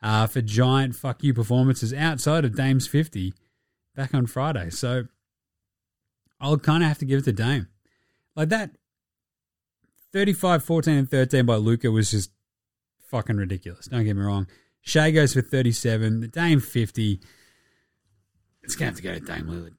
uh, 0.01 0.27
for 0.27 0.41
giant 0.41 0.97
fuck 0.97 1.22
you 1.22 1.35
performances 1.35 1.93
outside 1.93 2.47
of 2.47 2.57
Dame's 2.57 2.87
50 2.87 3.35
back 3.95 4.14
on 4.14 4.24
Friday. 4.24 4.70
So 4.70 5.09
I'll 6.41 6.57
kind 6.57 6.85
of 6.85 6.89
have 6.89 6.99
to 7.01 7.05
give 7.05 7.18
it 7.18 7.24
to 7.27 7.33
Dame. 7.35 7.68
Like 8.35 8.49
that 8.49 8.70
35, 10.14 10.64
14, 10.64 10.95
and 10.95 11.11
13 11.11 11.45
by 11.45 11.57
Luka 11.57 11.91
was 11.91 12.12
just 12.12 12.31
fucking 13.11 13.37
ridiculous. 13.37 13.89
Don't 13.89 14.05
get 14.05 14.16
me 14.16 14.22
wrong. 14.22 14.47
Shai 14.87 15.11
goes 15.11 15.34
for 15.34 15.43
37. 15.43 16.20
The 16.20 16.28
Dame 16.28 16.61
50. 16.61 17.20
It's 18.62 18.76
going 18.76 18.95
to 18.95 18.95
have 18.95 18.97
to 18.97 19.03
go 19.03 19.14
to 19.14 19.20
Dame 19.20 19.47
Lillard. 19.49 19.74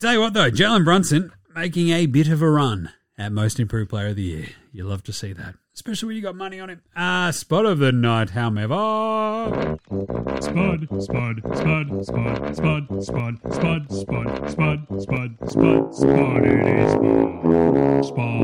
Tell 0.00 0.12
you 0.12 0.20
what, 0.20 0.34
though, 0.34 0.50
Jalen 0.50 0.84
Brunson 0.84 1.32
making 1.54 1.90
a 1.90 2.06
bit 2.06 2.26
of 2.28 2.42
a 2.42 2.50
run 2.50 2.90
at 3.16 3.30
Most 3.30 3.60
Improved 3.60 3.90
Player 3.90 4.08
of 4.08 4.16
the 4.16 4.22
Year. 4.22 4.46
You 4.72 4.84
love 4.84 5.04
to 5.04 5.12
see 5.12 5.32
that. 5.34 5.54
Especially 5.72 6.08
when 6.08 6.16
you 6.16 6.22
got 6.22 6.34
money 6.34 6.58
on 6.58 6.68
him. 6.70 6.82
Ah, 6.96 7.30
Spud 7.32 7.64
of 7.64 7.78
the 7.78 7.92
night, 7.92 8.30
however. 8.30 9.78
Spud, 10.40 10.88
spud, 11.00 11.40
spud, 11.54 12.04
spud, 12.04 12.04
spud, 12.04 12.56
spud, 12.56 13.04
spud, 13.04 13.38
spud, 13.54 13.92
spud, 13.92 14.50
spud, 14.50 14.86
spud, 15.00 15.94
spud. 15.94 15.94
Spud. 15.94 16.04
Spud. 18.04 18.38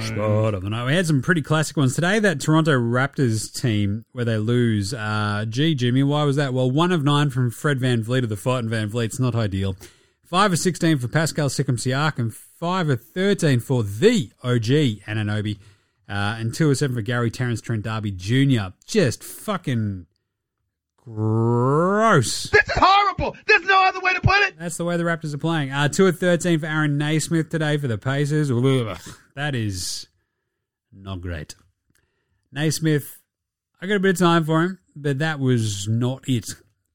Spud 0.00 0.54
of 0.54 0.62
the 0.62 0.70
night. 0.70 0.86
We 0.86 0.94
had 0.94 1.06
some 1.06 1.22
pretty 1.22 1.42
classic 1.42 1.76
ones 1.76 1.94
today. 1.94 2.18
That 2.18 2.40
Toronto 2.40 2.72
Raptors 2.72 3.52
team 3.52 4.04
where 4.12 4.24
they 4.24 4.38
lose. 4.38 4.94
Uh, 4.94 5.44
gee, 5.48 5.74
Jimmy, 5.74 6.02
why 6.02 6.24
was 6.24 6.36
that? 6.36 6.54
Well, 6.54 6.70
one 6.70 6.92
of 6.92 7.04
nine 7.04 7.30
from 7.30 7.50
Fred 7.50 7.78
VanVleet 7.78 8.22
of 8.22 8.28
the 8.28 8.36
Fighting 8.36 8.70
VanVleet's 8.70 9.18
not 9.20 9.34
ideal. 9.34 9.76
Five 10.24 10.52
of 10.52 10.58
16 10.58 10.98
for 10.98 11.08
Pascal 11.08 11.48
Siakam 11.48 11.76
Siakam. 11.76 12.32
Five 12.32 12.88
of 12.90 13.02
13 13.02 13.60
for 13.60 13.82
the 13.82 14.30
OG 14.42 15.04
Anunoby. 15.06 15.58
Uh, 16.08 16.36
and 16.38 16.54
two 16.54 16.70
of 16.70 16.76
seven 16.78 16.96
for 16.96 17.02
Gary 17.02 17.30
Terrence 17.30 17.60
Trent 17.60 17.84
Darby 17.84 18.10
Jr. 18.10 18.74
Just 18.86 19.22
fucking 19.22 20.06
gross. 20.96 22.44
This 22.50 22.62
is 22.62 22.72
horrible! 22.74 22.97
There's 23.18 23.64
no 23.64 23.84
other 23.86 24.00
way 24.00 24.14
to 24.14 24.20
put 24.20 24.40
it. 24.42 24.58
That's 24.58 24.76
the 24.76 24.84
way 24.84 24.96
the 24.96 25.04
Raptors 25.04 25.34
are 25.34 25.38
playing. 25.38 25.72
Uh, 25.72 25.88
two 25.88 26.06
of 26.06 26.18
13 26.18 26.60
for 26.60 26.66
Aaron 26.66 26.96
Nesmith 26.96 27.50
today 27.50 27.76
for 27.76 27.88
the 27.88 27.98
Pacers. 27.98 28.48
That 29.34 29.54
is 29.54 30.06
not 30.92 31.20
great. 31.20 31.54
Nesmith, 32.52 33.18
I 33.80 33.86
got 33.86 33.96
a 33.96 34.00
bit 34.00 34.12
of 34.12 34.18
time 34.18 34.44
for 34.44 34.62
him, 34.62 34.78
but 34.96 35.18
that 35.18 35.38
was 35.38 35.86
not 35.88 36.24
it. 36.26 36.46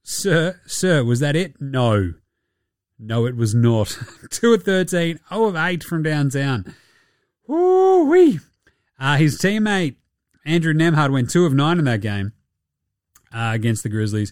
Sir, 0.04 0.60
sir, 0.66 1.04
was 1.04 1.20
that 1.20 1.36
it? 1.36 1.56
No. 1.60 2.14
No, 3.00 3.26
it 3.26 3.36
was 3.36 3.54
not. 3.54 3.98
two 4.30 4.54
of 4.54 4.64
13, 4.64 5.20
0 5.30 5.46
of 5.46 5.56
8 5.56 5.84
from 5.84 6.04
downtown. 6.04 6.74
Woo 7.48 8.06
wee. 8.06 8.40
Uh, 9.00 9.18
his 9.18 9.38
teammate, 9.38 9.96
Andrew 10.46 10.74
Nembhard, 10.74 11.12
went 11.12 11.30
2 11.30 11.46
of 11.46 11.54
9 11.54 11.80
in 11.80 11.86
that 11.86 12.02
game 12.02 12.32
uh, 13.34 13.52
against 13.54 13.84
the 13.84 13.90
Grizzlies. 13.90 14.32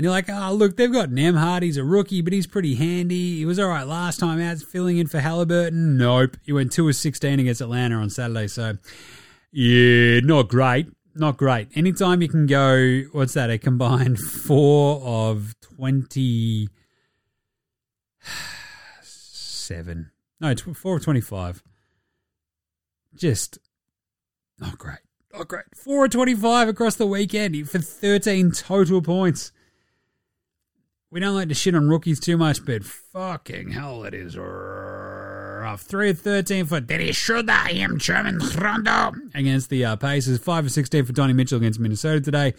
And 0.00 0.04
you're 0.06 0.12
like, 0.12 0.30
oh, 0.30 0.54
look, 0.54 0.78
they've 0.78 0.90
got 0.90 1.10
Nembhard. 1.10 1.60
He's 1.60 1.76
a 1.76 1.84
rookie, 1.84 2.22
but 2.22 2.32
he's 2.32 2.46
pretty 2.46 2.74
handy. 2.74 3.36
He 3.36 3.44
was 3.44 3.58
all 3.58 3.68
right 3.68 3.86
last 3.86 4.18
time 4.18 4.40
out, 4.40 4.56
filling 4.56 4.96
in 4.96 5.08
for 5.08 5.20
Halliburton. 5.20 5.98
Nope. 5.98 6.38
He 6.42 6.54
went 6.54 6.72
2 6.72 6.88
of 6.88 6.96
16 6.96 7.38
against 7.38 7.60
Atlanta 7.60 7.96
on 7.96 8.08
Saturday. 8.08 8.46
So, 8.46 8.78
yeah, 9.52 10.20
not 10.20 10.48
great. 10.48 10.86
Not 11.14 11.36
great. 11.36 11.68
Anytime 11.74 12.22
you 12.22 12.30
can 12.30 12.46
go, 12.46 13.02
what's 13.12 13.34
that? 13.34 13.50
A 13.50 13.58
combined 13.58 14.18
4 14.46 15.02
of 15.04 15.54
27. 15.76 16.70
No, 20.40 20.54
tw- 20.54 20.74
4 20.74 20.96
of 20.96 21.04
25. 21.04 21.62
Just 23.14 23.58
not 24.58 24.78
great. 24.78 25.00
Not 25.34 25.46
great. 25.46 25.66
4 25.76 26.06
of 26.06 26.10
25 26.10 26.68
across 26.68 26.94
the 26.96 27.06
weekend 27.06 27.68
for 27.68 27.80
13 27.80 28.52
total 28.52 29.02
points. 29.02 29.52
We 31.12 31.18
don't 31.18 31.34
like 31.34 31.48
to 31.48 31.54
shit 31.54 31.74
on 31.74 31.88
rookies 31.88 32.20
too 32.20 32.36
much, 32.36 32.64
but 32.64 32.84
fucking 32.84 33.70
hell, 33.72 34.04
it 34.04 34.14
is 34.14 34.38
rough. 34.38 35.80
3 35.80 36.10
of 36.10 36.20
13 36.20 36.66
for 36.66 36.78
Dennis 36.80 37.16
Schroeder, 37.16 37.50
I 37.52 37.70
am 37.72 37.98
German 37.98 38.38
Rondo 38.56 39.12
against 39.34 39.70
the 39.70 39.84
uh, 39.84 39.96
Pacers. 39.96 40.38
5 40.38 40.66
of 40.66 40.70
16 40.70 41.06
for 41.06 41.12
Donnie 41.12 41.32
Mitchell 41.32 41.58
against 41.58 41.80
Minnesota 41.80 42.20
today. 42.20 42.54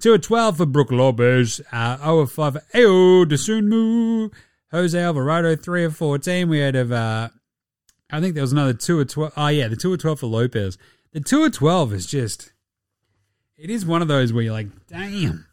2 0.00 0.12
of 0.12 0.20
12 0.20 0.58
for 0.58 0.66
Brook 0.66 0.92
Lopez. 0.92 1.62
Uh, 1.72 1.96
0 1.96 2.18
of 2.18 2.32
5 2.32 2.52
for 2.52 2.62
Ayo 2.74 3.24
Dosunmu. 3.24 4.30
Jose 4.70 5.00
Alvarado, 5.00 5.56
3 5.56 5.84
of 5.84 5.96
14. 5.96 6.46
We 6.46 6.58
had 6.58 6.76
of, 6.76 6.92
uh, 6.92 7.30
I 8.10 8.20
think 8.20 8.34
there 8.34 8.42
was 8.42 8.52
another 8.52 8.74
2 8.74 9.00
of 9.00 9.08
12. 9.08 9.32
Oh, 9.34 9.48
yeah, 9.48 9.68
the 9.68 9.76
2 9.76 9.94
of 9.94 10.00
12 10.00 10.20
for 10.20 10.26
Lopez. 10.26 10.76
The 11.12 11.20
2 11.20 11.44
of 11.44 11.52
12 11.52 11.94
is 11.94 12.06
just, 12.06 12.52
it 13.56 13.70
is 13.70 13.86
one 13.86 14.02
of 14.02 14.08
those 14.08 14.30
where 14.30 14.42
you're 14.42 14.52
like, 14.52 14.68
damn. 14.88 15.46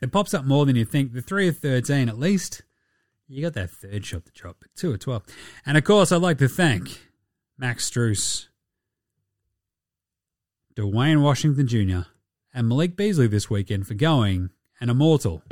It 0.00 0.12
pops 0.12 0.32
up 0.34 0.44
more 0.44 0.66
than 0.66 0.76
you 0.76 0.84
think. 0.84 1.12
The 1.12 1.22
3 1.22 1.48
of 1.48 1.58
13, 1.58 2.08
at 2.08 2.18
least, 2.18 2.62
you 3.28 3.42
got 3.42 3.54
that 3.54 3.70
third 3.70 4.04
shot 4.04 4.24
to 4.26 4.32
drop, 4.32 4.56
but 4.60 4.74
2 4.76 4.92
of 4.92 5.00
12. 5.00 5.22
And 5.66 5.76
of 5.76 5.84
course, 5.84 6.10
I'd 6.10 6.22
like 6.22 6.38
to 6.38 6.48
thank 6.48 7.10
Max 7.58 7.90
Strus, 7.90 8.46
Duane 10.74 11.22
Washington 11.22 11.66
Jr., 11.66 12.08
and 12.52 12.68
Malik 12.68 12.96
Beasley 12.96 13.28
this 13.28 13.48
weekend 13.48 13.86
for 13.86 13.94
going 13.94 14.50
an 14.80 14.88
immortal. 14.88 15.42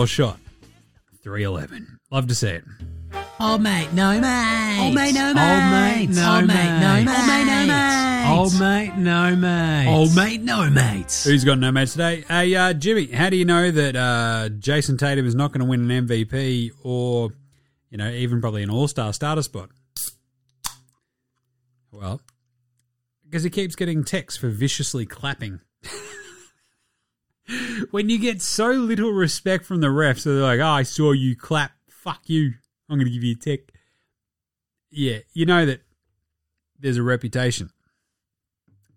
Yeah. 0.00 0.06
Shot 0.06 0.38
311. 1.22 1.98
Love 2.10 2.26
to 2.28 2.34
see 2.34 2.48
it. 2.48 2.64
Old 3.40 3.62
mate, 3.62 3.92
no 3.94 4.20
mate. 4.20 4.80
Old 4.80 4.94
mate, 4.94 5.14
no 5.14 5.26
Old 5.28 5.36
mate, 5.36 5.96
mates. 6.06 6.16
no 6.16 6.34
Old 6.36 6.46
mate. 6.46 6.54
mate, 6.54 6.80
no 6.80 6.96
Old 6.96 7.04
mate, 7.06 7.44
no 7.44 7.66
mates. 7.66 7.68
mate. 7.68 8.26
Old 8.30 8.60
mate, 8.60 8.96
no 8.96 9.36
mates. 9.36 9.88
Old 9.90 10.14
mate, 10.16 10.42
no 10.42 10.70
mates. 10.70 11.24
Who's 11.24 11.44
got 11.44 11.58
no 11.58 11.72
mates 11.72 11.92
today? 11.92 12.24
Hey, 12.28 12.54
uh, 12.54 12.72
Jimmy, 12.74 13.06
how 13.06 13.30
do 13.30 13.36
you 13.36 13.44
know 13.46 13.70
that 13.70 13.96
uh, 13.96 14.48
Jayson 14.58 14.98
Tatum 14.98 15.26
is 15.26 15.34
not 15.34 15.52
going 15.52 15.60
to 15.60 15.66
win 15.66 15.90
an 15.90 16.06
MVP 16.06 16.70
or, 16.82 17.30
you 17.90 17.96
know, 17.98 18.10
even 18.10 18.40
probably 18.42 18.62
an 18.62 18.70
All 18.70 18.88
Star 18.88 19.12
starter 19.14 19.42
spot? 19.42 19.70
Well, 21.90 22.20
because 23.24 23.42
he 23.42 23.50
keeps 23.50 23.74
getting 23.74 24.04
texts 24.04 24.38
for 24.38 24.48
viciously 24.48 25.06
clapping. 25.06 25.60
when 27.90 28.08
you 28.08 28.18
get 28.18 28.42
so 28.42 28.70
little 28.70 29.12
respect 29.12 29.64
from 29.64 29.80
the 29.80 29.88
refs, 29.88 30.20
so 30.20 30.34
they're 30.34 30.42
like, 30.42 30.60
"Oh, 30.60 30.66
I 30.66 30.82
saw 30.82 31.12
you 31.12 31.36
clap. 31.36 31.72
Fuck 31.88 32.22
you. 32.28 32.54
I'm 32.88 32.98
going 32.98 33.06
to 33.06 33.12
give 33.12 33.24
you 33.24 33.34
a 33.34 33.38
tick." 33.38 33.72
Yeah, 34.90 35.18
you 35.32 35.46
know 35.46 35.66
that 35.66 35.82
there's 36.78 36.96
a 36.96 37.02
reputation. 37.02 37.70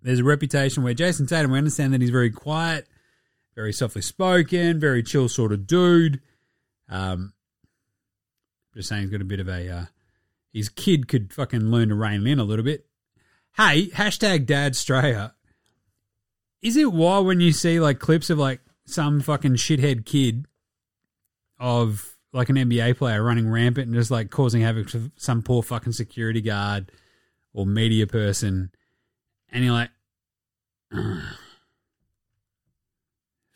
There's 0.01 0.19
a 0.19 0.23
reputation 0.23 0.83
where 0.83 0.93
Jayson 0.93 1.27
Tatum, 1.27 1.51
we 1.51 1.57
understand 1.57 1.93
that 1.93 2.01
he's 2.01 2.09
very 2.09 2.31
quiet, 2.31 2.87
very 3.55 3.71
softly 3.71 4.01
spoken, 4.01 4.79
very 4.79 5.03
chill 5.03 5.29
sort 5.29 5.53
of 5.53 5.65
dude. 5.65 6.19
Um, 6.89 7.33
just 8.75 8.89
saying 8.89 9.03
he's 9.03 9.11
got 9.11 9.21
a 9.21 9.25
bit 9.25 9.39
of 9.39 9.47
a. 9.47 9.69
Uh, 9.69 9.85
his 10.51 10.69
kid 10.69 11.07
could 11.07 11.33
fucking 11.33 11.71
learn 11.71 11.89
to 11.89 11.95
rein 11.95 12.27
in 12.27 12.39
a 12.39 12.43
little 12.43 12.65
bit. 12.65 12.85
Hey, 13.55 13.87
hashtag 13.87 14.45
Dad 14.45 14.73
Straya. 14.73 15.33
Is 16.63 16.77
it 16.77 16.93
wild 16.93 17.27
when 17.27 17.41
you 17.41 17.51
see 17.51 17.79
like 17.81 17.99
clips 17.99 18.29
of 18.29 18.39
like 18.39 18.61
some 18.85 19.19
fucking 19.19 19.55
shithead 19.55 20.05
kid 20.05 20.45
of 21.59 22.15
like 22.31 22.47
an 22.49 22.55
NBA 22.55 22.97
player 22.97 23.21
running 23.21 23.49
rampant 23.49 23.87
and 23.87 23.95
just 23.95 24.09
like 24.09 24.31
causing 24.31 24.61
havoc 24.61 24.87
to 24.89 25.11
some 25.17 25.43
poor 25.43 25.61
fucking 25.61 25.91
security 25.91 26.41
guard 26.41 26.89
or 27.53 27.65
media 27.65 28.07
person, 28.07 28.71
and 29.51 29.63
you're 29.63 29.73
like, 29.73 29.91
"Ugh. 30.95 31.21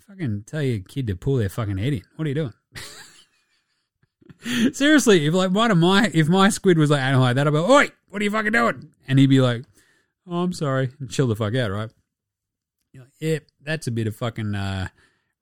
fucking 0.07 0.43
tell 0.45 0.61
your 0.61 0.79
kid 0.79 1.07
to 1.07 1.15
pull 1.15 1.37
their 1.37 1.49
fucking 1.49 1.77
head 1.77 1.93
in. 1.93 2.03
What 2.17 2.25
are 2.25 2.29
you 2.29 2.35
doing? 2.35 2.53
Seriously, 4.73 5.25
if 5.25 5.33
like 5.33 5.51
one 5.51 5.71
of 5.71 5.77
my 5.77 6.11
if 6.13 6.27
my 6.27 6.49
squid 6.49 6.77
was 6.77 6.89
like 6.91 7.01
acting 7.01 7.21
like 7.21 7.35
that, 7.35 7.47
I'd 7.47 7.51
be 7.51 7.59
like, 7.59 7.69
"Oi, 7.69 7.89
what 8.09 8.21
are 8.21 8.25
you 8.25 8.31
fucking 8.31 8.51
doing?" 8.51 8.89
And 9.07 9.17
he'd 9.17 9.27
be 9.27 9.41
like, 9.41 9.63
"Oh, 10.27 10.43
I'm 10.43 10.53
sorry," 10.53 10.91
and 10.99 11.09
chill 11.09 11.27
the 11.27 11.35
fuck 11.35 11.55
out, 11.55 11.71
right? 11.71 11.89
You're 12.97 13.05
like, 13.05 13.13
"Yep, 13.19 13.43
that's 13.61 13.85
a 13.85 13.91
bit 13.91 14.07
of 14.07 14.15
fucking 14.15 14.55
uh, 14.55 14.87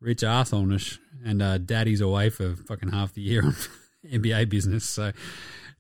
rich 0.02 0.24
arseholeness." 0.24 1.00
And 1.24 1.42
uh, 1.42 1.58
daddy's 1.58 2.02
away 2.02 2.30
for 2.30 2.54
fucking 2.54 2.90
half 2.90 3.14
the 3.14 3.22
year 3.22 3.46
on 3.46 3.56
NBA 4.06 4.50
business, 4.50 4.84
so 4.84 5.14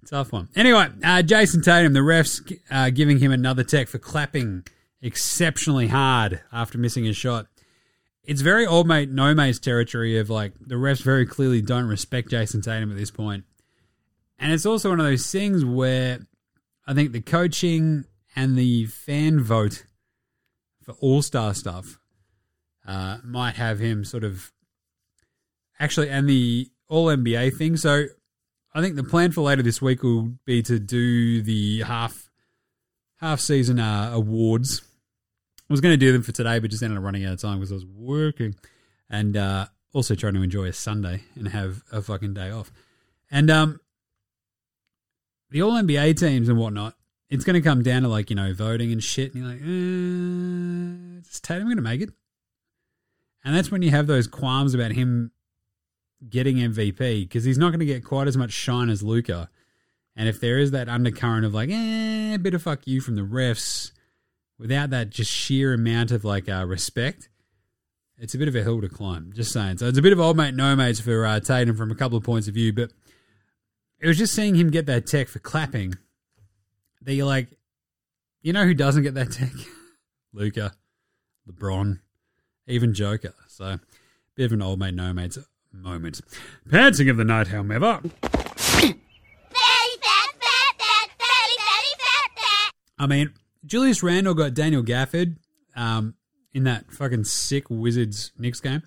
tough 0.07 0.31
one. 0.31 0.47
Anyway, 0.55 0.87
uh, 1.03 1.21
Jayson 1.21 1.61
Tatum, 1.61 1.91
the 1.91 1.99
refs 1.99 2.57
uh, 2.71 2.91
giving 2.91 3.19
him 3.19 3.33
another 3.33 3.65
tech 3.65 3.89
for 3.89 3.97
clapping 3.97 4.63
exceptionally 5.01 5.87
hard 5.87 6.39
after 6.53 6.77
missing 6.77 7.07
a 7.07 7.13
shot. 7.13 7.47
It's 8.23 8.39
very 8.39 8.65
old 8.65 8.87
mate, 8.87 9.09
no 9.09 9.35
mate's 9.35 9.59
territory 9.59 10.17
of 10.17 10.29
like 10.29 10.53
the 10.65 10.75
refs 10.75 11.03
very 11.03 11.25
clearly 11.25 11.61
don't 11.61 11.87
respect 11.87 12.29
Jayson 12.29 12.61
Tatum 12.61 12.89
at 12.89 12.97
this 12.97 13.11
point. 13.11 13.43
And 14.39 14.53
it's 14.53 14.65
also 14.65 14.91
one 14.91 15.01
of 15.01 15.05
those 15.05 15.29
things 15.29 15.65
where 15.65 16.19
I 16.87 16.93
think 16.93 17.11
the 17.11 17.19
coaching 17.19 18.05
and 18.33 18.57
the 18.57 18.85
fan 18.85 19.41
vote 19.41 19.85
for 20.85 20.93
all 20.99 21.21
star 21.21 21.53
stuff 21.53 21.99
uh, 22.87 23.17
might 23.23 23.55
have 23.55 23.79
him 23.79 24.05
sort 24.05 24.23
of 24.23 24.51
actually, 25.79 26.09
and 26.09 26.29
the 26.29 26.69
all 26.87 27.07
NBA 27.07 27.57
thing. 27.57 27.75
So 27.77 28.05
I 28.73 28.81
think 28.81 28.95
the 28.95 29.03
plan 29.03 29.31
for 29.31 29.41
later 29.41 29.63
this 29.63 29.81
week 29.81 30.03
will 30.03 30.33
be 30.45 30.61
to 30.63 30.79
do 30.79 31.41
the 31.41 31.81
half 31.81 32.29
half 33.17 33.39
season 33.39 33.79
uh, 33.79 34.11
awards. 34.13 34.83
I 35.67 35.73
was 35.73 35.81
going 35.81 35.93
to 35.93 35.97
do 35.97 36.11
them 36.11 36.21
for 36.21 36.31
today, 36.31 36.59
but 36.59 36.69
just 36.69 36.83
ended 36.83 36.99
up 36.99 37.03
running 37.03 37.25
out 37.25 37.33
of 37.33 37.41
time 37.41 37.57
because 37.57 37.71
I 37.71 37.75
was 37.75 37.85
working 37.85 38.55
and 39.09 39.35
uh, 39.35 39.65
also 39.93 40.13
trying 40.13 40.35
to 40.35 40.43
enjoy 40.43 40.65
a 40.65 40.73
Sunday 40.73 41.23
and 41.35 41.47
have 41.47 41.81
a 41.91 42.03
fucking 42.03 42.35
day 42.35 42.51
off. 42.51 42.71
And 43.31 43.49
um, 43.49 43.79
the 45.49 45.63
All 45.63 45.71
NBA 45.71 46.19
teams 46.19 46.49
and 46.49 46.59
whatnot, 46.59 46.95
it's 47.29 47.43
going 47.43 47.55
to 47.55 47.61
come 47.61 47.83
down 47.83 48.03
to 48.03 48.07
like 48.07 48.29
you 48.29 48.35
know 48.35 48.53
voting 48.53 48.91
and 48.91 49.03
shit, 49.03 49.33
and 49.33 49.43
you're 49.43 49.51
like, 49.51 49.61
uh, 49.61 51.29
is 51.29 51.39
Tatum 51.39 51.65
going 51.65 51.77
to 51.77 51.81
make 51.81 52.01
it? 52.01 52.09
And 53.43 53.55
that's 53.55 53.71
when 53.71 53.81
you 53.81 53.91
have 53.91 54.07
those 54.07 54.27
qualms 54.27 54.73
about 54.73 54.91
him 54.91 55.31
getting 56.27 56.57
MVP 56.57 57.23
because 57.23 57.43
he's 57.43 57.57
not 57.57 57.69
going 57.69 57.79
to 57.79 57.85
get 57.85 58.03
quite 58.03 58.27
as 58.27 58.35
much 58.35 58.51
shine 58.51 58.89
as 58.89 59.03
Luka. 59.03 59.49
And 60.15 60.27
if 60.27 60.39
there 60.39 60.57
is 60.57 60.71
that 60.71 60.89
undercurrent 60.89 61.45
of 61.45 61.53
like, 61.53 61.69
eh, 61.69 62.33
a 62.33 62.39
bit 62.39 62.53
of 62.53 62.63
fuck 62.63 62.87
you 62.87 63.01
from 63.01 63.15
the 63.15 63.21
refs, 63.21 63.91
without 64.57 64.89
that 64.91 65.09
just 65.09 65.29
sheer 65.29 65.73
amount 65.73 66.11
of 66.11 66.25
like 66.25 66.49
uh, 66.49 66.65
respect, 66.65 67.29
it's 68.17 68.33
a 68.33 68.37
bit 68.37 68.47
of 68.47 68.55
a 68.55 68.63
hill 68.63 68.81
to 68.81 68.89
climb. 68.89 69.31
Just 69.35 69.51
saying. 69.51 69.77
So 69.77 69.87
it's 69.87 69.97
a 69.97 70.01
bit 70.01 70.13
of 70.13 70.19
old 70.19 70.37
mate, 70.37 70.55
no 70.55 70.75
mates 70.75 70.99
for 70.99 71.25
uh, 71.25 71.39
Tatum 71.39 71.75
from 71.75 71.91
a 71.91 71.95
couple 71.95 72.17
of 72.17 72.23
points 72.23 72.47
of 72.47 72.53
view, 72.53 72.73
but 72.73 72.91
it 73.99 74.07
was 74.07 74.17
just 74.17 74.33
seeing 74.33 74.55
him 74.55 74.71
get 74.71 74.85
that 74.87 75.05
tech 75.05 75.27
for 75.27 75.39
clapping 75.39 75.95
that 77.05 77.13
you're 77.13 77.25
like, 77.25 77.47
you 78.41 78.53
know 78.53 78.65
who 78.65 78.73
doesn't 78.73 79.03
get 79.03 79.13
that 79.13 79.31
tech? 79.31 79.51
Luka, 80.33 80.73
LeBron, 81.49 81.99
even 82.67 82.93
Joker. 82.93 83.33
So, 83.47 83.79
bit 84.35 84.45
of 84.45 84.51
an 84.51 84.61
old 84.61 84.79
mate, 84.79 84.93
no 84.93 85.13
mates 85.13 85.37
moment. 85.71 86.21
Pantsing 86.69 87.09
of 87.09 87.17
the 87.17 87.23
night, 87.23 87.47
however. 87.47 88.01
I 92.97 93.07
mean, 93.07 93.33
Julius 93.65 94.01
Randle 94.01 94.33
got 94.33 94.53
Daniel 94.53 94.83
Gafford 94.83 95.35
um, 95.75 96.15
in 96.53 96.63
that 96.63 96.91
fucking 96.91 97.25
sick 97.25 97.69
Wizards 97.69 98.31
Knicks 98.37 98.61
game. 98.61 98.83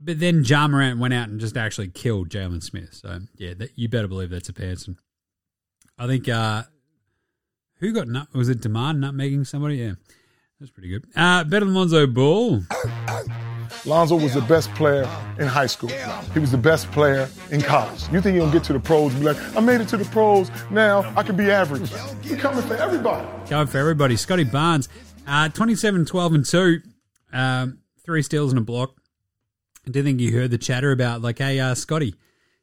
But 0.00 0.20
then 0.20 0.44
Ja 0.44 0.68
Morant 0.68 1.00
went 1.00 1.12
out 1.12 1.28
and 1.28 1.40
just 1.40 1.56
actually 1.56 1.88
killed 1.88 2.28
Jalen 2.28 2.62
Smith. 2.62 2.94
So, 2.94 3.18
yeah, 3.36 3.54
that, 3.54 3.72
you 3.74 3.88
better 3.88 4.06
believe 4.06 4.30
that's 4.30 4.48
a 4.48 4.52
Panson. 4.52 4.96
I 5.98 6.06
think, 6.06 6.28
uh, 6.28 6.62
who 7.80 7.92
got 7.92 8.08
nut? 8.08 8.28
Was 8.34 8.48
it 8.48 8.60
Demand 8.60 9.02
nutmegging 9.02 9.46
somebody? 9.46 9.76
Yeah, 9.76 9.92
that's 10.60 10.70
pretty 10.70 10.88
good. 10.88 11.06
Uh, 11.14 11.44
better 11.44 11.64
than 11.64 11.74
Lonzo 11.74 12.06
Ball. 12.06 12.62
Lonzo 13.84 14.16
was 14.16 14.34
the 14.34 14.40
best 14.42 14.72
player 14.74 15.08
in 15.38 15.46
high 15.46 15.66
school. 15.66 15.90
He 16.34 16.40
was 16.40 16.50
the 16.50 16.58
best 16.58 16.90
player 16.90 17.28
in 17.50 17.60
college. 17.60 18.00
You 18.12 18.20
think 18.20 18.34
he'll 18.34 18.50
get 18.50 18.64
to 18.64 18.72
the 18.72 18.80
pros 18.80 19.12
and 19.12 19.20
be 19.20 19.26
like, 19.26 19.56
I 19.56 19.60
made 19.60 19.80
it 19.80 19.88
to 19.88 19.96
the 19.96 20.04
pros, 20.06 20.50
now 20.70 21.12
I 21.16 21.22
can 21.22 21.36
be 21.36 21.50
average. 21.50 21.90
He's 22.22 22.36
coming 22.36 22.62
for 22.62 22.74
everybody. 22.74 23.26
Going 23.48 23.66
for 23.66 23.78
everybody. 23.78 24.16
Scottie 24.16 24.44
Barnes, 24.44 24.88
uh, 25.26 25.48
27, 25.50 26.06
12, 26.06 26.34
and 26.34 26.44
2. 26.44 26.80
Um, 27.32 27.78
three 28.04 28.22
steals 28.22 28.52
and 28.52 28.58
a 28.58 28.64
block. 28.64 28.94
I 29.86 29.90
do 29.90 30.02
think 30.02 30.20
you 30.20 30.32
heard 30.32 30.50
the 30.50 30.58
chatter 30.58 30.92
about, 30.92 31.22
like, 31.22 31.38
hey, 31.38 31.60
uh, 31.60 31.74
Scottie. 31.74 32.14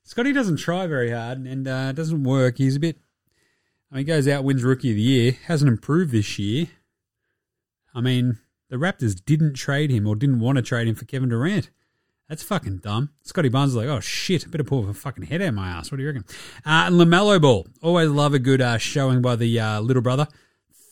Scottie 0.03 0.33
doesn't 0.33 0.57
try 0.57 0.85
very 0.85 1.11
hard 1.11 1.39
and 1.39 1.67
uh, 1.67 1.91
doesn't 1.91 2.23
work. 2.23 2.57
He's 2.57 2.75
a 2.75 2.79
bit. 2.79 2.97
I 3.91 3.95
mean, 3.95 3.99
he 3.99 4.03
goes 4.05 4.27
out, 4.27 4.43
wins 4.43 4.63
Rookie 4.63 4.91
of 4.91 4.95
the 4.95 5.01
Year, 5.01 5.37
hasn't 5.45 5.69
improved 5.69 6.11
this 6.11 6.39
year. 6.39 6.67
I 7.93 8.01
mean, 8.01 8.39
the 8.69 8.77
Raptors 8.77 9.15
didn't 9.23 9.53
trade 9.53 9.91
him 9.91 10.07
or 10.07 10.15
didn't 10.15 10.39
want 10.39 10.57
to 10.57 10.61
trade 10.61 10.87
him 10.87 10.95
for 10.95 11.05
Kevin 11.05 11.29
Durant. 11.29 11.69
That's 12.27 12.41
fucking 12.41 12.77
dumb. 12.79 13.11
Scottie 13.21 13.49
Barnes 13.49 13.71
is 13.71 13.75
like, 13.77 13.87
oh 13.87 13.99
shit, 13.99 14.45
I 14.45 14.49
better 14.49 14.63
pull 14.63 14.89
a 14.89 14.93
fucking 14.93 15.25
head 15.25 15.41
out 15.41 15.49
of 15.49 15.53
my 15.53 15.69
ass. 15.69 15.91
What 15.91 15.97
do 15.97 16.03
you 16.03 16.09
reckon? 16.09 16.25
Uh, 16.65 16.85
and 16.87 16.95
LaMelo 16.95 17.39
Ball. 17.39 17.67
Always 17.83 18.09
love 18.09 18.33
a 18.33 18.39
good 18.39 18.61
uh, 18.61 18.79
showing 18.79 19.21
by 19.21 19.35
the 19.35 19.59
uh, 19.59 19.79
little 19.81 20.01
brother. 20.01 20.27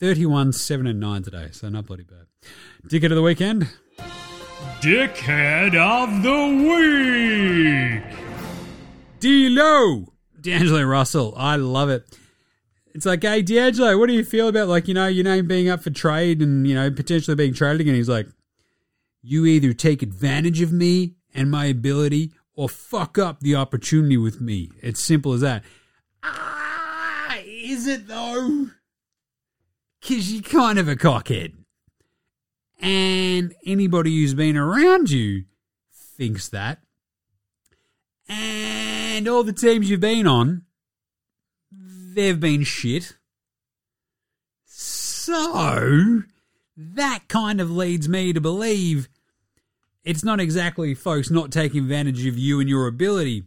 31, 0.00 0.52
7, 0.52 0.86
and 0.86 1.00
9 1.00 1.22
today, 1.22 1.48
so 1.50 1.68
not 1.68 1.86
bloody 1.86 2.04
bad. 2.04 2.26
Dickhead 2.88 3.10
of 3.10 3.16
the 3.16 3.22
weekend. 3.22 3.68
Dickhead 4.80 5.74
of 5.74 6.22
the 6.22 8.02
week. 8.02 8.18
D-Lo. 9.18 10.12
D'Angelo 10.40 10.82
Russell. 10.82 11.34
I 11.36 11.56
love 11.56 11.88
it. 11.88 12.06
It's 12.94 13.04
like, 13.04 13.22
hey, 13.22 13.42
D'Angelo, 13.42 13.98
what 13.98 14.06
do 14.06 14.14
you 14.14 14.24
feel 14.24 14.46
about, 14.46 14.68
like, 14.68 14.86
you 14.86 14.94
know, 14.94 15.08
your 15.08 15.24
name 15.24 15.48
being 15.48 15.68
up 15.68 15.82
for 15.82 15.90
trade 15.90 16.40
and, 16.40 16.64
you 16.66 16.76
know, 16.76 16.90
potentially 16.92 17.34
being 17.34 17.52
traded 17.52 17.80
again? 17.80 17.96
He's 17.96 18.08
like, 18.08 18.28
you 19.20 19.46
either 19.46 19.72
take 19.72 20.00
advantage 20.00 20.60
of 20.60 20.72
me 20.72 21.16
and 21.34 21.50
my 21.50 21.64
ability 21.64 22.32
or 22.54 22.68
fuck 22.68 23.18
up 23.18 23.40
the 23.40 23.56
opportunity 23.56 24.16
with 24.16 24.40
me. 24.40 24.70
It's 24.80 25.02
simple 25.02 25.32
as 25.32 25.40
that. 25.40 25.64
Ah, 26.22 27.38
is 27.44 27.88
it 27.88 28.06
though? 28.06 28.68
Because 30.00 30.32
you're 30.32 30.42
kind 30.42 30.78
of 30.78 30.86
a 30.86 30.94
cockhead. 30.94 31.54
And 32.80 33.54
anybody 33.66 34.10
who's 34.20 34.34
been 34.34 34.56
around 34.56 35.10
you 35.10 35.46
thinks 35.90 36.48
that. 36.50 36.78
And 38.28 39.26
all 39.26 39.42
the 39.42 39.52
teams 39.52 39.90
you've 39.90 40.00
been 40.00 40.26
on, 40.26 40.62
they've 42.14 42.38
been 42.38 42.64
shit. 42.64 43.16
So, 44.64 46.22
that 46.76 47.28
kind 47.28 47.60
of 47.60 47.70
leads 47.70 48.08
me 48.08 48.32
to 48.32 48.40
believe 48.40 49.08
it's 50.04 50.24
not 50.24 50.40
exactly 50.40 50.94
folks 50.94 51.30
not 51.30 51.50
taking 51.50 51.82
advantage 51.82 52.26
of 52.26 52.38
you 52.38 52.60
and 52.60 52.68
your 52.68 52.86
ability, 52.86 53.44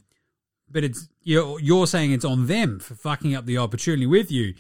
but 0.70 0.84
it's 0.84 1.07
you're, 1.22 1.59
you're 1.59 1.88
saying 1.88 2.11
it's 2.11 2.26
on 2.26 2.47
them 2.47 2.80
for 2.80 2.95
fucking 2.95 3.36
up 3.36 3.45
the 3.45 3.57
opportunity 3.57 4.05
with 4.05 4.32
you. 4.32 4.53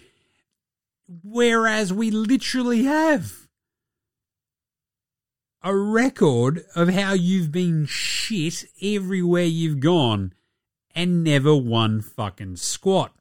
Whereas 1.23 1.93
we 1.93 2.11
literally 2.11 2.83
have 2.83 3.47
a 5.63 5.75
record 5.75 6.63
of 6.75 6.89
how 6.89 7.13
you've 7.13 7.51
been 7.51 7.85
shit 7.85 8.65
everywhere 8.81 9.45
you've 9.45 9.79
gone 9.79 10.33
and 10.93 11.23
never 11.23 11.55
won 11.55 12.01
fucking 12.01 12.57
squat. 12.57 13.16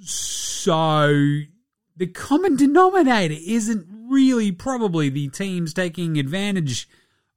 So 0.00 1.40
the 1.96 2.06
common 2.06 2.56
denominator 2.56 3.36
isn't 3.46 3.86
really 4.08 4.52
probably 4.52 5.08
the 5.08 5.28
teams 5.28 5.74
taking 5.74 6.18
advantage 6.18 6.88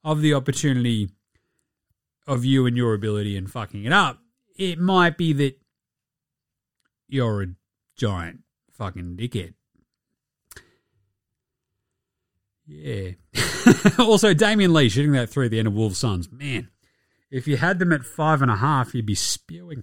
of 0.02 0.20
the 0.20 0.34
opportunity 0.34 1.10
of 2.26 2.44
you 2.44 2.66
and 2.66 2.76
your 2.76 2.94
ability 2.94 3.36
and 3.36 3.50
fucking 3.50 3.84
it 3.84 3.92
up. 3.92 4.18
It 4.56 4.78
might 4.78 5.16
be 5.18 5.32
that 5.34 5.58
you're 7.08 7.42
a 7.42 7.46
giant 7.96 8.40
fucking 8.72 9.16
dickhead. 9.16 9.54
Yeah. 12.66 13.10
also, 13.98 14.32
Damion 14.32 14.72
Lee 14.72 14.88
shooting 14.88 15.12
that 15.12 15.36
at 15.36 15.50
the 15.50 15.58
end 15.58 15.68
of 15.68 15.74
Wolves 15.74 15.98
Suns. 15.98 16.30
Man, 16.30 16.70
if 17.30 17.46
you 17.46 17.56
had 17.56 17.78
them 17.78 17.92
at 17.92 18.04
five 18.04 18.42
and 18.42 18.50
a 18.50 18.56
half, 18.56 18.94
you'd 18.94 19.06
be 19.06 19.14
spewing. 19.14 19.82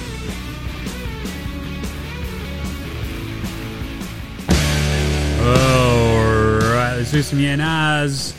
Right, 7.11 7.17
let's 7.17 7.27
some 7.27 7.41
yeah 7.41 7.57
Nahs. 7.57 8.33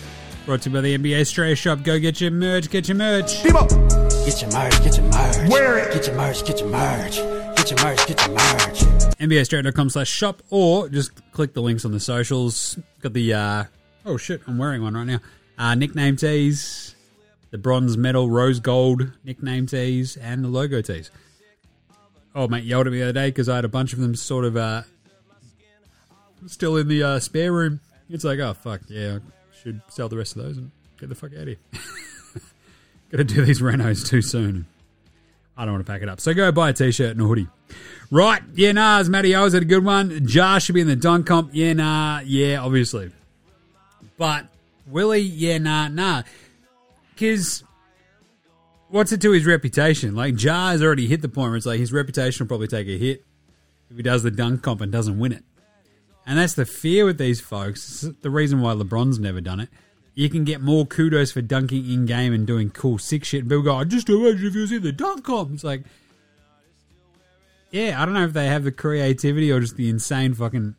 Brought 0.47 0.63
to 0.63 0.71
you 0.71 0.75
by 0.75 0.81
the 0.81 0.97
NBA 0.97 1.21
Straya 1.23 1.55
Shop. 1.55 1.83
Go 1.83 1.99
get 1.99 2.23
your 2.23 2.31
merch, 2.31 2.71
get 2.71 2.89
your 2.89 2.97
merch. 2.97 3.43
People. 3.43 3.67
Get 3.67 4.41
your 4.41 4.51
merch, 4.51 4.83
get 4.83 4.97
your 4.97 5.07
merch. 5.13 5.51
Wear 5.51 5.79
it. 5.79 5.93
Get 5.93 6.07
your 6.07 6.17
merch, 6.17 6.43
get 6.47 6.59
your 6.59 6.71
merch. 6.71 7.17
Get 7.55 7.71
your 7.71 7.85
merch, 7.85 8.07
get 8.07 8.27
your 8.27 8.35
merch. 8.35 8.81
NBAstraya.com 9.21 9.91
slash 9.91 10.09
shop 10.09 10.43
or 10.49 10.89
just 10.89 11.11
click 11.33 11.53
the 11.53 11.61
links 11.61 11.85
on 11.85 11.93
the 11.93 12.01
socials. 12.01 12.79
Got 13.03 13.13
the, 13.13 13.35
uh, 13.35 13.65
oh 14.07 14.17
shit, 14.17 14.41
I'm 14.47 14.57
wearing 14.57 14.83
one 14.83 14.95
right 14.95 15.07
now. 15.07 15.19
Uh, 15.59 15.75
nickname 15.75 16.17
tees, 16.17 16.95
the 17.51 17.59
bronze 17.59 17.99
medal, 17.99 18.31
rose 18.31 18.59
gold 18.59 19.13
nickname 19.23 19.67
tees, 19.67 20.17
and 20.17 20.43
the 20.43 20.49
logo 20.49 20.81
tees. 20.81 21.11
Oh, 22.35 22.49
mate 22.49 22.65
yelled 22.65 22.87
at 22.87 22.93
me 22.95 23.01
the 23.01 23.05
other 23.05 23.13
day 23.13 23.29
because 23.29 23.51
I 23.51 23.57
had 23.57 23.67
a 23.67 23.69
bunch 23.69 23.93
of 23.93 23.99
them 23.99 24.15
sort 24.15 24.47
of 24.47 24.57
uh, 24.57 24.85
still 26.47 26.79
in 26.79 26.89
the 26.89 27.03
uh, 27.03 27.21
spare 27.21 27.53
room. 27.53 27.81
It's 28.13 28.25
like, 28.25 28.39
oh, 28.41 28.53
fuck, 28.53 28.83
yeah, 28.89 29.19
I 29.19 29.57
should 29.63 29.81
sell 29.89 30.09
the 30.11 30.19
rest 30.19 30.37
of 30.37 30.43
those 30.43 30.59
and 30.59 30.71
get 31.01 31.09
the 31.09 31.15
fuck 31.15 31.33
out 31.33 31.41
of 31.41 31.49
here. 31.49 31.57
Gotta 33.11 33.25
do 33.25 33.43
these 33.45 33.61
renos 33.63 34.07
too 34.07 34.21
soon. 34.21 34.67
I 35.57 35.65
don't 35.65 35.75
want 35.75 35.87
to 35.87 35.91
pack 35.91 36.03
it 36.03 36.09
up. 36.09 36.21
So 36.21 36.35
go 36.35 36.53
buy 36.53 36.71
a 36.71 36.73
t-shirt 36.73 37.13
and 37.13 37.21
a 37.21 37.25
hoodie. 37.25 37.49
Right, 38.11 38.43
yeah, 38.55 38.73
nah, 38.73 39.03
Matty 39.05 39.35
O's 39.35 39.55
had 39.55 39.63
a 39.63 39.67
good 39.67 39.85
one. 39.85 40.27
Ja 40.29 40.59
should 40.59 40.75
be 40.75 40.83
in 40.83 40.87
the 40.87 40.97
dunk 40.97 41.27
comp. 41.27 41.51
Yeah, 41.55 41.73
nah, 41.73 42.21
yeah, 42.21 42.59
obviously. 42.59 43.11
But 44.19 44.47
Willie, 44.87 45.21
yeah, 45.21 45.57
nah, 45.57 45.89
nah. 45.89 46.23
Because 47.15 47.65
what's 48.89 49.13
it 49.13 49.23
to 49.23 49.31
his 49.31 49.47
reputation? 49.47 50.15
Like, 50.15 50.43
Ja 50.43 50.71
has 50.71 50.83
already 50.83 51.07
hit 51.07 51.23
the 51.23 51.31
point 51.31 51.49
where 51.49 51.57
it's 51.57 51.67
like 51.67 51.81
his 51.81 51.93
reputation 51.93 52.45
will 52.45 52.49
probably 52.49 52.69
take 52.69 52.89
a 52.89 52.99
hit 52.99 53.25
if 53.91 53.97
he 53.97 54.03
does 54.03 54.23
the 54.23 54.31
dunk 54.31 54.63
comp 54.63 54.83
and 54.83 54.93
doesn't 54.93 55.19
win 55.19 55.33
it. 55.33 55.45
And 56.27 56.39
that's 56.39 56.55
the 56.55 56.65
fear 56.65 57.05
with 57.05 57.19
these 57.19 57.41
folks. 57.41 58.05
It's 58.05 58.21
the 58.21 58.31
reason 58.31 58.61
why 58.61 58.75
LeBron's 58.75 59.19
never 59.19 59.41
done 59.41 59.61
it. 59.61 59.69
You 60.15 60.29
can 60.29 60.45
get 60.45 60.61
more 60.61 60.87
kudos 60.87 61.33
for 61.33 61.41
dunking 61.41 61.91
in 61.91 62.07
game 62.07 62.33
and 62.33 62.47
doing 62.47 62.71
cool 62.71 62.99
sick 62.99 63.25
shit. 63.25 63.41
And 63.41 63.51
people 63.51 63.65
go, 63.65 63.77
"I 63.77 63.85
just 63.85 64.09
imagine 64.09 64.47
if 64.47 64.55
he 64.55 64.61
was 64.61 64.73
in 64.73 64.83
the 64.83 64.93
dunk 64.93 65.25
comp. 65.25 65.53
It's 65.53 65.65
like, 65.65 65.83
yeah, 67.71 68.01
I 68.01 68.05
don't 68.05 68.15
know 68.15 68.25
if 68.25 68.35
they 68.35 68.47
have 68.47 68.65
the 68.65 68.73
creativity 68.73 69.51
or 69.51 69.61
just 69.61 69.77
the 69.77 69.89
insane 69.89 70.35
fucking 70.35 70.77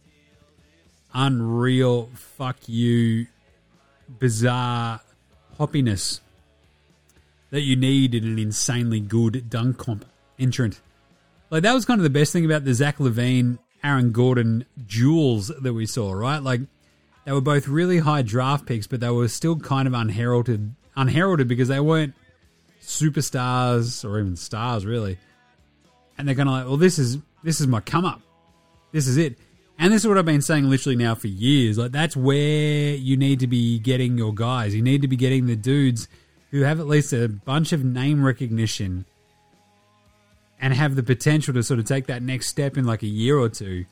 unreal 1.13 2.09
fuck 2.13 2.57
you 2.67 3.27
bizarre 4.19 5.01
hoppiness 5.59 6.19
that 7.49 7.61
you 7.61 7.75
need 7.75 8.15
in 8.15 8.23
an 8.23 8.39
insanely 8.39 8.99
good 8.99 9.49
dunk 9.49 9.77
comp 9.77 10.05
entrant. 10.39 10.79
Like 11.49 11.63
that 11.63 11.73
was 11.73 11.85
kind 11.85 11.99
of 11.99 12.03
the 12.03 12.09
best 12.09 12.31
thing 12.33 12.45
about 12.45 12.65
the 12.65 12.73
Zach 12.73 12.97
LaVine, 12.97 13.57
Aaron 13.83 14.11
Gordon 14.11 14.65
duels 14.87 15.47
that 15.47 15.73
we 15.73 15.85
saw, 15.85 16.13
right? 16.13 16.41
Like 16.41 16.61
they 17.25 17.31
were 17.31 17.41
both 17.41 17.67
really 17.67 17.99
high 17.99 18.21
draft 18.21 18.65
picks, 18.65 18.87
but 18.87 18.99
they 18.99 19.09
were 19.09 19.27
still 19.27 19.57
kind 19.57 19.87
of 19.87 19.93
unheralded, 19.93 20.73
unheralded 20.95 21.47
because 21.47 21.67
they 21.67 21.79
weren't 21.79 22.13
superstars 22.81 24.07
or 24.07 24.19
even 24.19 24.35
stars 24.35 24.85
really. 24.85 25.17
And 26.17 26.27
they're 26.27 26.35
kind 26.35 26.49
of 26.49 26.53
like, 26.53 26.65
well, 26.65 26.77
this 26.77 26.99
is 26.99 27.17
this 27.43 27.59
is 27.59 27.67
my 27.67 27.81
come 27.81 28.05
up, 28.05 28.21
this 28.91 29.07
is 29.07 29.17
it. 29.17 29.37
And 29.79 29.91
this 29.91 30.03
is 30.03 30.07
what 30.07 30.17
I've 30.17 30.25
been 30.25 30.41
saying 30.41 30.69
literally 30.69 30.95
now 30.95 31.15
for 31.15 31.27
years. 31.27 31.77
Like 31.77 31.91
that's 31.91 32.15
where 32.15 32.95
you 32.95 33.17
need 33.17 33.39
to 33.39 33.47
be 33.47 33.79
getting 33.79 34.17
your 34.17 34.33
guys. 34.33 34.75
You 34.75 34.81
need 34.81 35.01
to 35.01 35.07
be 35.07 35.15
getting 35.15 35.47
the 35.47 35.55
dudes 35.55 36.07
who 36.51 36.61
have 36.61 36.79
at 36.79 36.87
least 36.87 37.11
a 37.11 37.27
bunch 37.27 37.73
of 37.73 37.83
name 37.83 38.23
recognition 38.23 39.05
and 40.63 40.73
have 40.73 40.95
the 40.95 41.03
potential 41.03 41.53
to 41.53 41.61
sort 41.61 41.77
of 41.77 41.85
take 41.85 42.07
that 42.07 42.23
next 42.23 42.47
step 42.47 42.77
in 42.77 42.85
like 42.85 43.03
a 43.03 43.07
year 43.07 43.37
or 43.37 43.49
two 43.49 43.83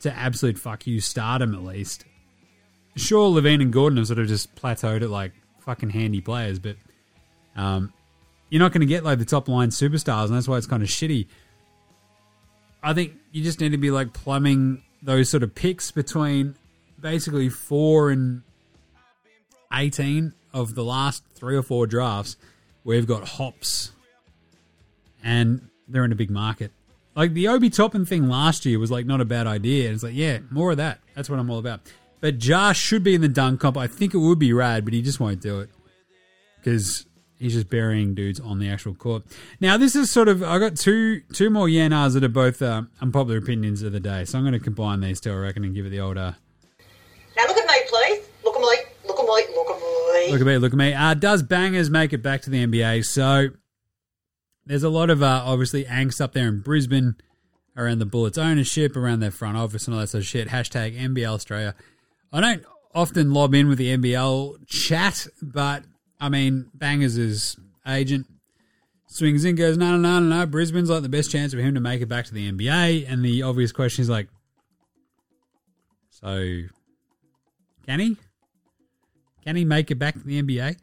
to 0.00 0.10
absolute 0.10 0.58
fuck 0.58 0.86
you 0.86 0.98
stardom 0.98 1.54
at 1.54 1.62
least. 1.62 2.06
Sure, 2.96 3.28
LaVine 3.28 3.60
and 3.60 3.70
Gordon 3.70 3.98
have 3.98 4.06
sort 4.06 4.20
of 4.20 4.26
just 4.26 4.56
plateaued 4.56 5.02
at 5.02 5.10
like 5.10 5.32
fucking 5.60 5.90
handy 5.90 6.22
players, 6.22 6.58
but 6.58 6.76
um, 7.54 7.92
you're 8.48 8.60
not 8.60 8.72
going 8.72 8.80
to 8.80 8.86
get 8.86 9.04
like 9.04 9.18
the 9.18 9.26
top 9.26 9.46
line 9.46 9.68
superstars, 9.68 10.28
and 10.28 10.34
that's 10.34 10.48
why 10.48 10.56
it's 10.56 10.66
kind 10.66 10.82
of 10.82 10.88
shitty. 10.88 11.26
I 12.82 12.94
think 12.94 13.12
you 13.30 13.44
just 13.44 13.60
need 13.60 13.72
to 13.72 13.78
be 13.78 13.90
like 13.90 14.14
plumbing 14.14 14.82
those 15.02 15.28
sort 15.28 15.42
of 15.42 15.54
picks 15.54 15.90
between 15.90 16.54
basically 16.98 17.50
four 17.50 18.08
and 18.08 18.40
18 19.70 20.32
of 20.54 20.74
the 20.74 20.82
last 20.82 21.24
three 21.34 21.58
or 21.58 21.62
four 21.62 21.86
drafts 21.86 22.38
you've 22.86 23.06
got 23.06 23.28
hops 23.28 23.90
and 25.22 25.68
they're 25.88 26.04
in 26.04 26.12
a 26.12 26.16
big 26.16 26.30
market. 26.30 26.72
Like 27.14 27.32
the 27.32 27.48
Obi 27.48 27.70
Toppin 27.70 28.04
thing 28.04 28.28
last 28.28 28.66
year 28.66 28.78
was 28.78 28.90
like 28.90 29.06
not 29.06 29.20
a 29.20 29.24
bad 29.24 29.46
idea. 29.46 29.90
It's 29.90 30.02
like, 30.02 30.14
yeah, 30.14 30.38
more 30.50 30.72
of 30.72 30.76
that. 30.76 31.00
That's 31.14 31.30
what 31.30 31.38
I'm 31.38 31.48
all 31.50 31.58
about. 31.58 31.80
But 32.20 32.38
Josh 32.38 32.78
should 32.78 33.02
be 33.02 33.14
in 33.14 33.20
the 33.20 33.28
dunk 33.28 33.60
comp. 33.60 33.76
I 33.76 33.86
think 33.86 34.12
it 34.14 34.18
would 34.18 34.38
be 34.38 34.52
rad, 34.52 34.84
but 34.84 34.92
he 34.94 35.00
just 35.02 35.20
won't 35.20 35.40
do 35.40 35.60
it 35.60 35.70
because 36.58 37.06
he's 37.38 37.52
just 37.54 37.70
burying 37.70 38.14
dudes 38.14 38.40
on 38.40 38.58
the 38.58 38.68
actual 38.68 38.94
court. 38.94 39.22
Now, 39.60 39.76
this 39.76 39.94
is 39.94 40.10
sort 40.10 40.28
of 40.28 40.42
I 40.42 40.58
got 40.58 40.76
two 40.76 41.20
two 41.32 41.48
more 41.50 41.66
Yanars 41.68 42.14
that 42.14 42.24
are 42.24 42.28
both 42.28 42.60
uh, 42.60 42.82
unpopular 43.00 43.38
opinions 43.38 43.82
of 43.82 43.92
the 43.92 44.00
day, 44.00 44.24
so 44.24 44.36
I'm 44.38 44.44
going 44.44 44.52
to 44.54 44.60
combine 44.60 45.00
these 45.00 45.20
two, 45.20 45.30
I 45.32 45.36
reckon, 45.36 45.64
and 45.64 45.74
give 45.74 45.86
it 45.86 45.90
the 45.90 46.00
old. 46.00 46.18
Uh, 46.18 46.32
Now 47.36 47.44
look 47.46 47.56
at 47.56 47.66
me, 47.66 47.74
please. 47.88 48.26
Look 48.44 48.56
at 48.56 48.60
me. 48.60 48.66
Look 49.06 49.18
at 49.18 49.24
me. 49.24 49.54
Look 49.56 49.70
at 49.70 49.80
me. 49.80 50.32
look 50.32 50.40
at 50.40 50.46
me, 50.46 50.58
look 50.58 50.72
at 50.72 50.78
me. 50.78 50.92
Uh, 50.94 51.14
does 51.14 51.42
bangers 51.42 51.88
make 51.90 52.12
it 52.12 52.22
back 52.22 52.42
to 52.42 52.50
the 52.50 52.66
NBA? 52.66 53.04
So 53.04 53.48
there's 54.66 54.82
a 54.82 54.88
lot 54.88 55.10
of 55.10 55.22
uh, 55.22 55.42
obviously 55.44 55.84
angst 55.84 56.20
up 56.20 56.32
there 56.32 56.48
in 56.48 56.60
Brisbane 56.60 57.16
around 57.76 57.98
the 57.98 58.06
Bullets 58.06 58.38
ownership, 58.38 58.96
around 58.96 59.20
their 59.20 59.30
front 59.30 59.56
office, 59.56 59.86
and 59.86 59.94
all 59.94 60.00
that 60.00 60.08
sort 60.08 60.22
of 60.22 60.26
shit. 60.26 60.48
Hashtag 60.48 60.98
NBL 60.98 61.34
Australia. 61.34 61.74
I 62.32 62.40
don't 62.40 62.64
often 62.94 63.32
lob 63.32 63.54
in 63.54 63.68
with 63.68 63.78
the 63.78 63.96
NBL 63.96 64.66
chat, 64.66 65.26
but 65.40 65.84
I 66.20 66.28
mean, 66.28 66.70
Bangers' 66.74 67.56
agent 67.86 68.26
swings 69.06 69.44
in, 69.44 69.54
goes, 69.54 69.76
no, 69.76 69.92
no, 69.92 69.98
no, 69.98 70.20
no, 70.20 70.38
no. 70.40 70.46
Brisbane's 70.46 70.90
like 70.90 71.02
the 71.02 71.08
best 71.08 71.30
chance 71.30 71.52
for 71.52 71.60
him 71.60 71.74
to 71.74 71.80
make 71.80 72.00
it 72.00 72.06
back 72.06 72.24
to 72.26 72.34
the 72.34 72.50
NBA. 72.50 73.10
And 73.10 73.24
the 73.24 73.42
obvious 73.42 73.72
question 73.72 74.02
is 74.02 74.10
like, 74.10 74.28
so 76.10 76.62
can 77.86 78.00
he? 78.00 78.16
Can 79.44 79.54
he 79.54 79.64
make 79.64 79.90
it 79.90 79.96
back 79.96 80.14
to 80.14 80.24
the 80.24 80.42
NBA? 80.42 80.76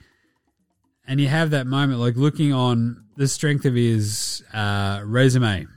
And 1.06 1.20
you 1.20 1.28
have 1.28 1.50
that 1.52 1.68
moment, 1.68 2.00
like 2.00 2.16
looking 2.16 2.54
on 2.54 3.04
the 3.18 3.28
strength 3.28 3.66
of 3.66 3.76
his 3.76 4.44
uh, 4.54 5.02
resume, 5.04 5.68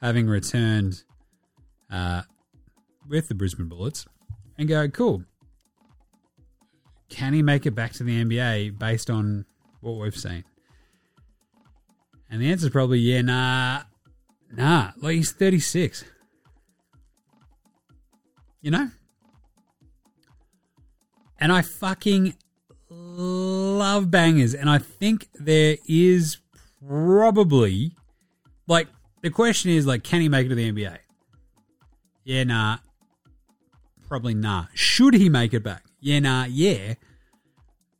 having 0.00 0.26
returned 0.26 1.02
uh, 1.90 2.22
with 3.08 3.28
the 3.28 3.34
Brisbane 3.34 3.68
Bullets, 3.68 4.06
and 4.56 4.68
go, 4.68 4.88
cool. 4.88 5.24
Can 7.10 7.32
he 7.32 7.42
make 7.42 7.66
it 7.66 7.72
back 7.72 7.92
to 7.94 8.02
the 8.02 8.24
NBA 8.24 8.78
based 8.78 9.10
on 9.10 9.46
what 9.80 9.92
we've 9.92 10.16
seen? 10.16 10.44
And 12.30 12.42
the 12.42 12.50
answer 12.50 12.66
is 12.66 12.72
probably 12.72 12.98
yeah, 12.98 13.22
nah, 13.22 13.82
nah. 14.52 14.90
Like 14.98 15.16
he's 15.16 15.32
36. 15.32 16.04
You 18.60 18.70
know? 18.70 18.90
And 21.40 21.52
I 21.52 21.62
fucking 21.62 22.34
love 23.18 24.10
bangers. 24.10 24.54
And 24.54 24.70
I 24.70 24.78
think 24.78 25.28
there 25.34 25.76
is 25.86 26.38
probably, 26.86 27.92
like, 28.66 28.88
the 29.22 29.30
question 29.30 29.72
is, 29.72 29.86
like, 29.86 30.04
can 30.04 30.20
he 30.20 30.28
make 30.28 30.46
it 30.46 30.50
to 30.50 30.54
the 30.54 30.70
NBA? 30.70 30.98
Yeah, 32.24 32.44
nah. 32.44 32.78
Probably 34.06 34.34
nah. 34.34 34.66
Should 34.74 35.14
he 35.14 35.28
make 35.28 35.52
it 35.52 35.62
back? 35.62 35.84
Yeah, 36.00 36.20
nah, 36.20 36.44
yeah. 36.44 36.94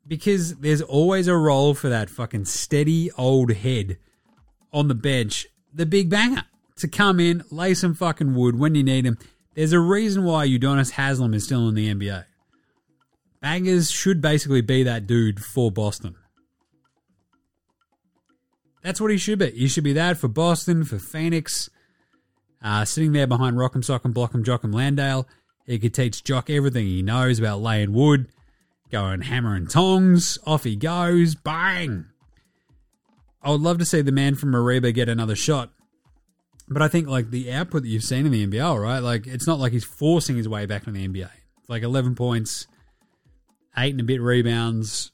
Because 0.06 0.56
there's 0.56 0.80
always 0.80 1.26
a 1.28 1.36
role 1.36 1.74
for 1.74 1.88
that 1.88 2.08
fucking 2.08 2.44
steady 2.46 3.10
old 3.12 3.52
head 3.52 3.98
on 4.72 4.88
the 4.88 4.94
bench, 4.94 5.46
the 5.74 5.84
big 5.84 6.08
banger, 6.08 6.44
to 6.76 6.88
come 6.88 7.18
in, 7.18 7.42
lay 7.50 7.74
some 7.74 7.94
fucking 7.94 8.34
wood 8.34 8.58
when 8.58 8.74
you 8.74 8.84
need 8.84 9.04
him. 9.04 9.18
There's 9.54 9.72
a 9.72 9.80
reason 9.80 10.24
why 10.24 10.46
Udonis 10.46 10.92
Haslam 10.92 11.34
is 11.34 11.44
still 11.44 11.68
in 11.68 11.74
the 11.74 11.92
NBA. 11.92 12.24
Bangers 13.40 13.90
should 13.90 14.20
basically 14.20 14.60
be 14.60 14.82
that 14.82 15.06
dude 15.06 15.44
for 15.44 15.70
Boston. 15.70 16.16
That's 18.82 19.00
what 19.00 19.10
he 19.10 19.18
should 19.18 19.38
be. 19.38 19.50
He 19.50 19.68
should 19.68 19.84
be 19.84 19.92
that 19.94 20.18
for 20.18 20.28
Boston, 20.28 20.84
for 20.84 20.98
Phoenix, 20.98 21.68
uh, 22.62 22.84
sitting 22.84 23.12
there 23.12 23.26
behind 23.26 23.56
Rock'em 23.56 23.84
Sock'em 23.84 24.12
Block'em 24.12 24.44
Jock'em 24.44 24.74
Landale. 24.74 25.26
He 25.66 25.78
could 25.78 25.94
teach 25.94 26.24
Jock 26.24 26.48
everything 26.48 26.86
he 26.86 27.02
knows 27.02 27.38
about 27.38 27.60
laying 27.60 27.92
wood, 27.92 28.28
going 28.90 29.22
hammer 29.22 29.54
and 29.54 29.68
tongs. 29.68 30.38
Off 30.46 30.64
he 30.64 30.76
goes. 30.76 31.34
Bang! 31.34 32.06
I 33.42 33.50
would 33.50 33.60
love 33.60 33.78
to 33.78 33.84
see 33.84 34.00
the 34.00 34.12
man 34.12 34.34
from 34.34 34.52
Mareeba 34.52 34.94
get 34.94 35.08
another 35.08 35.36
shot. 35.36 35.70
But 36.68 36.82
I 36.82 36.88
think 36.88 37.08
like 37.08 37.30
the 37.30 37.52
output 37.52 37.82
that 37.82 37.88
you've 37.88 38.04
seen 38.04 38.26
in 38.26 38.32
the 38.32 38.46
NBL, 38.46 38.82
right? 38.82 38.98
Like 38.98 39.26
it's 39.26 39.46
not 39.46 39.58
like 39.58 39.72
he's 39.72 39.84
forcing 39.84 40.36
his 40.36 40.48
way 40.48 40.66
back 40.66 40.86
in 40.86 40.94
the 40.94 41.06
NBA. 41.06 41.30
It's 41.58 41.68
like 41.68 41.82
11 41.82 42.14
points, 42.14 42.66
eight 43.76 43.92
and 43.92 44.00
a 44.00 44.04
bit 44.04 44.20
rebounds, 44.20 45.12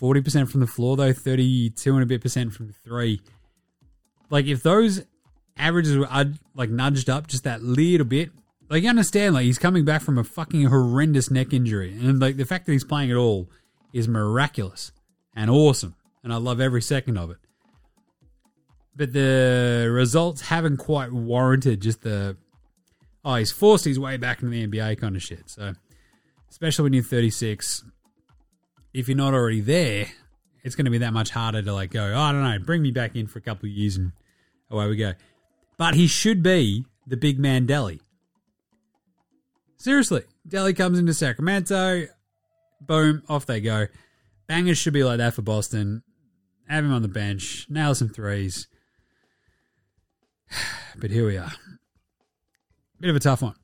40% 0.00 0.50
from 0.50 0.60
the 0.60 0.66
floor 0.66 0.96
though, 0.96 1.12
32 1.12 1.94
and 1.94 2.02
a 2.02 2.06
bit 2.06 2.20
percent 2.20 2.52
from 2.52 2.72
three. 2.84 3.20
Like 4.30 4.46
if 4.46 4.62
those 4.62 5.04
averages 5.56 5.96
were 5.96 6.08
like 6.54 6.70
nudged 6.70 7.08
up 7.08 7.26
just 7.26 7.44
that 7.44 7.62
little 7.62 8.06
bit, 8.06 8.30
like 8.68 8.82
you 8.82 8.88
understand, 8.88 9.34
like 9.34 9.44
he's 9.44 9.58
coming 9.58 9.84
back 9.84 10.00
from 10.00 10.18
a 10.18 10.24
fucking 10.24 10.64
horrendous 10.64 11.30
neck 11.30 11.52
injury, 11.52 11.92
and 11.92 12.20
like 12.20 12.36
the 12.36 12.46
fact 12.46 12.66
that 12.66 12.72
he's 12.72 12.84
playing 12.84 13.10
at 13.10 13.16
all 13.16 13.50
is 13.92 14.08
miraculous 14.08 14.92
and 15.36 15.50
awesome, 15.50 15.94
and 16.24 16.32
I 16.32 16.36
love 16.36 16.58
every 16.58 16.80
second 16.80 17.18
of 17.18 17.30
it. 17.30 17.36
But 18.96 19.12
the 19.12 19.90
results 19.92 20.40
haven't 20.42 20.78
quite 20.78 21.12
warranted 21.12 21.82
just 21.82 22.02
the 22.02 22.36
oh 23.24 23.34
he's 23.34 23.52
forced 23.52 23.84
his 23.84 23.98
way 24.00 24.16
back 24.16 24.42
into 24.42 24.50
the 24.52 24.66
NBA 24.66 24.98
kind 24.98 25.16
of 25.16 25.22
shit. 25.22 25.50
So 25.50 25.74
especially 26.52 26.82
when 26.82 26.92
you're 26.92 27.02
36, 27.02 27.82
if 28.92 29.08
you're 29.08 29.16
not 29.16 29.32
already 29.32 29.62
there, 29.62 30.06
it's 30.62 30.76
going 30.76 30.84
to 30.84 30.90
be 30.90 30.98
that 30.98 31.14
much 31.14 31.30
harder 31.30 31.62
to 31.62 31.72
like 31.72 31.90
go. 31.90 32.12
Oh, 32.14 32.20
I 32.20 32.30
don't 32.30 32.44
know, 32.44 32.58
bring 32.58 32.82
me 32.82 32.90
back 32.90 33.16
in 33.16 33.26
for 33.26 33.38
a 33.38 33.42
couple 33.42 33.70
of 33.70 33.72
years 33.72 33.96
and 33.96 34.12
away 34.70 34.86
we 34.86 34.96
go. 34.96 35.14
But 35.78 35.94
he 35.94 36.06
should 36.06 36.42
be 36.42 36.84
the 37.06 37.16
big 37.16 37.38
man 37.38 37.66
Delly. 37.66 38.00
Seriously, 39.78 40.24
Delly 40.46 40.76
comes 40.76 40.98
into 40.98 41.14
Sacramento, 41.14 42.06
boom, 42.82 43.22
off 43.30 43.46
they 43.46 43.62
go. 43.62 43.86
Bangers 44.46 44.76
should 44.76 44.92
be 44.92 45.04
like 45.04 45.18
that 45.18 45.32
for 45.32 45.42
Boston. 45.42 46.02
Have 46.68 46.84
him 46.84 46.92
on 46.92 47.00
the 47.00 47.08
bench, 47.08 47.66
nail 47.70 47.94
some 47.94 48.10
threes. 48.10 48.68
But 50.94 51.10
here 51.10 51.26
we 51.26 51.38
are. 51.38 51.50
Bit 53.00 53.08
of 53.08 53.16
a 53.16 53.20
tough 53.20 53.40
one. 53.40 53.54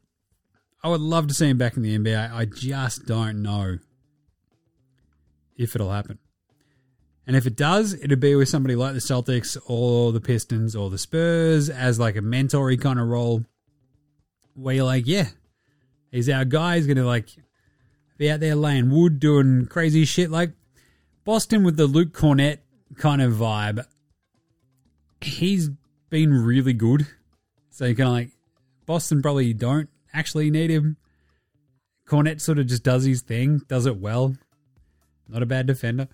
I 0.82 0.88
would 0.88 1.00
love 1.00 1.26
to 1.28 1.34
see 1.34 1.48
him 1.48 1.58
back 1.58 1.76
in 1.76 1.82
the 1.82 1.98
NBA. 1.98 2.32
I 2.32 2.44
just 2.44 3.06
don't 3.06 3.42
know 3.42 3.78
if 5.56 5.74
it'll 5.74 5.90
happen. 5.90 6.18
And 7.26 7.36
if 7.36 7.46
it 7.46 7.56
does, 7.56 7.92
it'll 7.92 8.16
be 8.16 8.34
with 8.34 8.48
somebody 8.48 8.74
like 8.74 8.94
the 8.94 9.00
Celtics 9.00 9.58
or 9.66 10.12
the 10.12 10.20
Pistons 10.20 10.74
or 10.74 10.88
the 10.88 10.96
Spurs 10.96 11.68
as 11.68 11.98
like 11.98 12.16
a 12.16 12.20
mentory 12.20 12.80
kind 12.80 12.98
of 12.98 13.08
role 13.08 13.44
where 14.54 14.76
you're 14.76 14.84
like, 14.84 15.06
yeah, 15.06 15.28
he's 16.10 16.30
our 16.30 16.44
guy. 16.44 16.76
He's 16.76 16.86
going 16.86 16.96
to 16.96 17.04
like 17.04 17.28
be 18.16 18.30
out 18.30 18.40
there 18.40 18.54
laying 18.54 18.90
wood, 18.90 19.20
doing 19.20 19.66
crazy 19.66 20.04
shit. 20.04 20.30
Like 20.30 20.52
Boston 21.24 21.64
with 21.64 21.76
the 21.76 21.86
Luke 21.86 22.12
Kornet 22.12 22.58
kind 22.96 23.20
of 23.20 23.34
vibe. 23.34 23.84
He's 25.20 25.68
been 26.08 26.32
really 26.32 26.72
good. 26.72 27.06
So 27.70 27.84
you 27.84 27.94
kind 27.94 28.08
of 28.08 28.14
like, 28.14 28.30
Boston 28.86 29.20
probably 29.20 29.52
don't 29.52 29.90
actually 30.18 30.50
need 30.50 30.70
him. 30.70 30.96
Kornet 32.06 32.40
sort 32.40 32.58
of 32.58 32.66
just 32.66 32.82
does 32.82 33.04
his 33.04 33.22
thing, 33.22 33.62
does 33.68 33.86
it 33.86 33.98
well. 33.98 34.34
Not 35.28 35.42
a 35.42 35.46
bad 35.46 35.66
defender. 35.66 36.08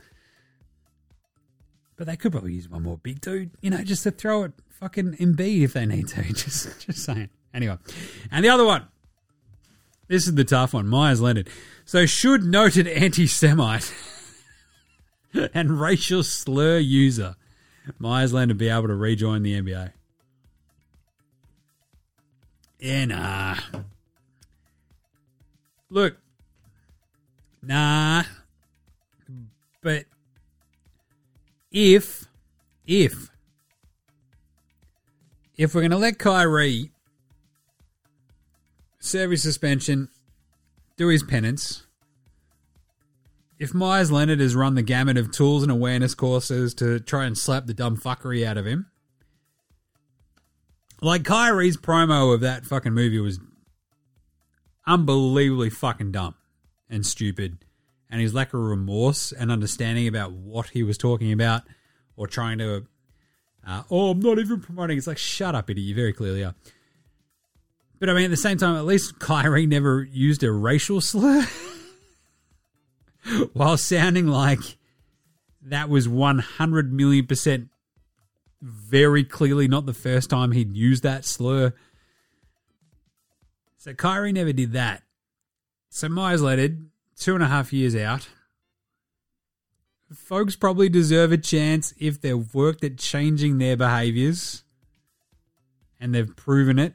But 1.96 2.08
they 2.08 2.16
could 2.16 2.32
probably 2.32 2.54
use 2.54 2.68
one 2.68 2.82
more 2.82 2.98
big 2.98 3.20
dude, 3.20 3.52
you 3.60 3.70
know, 3.70 3.82
just 3.82 4.02
to 4.02 4.10
throw 4.10 4.42
it 4.44 4.52
fucking 4.68 5.14
Embiid 5.14 5.62
if 5.62 5.72
they 5.74 5.86
need 5.86 6.08
to. 6.08 6.22
Just, 6.32 6.86
just 6.86 7.04
saying. 7.04 7.30
Anyway, 7.54 7.78
and 8.32 8.44
the 8.44 8.48
other 8.48 8.64
one, 8.64 8.88
This 10.08 10.26
is 10.26 10.34
the 10.34 10.42
tough 10.42 10.74
one. 10.74 10.88
Meyers 10.88 11.20
Leonard. 11.20 11.48
So, 11.84 12.04
should 12.04 12.42
noted 12.42 12.88
anti 12.88 13.28
Semite 13.28 13.94
and 15.54 15.80
racial 15.80 16.24
slur 16.24 16.78
user 16.78 17.36
Meyers 18.00 18.32
Leonard 18.32 18.58
be 18.58 18.68
able 18.68 18.88
to 18.88 18.96
rejoin 18.96 19.44
the 19.44 19.60
NBA? 19.60 19.92
Yeah, 22.80 23.04
nah. 23.04 23.56
Look, 25.94 26.16
nah. 27.62 28.24
But 29.80 30.06
if, 31.70 32.24
if, 32.84 33.30
if 35.56 35.72
we're 35.72 35.82
going 35.82 35.92
to 35.92 35.96
let 35.96 36.18
Kyrie 36.18 36.90
serve 38.98 39.30
his 39.30 39.44
suspension, 39.44 40.08
do 40.96 41.06
his 41.06 41.22
penance, 41.22 41.86
if 43.60 43.72
Meyers 43.72 44.10
Leonard 44.10 44.40
has 44.40 44.56
run 44.56 44.74
the 44.74 44.82
gamut 44.82 45.16
of 45.16 45.30
tools 45.30 45.62
and 45.62 45.70
awareness 45.70 46.16
courses 46.16 46.74
to 46.74 46.98
try 46.98 47.24
and 47.24 47.38
slap 47.38 47.66
the 47.66 47.74
dumb 47.74 47.96
fuckery 47.96 48.44
out 48.44 48.56
of 48.56 48.66
him, 48.66 48.86
like 51.00 51.22
Kyrie's 51.22 51.76
promo 51.76 52.34
of 52.34 52.40
that 52.40 52.64
fucking 52.64 52.94
movie 52.94 53.20
was 53.20 53.38
unbelievably 54.86 55.70
fucking 55.70 56.12
dumb 56.12 56.34
and 56.88 57.04
stupid. 57.04 57.58
And 58.10 58.20
his 58.20 58.34
lack 58.34 58.54
of 58.54 58.60
remorse 58.60 59.32
and 59.32 59.50
understanding 59.50 60.06
about 60.06 60.32
what 60.32 60.68
he 60.70 60.82
was 60.82 60.98
talking 60.98 61.32
about 61.32 61.62
or 62.16 62.26
trying 62.26 62.58
to, 62.58 62.86
uh, 63.66 63.82
oh, 63.90 64.10
I'm 64.10 64.20
not 64.20 64.38
even 64.38 64.60
promoting. 64.60 64.98
It's 64.98 65.06
like, 65.06 65.18
shut 65.18 65.54
up, 65.54 65.68
idiot. 65.68 65.86
You 65.86 65.94
very 65.94 66.12
clearly 66.12 66.44
are. 66.44 66.54
But 67.98 68.10
I 68.10 68.14
mean, 68.14 68.24
at 68.24 68.30
the 68.30 68.36
same 68.36 68.58
time, 68.58 68.76
at 68.76 68.84
least 68.84 69.18
Kyrie 69.18 69.66
never 69.66 70.02
used 70.02 70.42
a 70.42 70.52
racial 70.52 71.00
slur 71.00 71.46
while 73.52 73.76
sounding 73.76 74.26
like 74.26 74.60
that 75.62 75.88
was 75.88 76.08
100 76.08 76.92
million 76.92 77.26
percent 77.26 77.68
very 78.60 79.24
clearly 79.24 79.68
not 79.68 79.86
the 79.86 79.94
first 79.94 80.30
time 80.30 80.52
he'd 80.52 80.76
used 80.76 81.02
that 81.02 81.24
slur. 81.24 81.72
So 83.84 83.92
Kyrie 83.92 84.32
never 84.32 84.54
did 84.54 84.72
that. 84.72 85.02
So 85.90 86.08
Meyers 86.08 86.40
Leonard, 86.40 86.86
two 87.18 87.34
and 87.34 87.44
a 87.44 87.48
half 87.48 87.70
years 87.70 87.94
out. 87.94 88.30
Folks 90.10 90.56
probably 90.56 90.88
deserve 90.88 91.32
a 91.32 91.36
chance 91.36 91.92
if 91.98 92.18
they've 92.18 92.54
worked 92.54 92.82
at 92.82 92.96
changing 92.96 93.58
their 93.58 93.76
behaviors 93.76 94.64
and 96.00 96.14
they've 96.14 96.34
proven 96.34 96.78
it. 96.78 96.94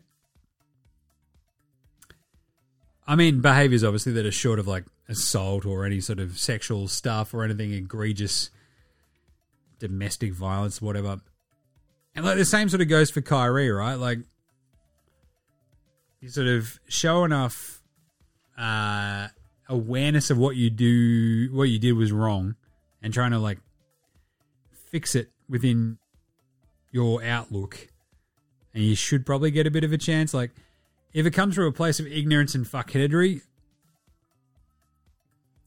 I 3.06 3.16
mean, 3.16 3.40
behaviors 3.40 3.84
obviously 3.84 4.14
that 4.14 4.26
are 4.26 4.32
short 4.32 4.58
of 4.58 4.68
like 4.68 4.86
assault 5.08 5.68
or 5.68 5.86
any 5.86 6.02
sort 6.02 6.18
of 6.18 6.40
sexual 6.40 6.88
stuff 6.88 7.36
or 7.36 7.44
anything 7.44 7.72
egregious, 7.72 8.50
domestic 9.78 10.34
violence, 10.34 10.82
whatever. 10.82 11.22
And 12.16 12.26
like 12.26 12.38
the 12.38 12.46
same 12.46 12.68
sort 12.68 12.82
of 12.82 12.88
goes 12.88 13.12
for 13.12 13.22
Kyrie, 13.22 13.70
right? 13.70 13.94
Like 13.94 14.22
you 16.22 16.30
sort 16.30 16.48
of 16.48 16.80
show 16.88 17.24
enough 17.24 17.82
uh, 18.58 19.28
awareness 19.68 20.30
of 20.30 20.38
what 20.38 20.56
you 20.56 20.70
do, 20.70 21.50
what 21.54 21.64
you 21.64 21.80
did 21.80 21.94
was 21.94 22.12
wrong, 22.12 22.56
and 23.02 23.14
trying 23.14 23.32
to 23.32 23.40
like 23.40 23.60
fix 24.88 25.16
it 25.16 25.30
within 25.48 25.98
your 26.92 27.24
outlook, 27.24 27.88
and 28.74 28.84
you 28.84 28.96
should 28.96 29.26
probably 29.26 29.52
get 29.52 29.68
a 29.68 29.72
bit 29.72 29.84
of 29.84 29.94
a 29.94 29.98
chance. 29.98 30.34
Like 30.34 30.52
if 31.14 31.26
it 31.26 31.32
comes 31.32 31.56
from 31.56 31.66
a 31.66 31.72
place 31.72 32.00
of 32.00 32.08
ignorance 32.08 32.56
and 32.56 32.66
fuckheadery, 32.66 33.42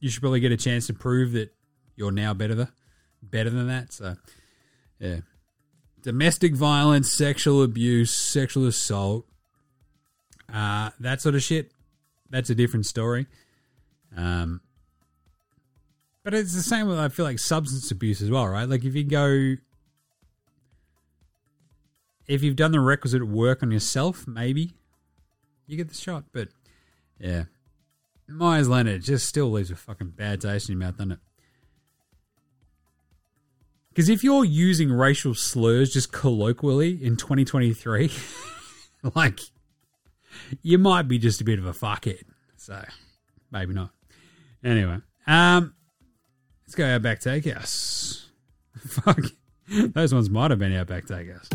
you 0.00 0.10
should 0.10 0.20
probably 0.20 0.40
get 0.40 0.52
a 0.52 0.56
chance 0.56 0.86
to 0.88 0.94
prove 0.94 1.32
that 1.32 1.54
you're 1.96 2.12
now 2.12 2.34
better 2.34 2.54
than 2.54 2.68
better 3.22 3.50
than 3.50 3.68
that. 3.68 3.92
So 3.92 4.16
yeah 4.98 5.20
domestic 6.02 6.54
violence, 6.54 7.10
sexual 7.10 7.62
abuse, 7.62 8.10
sexual 8.10 8.66
assault, 8.66 9.26
uh, 10.52 10.90
that 11.00 11.20
sort 11.20 11.34
of 11.34 11.42
shit. 11.42 11.72
That's 12.30 12.50
a 12.50 12.54
different 12.54 12.86
story. 12.86 13.26
Um, 14.16 14.60
but 16.24 16.34
it's 16.34 16.54
the 16.54 16.62
same 16.62 16.86
with 16.88 16.98
I 16.98 17.08
feel 17.08 17.24
like 17.24 17.38
substance 17.38 17.90
abuse 17.90 18.22
as 18.22 18.30
well, 18.30 18.46
right? 18.46 18.68
Like 18.68 18.84
if 18.84 18.94
you 18.94 19.04
go, 19.04 19.56
if 22.26 22.42
you've 22.42 22.56
done 22.56 22.72
the 22.72 22.80
requisite 22.80 23.26
work 23.26 23.62
on 23.62 23.70
yourself, 23.70 24.26
maybe 24.26 24.72
you 25.66 25.76
get 25.76 25.88
the 25.88 25.94
shot. 25.94 26.24
But 26.32 26.48
yeah, 27.18 27.44
Meyers 28.28 28.68
Leonard 28.68 29.02
just 29.02 29.26
still 29.26 29.50
leaves 29.50 29.70
a 29.70 29.76
fucking 29.76 30.10
bad 30.10 30.40
taste 30.40 30.68
in 30.68 30.78
your 30.78 30.86
mouth, 30.86 30.96
doesn't 30.96 31.12
it? 31.12 31.18
Because 33.88 34.08
if 34.08 34.24
you're 34.24 34.44
using 34.44 34.90
racial 34.90 35.34
slurs 35.34 35.92
just 35.92 36.12
colloquially 36.12 37.04
in 37.04 37.16
2023, 37.16 38.10
like, 39.14 39.40
you 40.62 40.78
might 40.78 41.08
be 41.08 41.18
just 41.18 41.40
a 41.40 41.44
bit 41.44 41.58
of 41.58 41.66
a 41.66 41.72
fuckhead. 41.72 42.22
So, 42.56 42.82
maybe 43.50 43.74
not. 43.74 43.90
Anyway, 44.64 44.98
um, 45.26 45.74
let's 46.64 46.74
go 46.74 46.86
Outback 46.86 47.20
Takehouse. 47.20 48.30
Fuck. 48.86 49.20
Those 49.68 50.12
ones 50.12 50.30
might 50.30 50.50
have 50.50 50.58
been 50.60 50.72
Outback 50.74 51.06
Takehouse. 51.06 51.48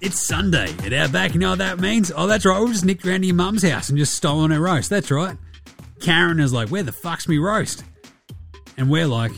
It's 0.00 0.18
Sunday 0.18 0.72
at 0.84 0.92
Outback. 0.94 1.34
You 1.34 1.40
know 1.40 1.50
what 1.50 1.58
that 1.58 1.78
means? 1.78 2.10
Oh, 2.14 2.26
that's 2.26 2.46
right. 2.46 2.58
We 2.58 2.68
just 2.72 2.86
nicked 2.86 3.06
around 3.06 3.20
to 3.20 3.26
your 3.26 3.36
mum's 3.36 3.62
house 3.62 3.90
and 3.90 3.98
just 3.98 4.14
stolen 4.14 4.50
her 4.50 4.60
roast. 4.60 4.88
That's 4.88 5.10
right. 5.10 5.36
Karen 6.00 6.40
is 6.40 6.54
like, 6.54 6.70
where 6.70 6.82
the 6.82 6.92
fuck's 6.92 7.28
me 7.28 7.36
roast? 7.36 7.84
And 8.78 8.88
we're 8.88 9.06
like, 9.06 9.32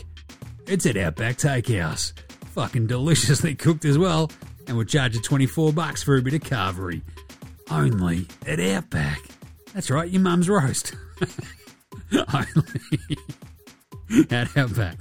it's 0.65 0.85
at 0.85 0.95
Outback 0.95 1.35
Takehouse. 1.37 2.13
Fucking 2.53 2.87
deliciously 2.87 3.55
cooked 3.55 3.83
as 3.83 3.97
well. 3.97 4.31
And 4.67 4.77
we'll 4.77 4.85
charge 4.85 5.15
you 5.15 5.21
24 5.21 5.73
bucks 5.73 6.03
for 6.03 6.17
a 6.17 6.21
bit 6.21 6.33
of 6.33 6.41
carvery. 6.41 7.01
Only 7.69 8.27
at 8.45 8.59
Outback. 8.59 9.19
That's 9.73 9.89
right, 9.89 10.09
your 10.09 10.21
mum's 10.21 10.49
roast. 10.49 10.95
Only 12.11 13.17
at 14.29 14.55
Outback. 14.57 14.97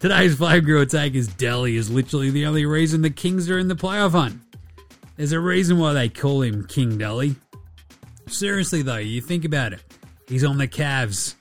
Today's 0.00 0.36
Flame 0.36 0.64
Grill 0.64 0.86
take 0.86 1.14
is 1.14 1.28
Delly 1.28 1.76
is 1.76 1.90
literally 1.90 2.30
the 2.30 2.46
only 2.46 2.66
reason 2.66 3.02
the 3.02 3.10
Kings 3.10 3.48
are 3.50 3.58
in 3.58 3.68
the 3.68 3.76
playoff 3.76 4.10
hunt. 4.12 4.40
There's 5.16 5.32
a 5.32 5.40
reason 5.40 5.78
why 5.78 5.92
they 5.92 6.08
call 6.08 6.42
him 6.42 6.66
King 6.66 6.98
Delly. 6.98 7.36
Seriously 8.26 8.82
though, 8.82 8.96
you 8.96 9.20
think 9.20 9.44
about 9.44 9.72
it. 9.72 9.82
He's 10.28 10.44
on 10.44 10.58
the 10.58 10.68
Cavs. 10.68 11.34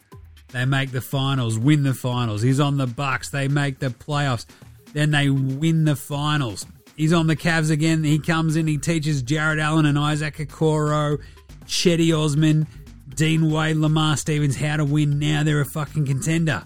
They 0.51 0.65
make 0.65 0.91
the 0.91 1.01
finals, 1.01 1.57
win 1.57 1.81
the 1.83 1.95
finals. 1.95 2.43
He's 2.43 2.59
on 2.59 2.77
the 2.77 2.85
Bucks. 2.85 3.29
They 3.29 3.47
make 3.47 3.79
the 3.79 3.87
playoffs. 3.87 4.45
Then 4.93 5.11
they 5.11 5.29
win 5.29 5.85
the 5.85 5.95
finals. 5.95 6.65
He's 6.95 7.13
on 7.13 7.27
the 7.27 7.35
Cavs 7.35 7.71
again. 7.71 8.03
He 8.03 8.19
comes 8.19 8.55
in. 8.55 8.67
He 8.67 8.77
teaches 8.77 9.21
Jarrett 9.21 9.59
Allen 9.59 9.85
and 9.85 9.97
Isaac 9.97 10.37
Okoro, 10.37 11.19
Cedi 11.65 12.17
Osman, 12.17 12.67
Dean 13.15 13.51
Wade, 13.51 13.77
Lamar 13.77 14.15
Stevens 14.17 14.55
how 14.55 14.77
to 14.77 14.85
win. 14.85 15.19
Now 15.19 15.43
they're 15.43 15.61
a 15.61 15.65
fucking 15.65 16.05
contender. 16.05 16.63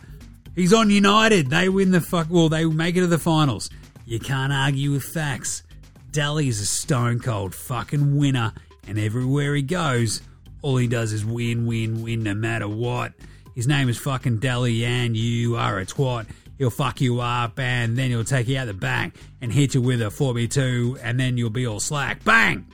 He's 0.56 0.74
on 0.74 0.90
United. 0.90 1.50
They 1.50 1.70
win 1.70 1.92
the 1.92 2.02
fuck. 2.02 2.28
Well, 2.30 2.50
they 2.50 2.66
make 2.66 2.96
it 2.98 3.02
to 3.02 3.08
the 3.08 3.18
finals. 3.18 3.70
You 4.06 4.20
can't 4.20 4.52
argue 4.52 4.92
with 4.92 5.04
facts. 5.04 5.64
Delly's 6.12 6.60
a 6.60 6.66
stone 6.66 7.20
cold 7.20 7.54
fucking 7.54 8.18
winner, 8.18 8.54
and 8.88 8.98
everywhere 8.98 9.54
he 9.54 9.62
goes, 9.62 10.22
all 10.62 10.78
he 10.78 10.88
does 10.88 11.14
is 11.14 11.24
win, 11.24 11.68
win, 11.68 12.02
win, 12.02 12.24
no 12.24 12.34
matter 12.34 12.68
what. 12.68 13.14
His 13.54 13.68
name 13.68 13.88
is 13.88 13.98
fucking 13.98 14.40
Delly, 14.40 14.84
and 14.84 15.16
you 15.16 15.58
are 15.58 15.78
a 15.80 15.86
twat. 15.86 16.26
He'll 16.58 16.70
fuck 16.70 17.02
you 17.02 17.22
up, 17.22 17.60
and 17.60 17.98
then 17.98 18.10
he'll 18.10 18.24
take 18.24 18.48
you 18.48 18.58
out 18.58 18.66
the 18.66 18.74
back 18.74 19.16
and 19.42 19.52
hit 19.54 19.76
you 19.76 19.82
with 19.82 20.02
a 20.02 20.06
4b2, 20.06 21.00
and 21.04 21.20
then 21.20 21.38
you'll 21.38 21.50
be 21.50 21.68
all 21.68 21.80
slack. 21.80 22.24
Bang! 22.24 22.66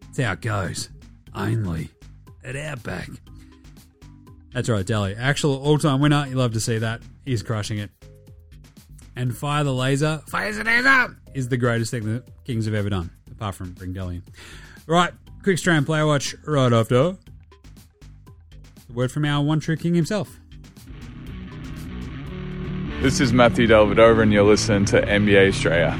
That's 0.00 0.18
how 0.18 0.32
it 0.32 0.40
goes. 0.40 0.88
Only 1.34 1.90
at 2.44 2.56
Outback. 2.56 3.10
That's 4.52 4.68
right, 4.68 4.84
Delly. 4.84 5.16
Actual 5.16 5.56
all 5.62 5.78
time 5.78 6.00
winner. 6.00 6.26
You 6.28 6.34
love 6.34 6.54
to 6.54 6.60
see 6.60 6.78
that. 6.78 7.00
He's 7.24 7.42
crushing 7.42 7.78
it. 7.78 7.90
And 9.14 9.36
Fire 9.36 9.64
the 9.64 9.74
Laser, 9.74 10.22
Fire 10.28 10.52
the 10.52 10.64
Laser, 10.64 11.16
is 11.34 11.48
the 11.48 11.56
greatest 11.56 11.90
thing 11.90 12.04
the 12.04 12.24
Kings 12.44 12.64
have 12.64 12.74
ever 12.74 12.88
done, 12.88 13.10
apart 13.30 13.54
from 13.54 13.72
bring 13.72 13.92
Delly 13.92 14.14
in. 14.16 14.22
Right, 14.86 15.12
quick 15.42 15.58
Strayan 15.58 15.84
player 15.84 16.06
watch 16.06 16.34
right 16.46 16.72
after. 16.72 17.16
The 18.86 18.92
word 18.94 19.12
from 19.12 19.24
our 19.24 19.44
one 19.44 19.60
true 19.60 19.76
king 19.76 19.94
himself. 19.94 20.37
This 23.00 23.20
is 23.20 23.32
Matthew 23.32 23.68
Dellavedova, 23.68 24.22
and 24.22 24.32
you're 24.32 24.42
listening 24.42 24.84
to 24.86 25.00
NBA 25.00 25.50
Straya. 25.50 25.92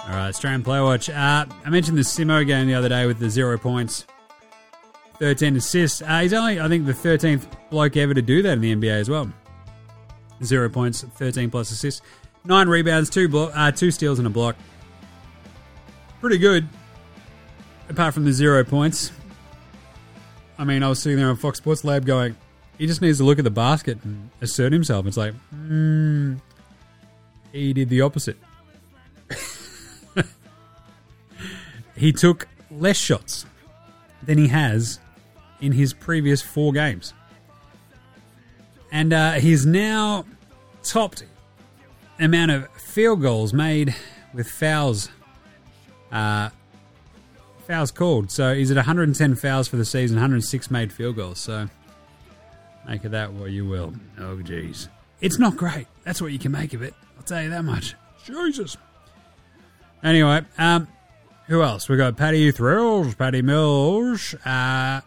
All 0.00 0.14
right, 0.14 0.32
Strayan 0.32 0.64
Player 0.64 0.82
Watch. 0.82 1.10
Uh, 1.10 1.44
I 1.64 1.70
mentioned 1.70 1.98
the 1.98 2.02
Simo 2.02 2.46
game 2.46 2.66
the 2.66 2.74
other 2.74 2.88
day 2.88 3.04
with 3.04 3.18
the 3.18 3.28
zero 3.28 3.58
points, 3.58 4.06
13 5.18 5.56
assists. 5.56 6.00
Uh, 6.00 6.20
he's 6.20 6.32
only, 6.32 6.58
I 6.58 6.66
think, 6.68 6.86
the 6.86 6.92
13th 6.94 7.46
bloke 7.68 7.96
ever 7.98 8.14
to 8.14 8.22
do 8.22 8.40
that 8.42 8.52
in 8.52 8.60
the 8.62 8.74
NBA 8.74 9.00
as 9.00 9.10
well. 9.10 9.30
Zero 10.42 10.70
points, 10.70 11.02
13 11.02 11.50
plus 11.50 11.70
assists. 11.70 12.00
Nine 12.44 12.68
rebounds, 12.68 13.10
two, 13.10 13.28
blo- 13.28 13.50
uh, 13.54 13.70
two 13.70 13.90
steals, 13.90 14.18
and 14.18 14.26
a 14.26 14.30
block. 14.30 14.56
Pretty 16.20 16.38
good, 16.38 16.66
apart 17.88 18.14
from 18.14 18.24
the 18.24 18.32
zero 18.32 18.64
points. 18.64 19.12
I 20.58 20.64
mean, 20.64 20.82
I 20.82 20.88
was 20.88 21.00
sitting 21.00 21.18
there 21.18 21.28
on 21.28 21.36
Fox 21.36 21.58
Sports 21.58 21.84
Lab 21.84 22.04
going, 22.04 22.36
he 22.78 22.86
just 22.86 23.02
needs 23.02 23.18
to 23.18 23.24
look 23.24 23.38
at 23.38 23.44
the 23.44 23.50
basket 23.50 23.98
and 24.04 24.30
assert 24.40 24.72
himself. 24.72 25.06
It's 25.06 25.16
like, 25.16 25.34
hmm, 25.50 26.34
he 27.52 27.72
did 27.72 27.88
the 27.88 28.00
opposite. 28.00 28.36
he 31.96 32.12
took 32.12 32.48
less 32.70 32.96
shots 32.96 33.46
than 34.22 34.38
he 34.38 34.48
has 34.48 35.00
in 35.60 35.72
his 35.72 35.92
previous 35.92 36.42
four 36.42 36.72
games. 36.72 37.14
And 38.90 39.12
uh, 39.12 39.32
he's 39.34 39.66
now 39.66 40.24
topped 40.82 41.24
amount 42.18 42.50
of 42.50 42.68
field 42.72 43.22
goals 43.22 43.52
made 43.52 43.94
with 44.32 44.48
fouls. 44.48 45.10
Uh, 46.10 46.50
fouls 47.68 47.90
called. 47.90 48.30
So 48.32 48.50
is 48.50 48.70
it 48.70 48.76
110 48.76 49.36
fouls 49.36 49.68
for 49.68 49.76
the 49.76 49.84
season, 49.84 50.16
106 50.16 50.70
made 50.70 50.92
field 50.92 51.16
goals. 51.16 51.38
So 51.38 51.68
make 52.88 53.04
of 53.04 53.12
that 53.12 53.32
what 53.32 53.50
you 53.50 53.66
will. 53.66 53.94
Oh, 54.18 54.36
jeez. 54.36 54.88
It's 55.20 55.38
not 55.38 55.56
great. 55.56 55.86
That's 56.04 56.20
what 56.20 56.32
you 56.32 56.38
can 56.38 56.50
make 56.50 56.74
of 56.74 56.82
it. 56.82 56.94
I'll 57.16 57.24
tell 57.24 57.42
you 57.42 57.50
that 57.50 57.64
much. 57.64 57.94
Jesus. 58.24 58.76
Anyway, 60.02 60.42
um, 60.56 60.88
who 61.46 61.62
else? 61.62 61.88
We 61.88 61.96
got 61.96 62.16
Paddy 62.16 62.50
Thrills, 62.52 63.14
Patty 63.14 63.42
Mills. 63.42 64.34
Uh, 64.44 65.00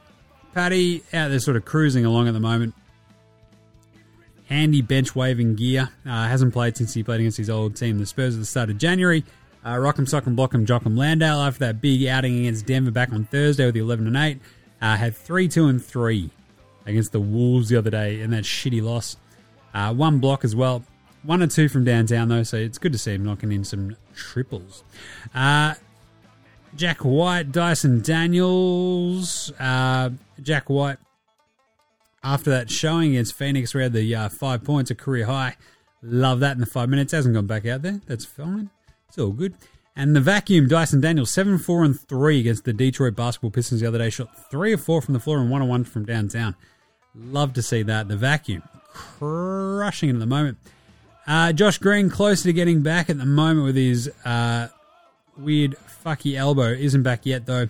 Patty 0.54 1.04
out 1.14 1.30
there 1.30 1.40
sort 1.40 1.58
of 1.58 1.66
cruising 1.66 2.06
along 2.06 2.28
at 2.28 2.34
the 2.34 2.40
moment. 2.40 2.76
Handy 4.46 4.82
bench 4.82 5.16
waving 5.16 5.56
gear. 5.56 5.90
Uh, 6.06 6.28
hasn't 6.28 6.52
played 6.52 6.76
since 6.76 6.94
he 6.94 7.04
played 7.04 7.22
against 7.22 7.38
his 7.38 7.50
old 7.50 7.78
team, 7.78 8.00
the 8.00 8.06
Spurs, 8.06 8.36
at 8.36 8.42
the 8.42 8.46
start 8.46 8.70
of 8.70 8.78
January. 8.78 9.24
Uh, 9.64 9.76
Rock'em 9.76 10.08
Sock'em 10.08 10.36
Block'em 10.36 10.66
Jock'em 10.66 10.98
Landale 10.98 11.42
after 11.42 11.60
that 11.60 11.82
big 11.82 12.06
outing 12.06 12.40
against 12.40 12.66
Denver 12.66 12.92
back 12.92 13.14
on 13.14 13.26
Thursday 13.26 13.66
with 13.66 13.76
the 13.76 13.82
11 13.82 14.08
and 14.08 14.18
8. 14.18 14.40
Uh, 14.82 14.96
had 14.98 15.16
3 15.16 15.48
2 15.48 15.68
and 15.68 15.84
3 15.84 16.30
against 16.86 17.12
the 17.12 17.20
Wolves 17.20 17.70
the 17.70 17.78
other 17.78 17.92
day 17.92 18.22
in 18.22 18.32
that 18.32 18.44
shitty 18.44 18.82
loss. 18.82 19.18
Uh, 19.74 19.94
one 19.94 20.20
block 20.20 20.44
as 20.44 20.56
well. 20.56 20.84
One 21.24 21.44
or 21.44 21.48
two 21.48 21.70
from 21.70 21.84
downtown, 21.84 22.30
though, 22.30 22.44
so 22.44 22.58
it's 22.58 22.80
good 22.80 22.92
to 22.94 22.98
see 22.98 23.14
him 23.14 23.24
knocking 23.24 23.52
in 23.52 23.64
some 23.64 23.96
triples. 24.16 24.84
Uh, 25.36 25.76
Jack 26.76 27.00
White, 27.00 27.52
Dyson 27.52 28.02
Daniels. 28.02 29.52
Uh, 29.60 30.12
Jack 30.42 30.70
White, 30.70 30.98
after 32.24 32.50
that 32.50 32.72
showing 32.72 33.12
against 33.12 33.36
Phoenix, 33.36 33.74
he 33.74 33.80
had 33.80 33.94
the 33.94 34.16
uh, 34.16 34.30
five 34.30 34.64
points, 34.64 34.90
a 34.90 34.96
career 34.96 35.28
high. 35.28 35.58
Love 36.02 36.40
that 36.40 36.54
in 36.54 36.60
the 36.60 36.66
five 36.66 36.90
minutes. 36.90 37.12
Hasn't 37.12 37.36
gone 37.36 37.46
back 37.46 37.68
out 37.68 37.84
there. 37.84 38.02
That's 38.08 38.26
fine. 38.26 38.72
It's 39.12 39.18
all 39.18 39.32
good. 39.32 39.56
And 39.94 40.16
the 40.16 40.22
vacuum, 40.22 40.70
Dyson 40.70 41.02
Daniels, 41.02 41.34
7 41.34 41.58
4 41.58 41.84
and 41.84 42.00
3 42.00 42.40
against 42.40 42.64
the 42.64 42.72
Detroit 42.72 43.14
Basketball 43.14 43.52
Pistons 43.52 43.82
the 43.82 43.88
other 43.88 43.98
day. 43.98 44.10
Shot 44.10 44.30
3 44.50 44.72
of 44.72 44.82
4 44.82 45.02
from 45.02 45.14
the 45.14 45.20
floor 45.20 45.38
and 45.40 45.52
1 45.52 45.62
on 45.62 45.68
1 45.68 45.84
from 45.84 46.06
downtown. 46.06 46.56
Love 47.14 47.52
to 47.56 47.62
see 47.62 47.84
that. 47.84 48.08
The 48.08 48.16
vacuum, 48.16 48.64
crushing 48.94 50.08
it 50.08 50.14
at 50.14 50.20
the 50.20 50.26
moment. 50.26 50.60
Uh, 51.28 51.52
Josh 51.52 51.78
Green, 51.78 52.10
closer 52.10 52.44
to 52.44 52.54
getting 52.54 52.84
back 52.84 53.10
at 53.10 53.18
the 53.18 53.26
moment 53.26 53.66
with 53.66 53.76
his 53.76 54.10
uh, 54.24 54.70
weird 55.38 55.76
fucky 56.06 56.38
elbow. 56.38 56.70
Isn't 56.70 57.04
back 57.04 57.26
yet, 57.26 57.46
though. 57.46 57.68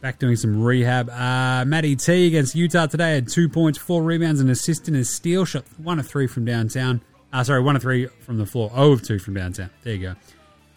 Back 0.00 0.18
doing 0.18 0.36
some 0.36 0.62
rehab. 0.62 1.10
Uh, 1.10 1.66
Matty 1.66 1.96
T 1.96 2.28
against 2.28 2.54
Utah 2.54 2.86
today 2.86 3.12
had 3.12 3.28
two 3.28 3.50
points, 3.50 3.76
four 3.76 4.02
rebounds, 4.02 4.40
and 4.40 4.48
an 4.48 4.52
assist 4.52 4.88
and 4.88 4.96
a 4.96 5.04
steal. 5.04 5.44
Shot 5.44 5.64
one 5.76 5.98
of 5.98 6.06
three 6.06 6.26
from 6.26 6.46
downtown. 6.46 7.02
Uh, 7.32 7.44
sorry, 7.44 7.62
one 7.62 7.76
of 7.76 7.82
three 7.82 8.06
from 8.06 8.38
the 8.38 8.46
floor. 8.46 8.70
Oh 8.74 8.92
of 8.92 9.02
two 9.02 9.18
from 9.18 9.34
downtown. 9.34 9.70
There 9.82 9.94
you 9.94 10.00
go. 10.00 10.14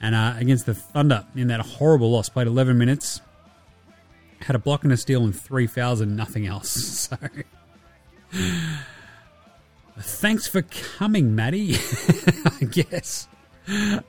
And 0.01 0.13
uh, 0.15 0.35
against 0.37 0.65
the 0.65 0.73
Thunder 0.73 1.25
in 1.35 1.47
that 1.47 1.61
horrible 1.61 2.11
loss, 2.11 2.29
played 2.29 2.47
11 2.47 2.77
minutes. 2.77 3.21
Had 4.41 4.55
a 4.55 4.59
block 4.59 4.83
and 4.83 4.91
a 4.91 4.97
steal 4.97 5.23
and 5.23 5.33
three 5.33 5.67
fouls 5.67 6.01
and 6.01 6.15
nothing 6.15 6.45
else. 6.45 7.09
So, 9.95 10.01
thanks 10.01 10.47
for 10.47 10.63
coming, 10.63 11.35
Matty. 11.35 11.75
I 12.61 12.65
guess. 12.65 13.27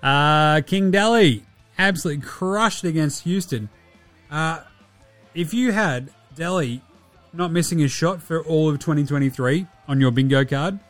Uh, 0.03 0.63
King 0.63 0.91
Delly 0.91 1.43
absolutely 1.79 2.23
crushed 2.23 2.85
against 2.85 3.25
Houston. 3.25 3.69
Uh, 4.31 4.61
if 5.35 5.53
you 5.53 5.73
had 5.73 6.11
Delly 6.35 6.81
not 7.35 7.53
missing 7.53 7.83
a 7.83 7.89
shot 7.89 8.23
for 8.23 8.43
all 8.43 8.71
of 8.71 8.79
2023 8.79 9.67
on 9.87 10.01
your 10.01 10.11
bingo 10.11 10.45
card, 10.45 10.81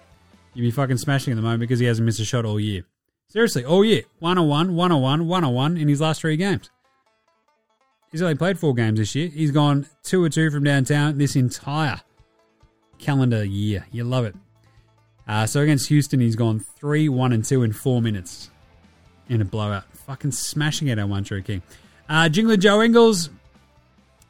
you'd 0.54 0.62
be 0.62 0.70
fucking 0.70 0.98
smashing 0.98 1.32
at 1.32 1.36
the 1.36 1.42
moment 1.42 1.60
because 1.60 1.78
he 1.78 1.86
hasn't 1.86 2.06
missed 2.06 2.20
a 2.20 2.24
shot 2.24 2.44
all 2.44 2.58
year. 2.58 2.84
Seriously, 3.28 3.64
all 3.64 3.84
year. 3.84 4.02
101, 4.20 4.74
101, 4.74 5.26
101 5.26 5.76
in 5.76 5.88
his 5.88 6.00
last 6.00 6.20
three 6.20 6.36
games. 6.36 6.70
He's 8.12 8.22
only 8.22 8.36
played 8.36 8.58
four 8.58 8.74
games 8.74 8.98
this 8.98 9.14
year. 9.14 9.28
He's 9.28 9.50
gone 9.50 9.86
two 10.04 10.22
or 10.22 10.28
two 10.28 10.50
from 10.50 10.62
downtown 10.62 11.18
this 11.18 11.34
entire 11.34 12.00
calendar 12.98 13.44
year. 13.44 13.86
You 13.90 14.04
love 14.04 14.24
it. 14.24 14.36
Uh, 15.26 15.46
so 15.46 15.62
against 15.62 15.88
Houston, 15.88 16.20
he's 16.20 16.36
gone 16.36 16.60
three, 16.78 17.08
one, 17.08 17.32
and 17.32 17.44
two 17.44 17.62
in 17.62 17.72
four 17.72 18.00
minutes 18.00 18.50
in 19.28 19.40
a 19.40 19.44
blowout. 19.44 19.84
Fucking 20.06 20.32
smashing 20.32 20.88
it, 20.88 20.98
our 20.98 21.06
one 21.06 21.24
true 21.24 21.42
king. 21.42 21.62
Uh, 22.08 22.28
Jingler 22.30 22.58
Joe 22.58 22.82
Ingles, 22.82 23.30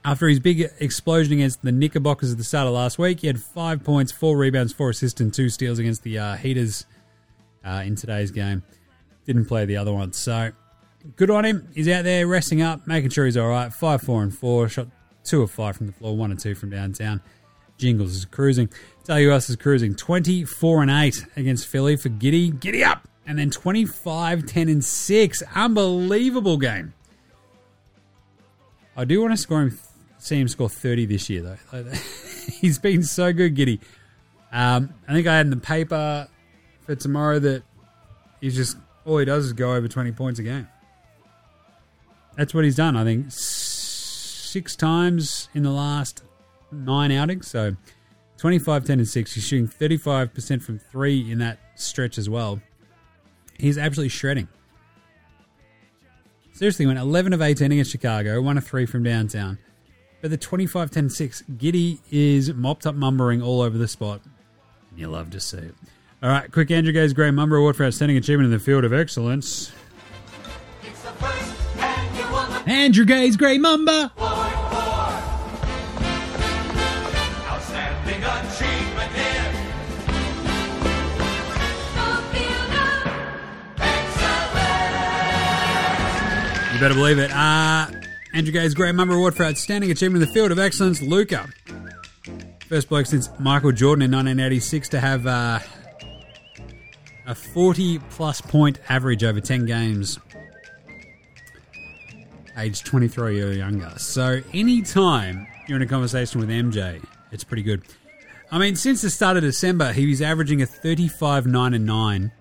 after 0.05 0.28
his 0.28 0.38
big 0.38 0.70
explosion 0.80 1.34
against 1.34 1.62
the 1.62 1.72
Knickerbockers 1.72 2.32
at 2.32 2.38
the 2.38 2.44
start 2.44 2.66
of 2.66 2.74
last 2.74 2.98
week, 2.98 3.20
he 3.20 3.26
had 3.26 3.40
five 3.40 3.82
points, 3.82 4.12
four 4.12 4.36
rebounds, 4.36 4.72
four 4.72 4.90
assists, 4.90 5.20
and 5.20 5.32
two 5.32 5.48
steals 5.48 5.78
against 5.78 6.02
the 6.02 6.18
uh, 6.18 6.36
Heaters 6.36 6.84
uh, 7.64 7.82
in 7.84 7.96
today's 7.96 8.30
game. 8.30 8.62
Didn't 9.26 9.46
play 9.46 9.64
the 9.64 9.78
other 9.78 9.92
one, 9.92 10.12
so 10.12 10.52
good 11.16 11.30
on 11.30 11.44
him. 11.44 11.68
He's 11.74 11.88
out 11.88 12.05
there 12.05 12.26
resting 12.26 12.61
up, 12.61 12.86
making 12.86 13.11
sure 13.11 13.24
he's 13.24 13.36
all 13.36 13.48
right. 13.48 13.72
Five, 13.72 14.02
four, 14.02 14.22
and 14.22 14.36
four. 14.36 14.68
Shot 14.68 14.88
two 15.24 15.42
of 15.42 15.50
five 15.50 15.76
from 15.76 15.86
the 15.86 15.92
floor, 15.92 16.16
one 16.16 16.30
and 16.30 16.38
two 16.38 16.55
from 16.55 16.70
downtown. 16.70 17.22
Jingles 17.78 18.14
is 18.14 18.24
cruising. 18.26 18.68
Tell 19.05 19.18
you 19.18 19.32
is 19.32 19.57
cruising. 19.57 19.94
24 19.94 20.82
and 20.82 20.90
8 20.90 21.26
against 21.36 21.66
Philly 21.66 21.96
for 21.96 22.09
Giddey. 22.09 22.59
Giddy 22.59 22.84
up! 22.84 23.09
And 23.26 23.38
then 23.38 23.50
25, 23.50 24.46
10 24.46 24.68
and 24.68 24.84
6. 24.84 25.42
Unbelievable 25.55 26.59
game. 26.59 26.94
I 28.96 29.05
do 29.05 29.20
want 29.20 29.32
to 29.32 29.36
score 29.36 29.62
him, 29.62 29.78
see 30.25 30.41
him 30.41 30.49
score 30.49 30.68
30 30.68 31.07
this 31.07 31.29
year, 31.29 31.43
though. 31.43 31.85
He's 32.53 32.79
been 32.79 33.03
so 33.03 33.33
good, 33.33 33.55
Giddey. 33.55 33.81
Um, 34.53 34.95
I 35.07 35.12
think 35.12 35.27
I 35.27 35.37
had 35.37 35.47
in 35.47 35.51
the 35.51 35.57
paper 35.57 36.29
for 36.83 36.95
tomorrow 36.95 37.39
that 37.39 37.62
he's 38.41 38.55
just, 38.55 38.77
all 39.05 39.18
he 39.18 39.25
does 39.25 39.47
is 39.47 39.53
go 39.53 39.75
over 39.75 39.89
20 39.89 40.12
points 40.12 40.39
a 40.39 40.45
game. 40.45 40.68
That's 42.37 42.55
what 42.55 42.64
he's 42.64 42.77
done, 42.77 42.97
I 42.97 43.05
think, 43.05 43.27
six 43.31 44.77
times 44.77 45.49
in 45.55 45.62
the 45.62 45.70
last 45.70 46.22
nine 46.70 47.11
outings. 47.11 47.49
So 47.49 47.77
25, 48.39 48.85
10, 48.85 48.99
and 49.01 49.09
6. 49.09 49.35
He's 49.35 49.45
shooting 49.45 49.68
35% 49.68 50.62
from 50.62 50.79
three 50.79 51.31
in 51.31 51.39
that 51.39 51.59
stretch 51.75 52.18
as 52.18 52.29
well. 52.29 52.61
He's 53.59 53.79
absolutely 53.79 54.11
shredding. 54.11 54.49
Seriously, 56.53 56.87
went 56.87 56.99
11 56.99 57.33
of 57.33 57.43
18 57.43 57.72
against 57.72 57.91
Chicago, 57.91 58.41
1 58.41 58.59
of 58.59 58.64
3 58.64 58.87
from 58.87 59.03
downtown. 59.03 59.59
But 60.25 60.31
the 60.31 60.39
25, 60.39 60.91
10, 60.91 61.11
6, 61.11 61.43
Giddey 61.59 61.99
is 62.11 62.51
mopped 62.55 62.87
up 62.87 62.95
mumbering 62.95 63.45
all 63.45 63.61
over 63.61 63.77
the 63.77 63.87
spot. 63.87 64.22
And 64.91 64.99
you 64.99 65.07
love 65.09 65.29
to 65.33 65.39
see 65.39 65.59
it. 65.59 65.75
All 66.22 66.31
right, 66.31 66.51
quick 66.51 66.70
Andrew 66.70 66.95
Gaze 66.95 67.12
Grey 67.12 67.31
Mamba 67.31 67.57
Award 67.57 67.77
for 67.77 67.85
Outstanding 67.85 68.16
Achievement 68.16 68.47
in 68.47 68.51
the 68.51 68.59
Field 68.59 68.85
of 68.85 68.95
Excellence. 68.95 69.70
Andrew 72.66 73.05
Gaze 73.05 73.37
Grey 73.37 73.59
Mamba. 73.59 74.12
Outstanding 77.47 78.25
achievement 78.25 79.12
here. 79.12 79.53
You 86.72 86.81
better 86.81 86.95
believe 86.95 87.18
it. 87.18 87.31
Uh, 87.31 87.89
Andrew 88.35 88.53
Gaze 88.53 88.74
Great 88.74 88.97
Mamba 88.97 89.14
Award 89.14 89.37
for 89.37 89.45
Outstanding 89.45 89.93
Achievement 89.93 90.20
in 90.20 90.28
the 90.28 90.35
Field 90.35 90.51
of 90.51 90.59
Excellence, 90.59 91.01
Luka. 91.01 91.49
First 92.68 92.89
bloke 92.89 93.07
since 93.07 93.28
Michael 93.39 93.70
Jordan 93.70 94.03
in 94.03 94.11
1986 94.11 94.89
to 94.89 94.99
have 94.99 95.24
uh, 95.24 95.61
a 97.28 97.35
40 97.37 98.01
plus 98.11 98.41
point 98.41 98.80
average 98.89 99.22
over 99.22 99.41
10 99.41 99.66
games, 99.66 100.18
age 102.59 102.82
23 102.82 103.41
or 103.41 103.53
younger. 103.53 103.93
So, 103.99 104.41
anytime 104.53 105.47
you're 105.68 105.76
in 105.76 105.82
a 105.82 105.87
conversation 105.87 106.41
with 106.41 106.49
MJ, 106.49 107.01
it's 107.30 107.45
pretty 107.45 107.62
good. 107.62 107.82
I 108.51 108.59
mean, 108.59 108.74
since 108.74 109.01
the 109.01 109.11
start 109.11 109.37
of 109.37 109.45
December, 109.45 109.93
he 109.93 110.09
was 110.09 110.20
averaging 110.20 110.61
a 110.61 110.66
35 110.66 111.47
9 111.47 111.74
and 111.74 111.87
9 111.87 112.32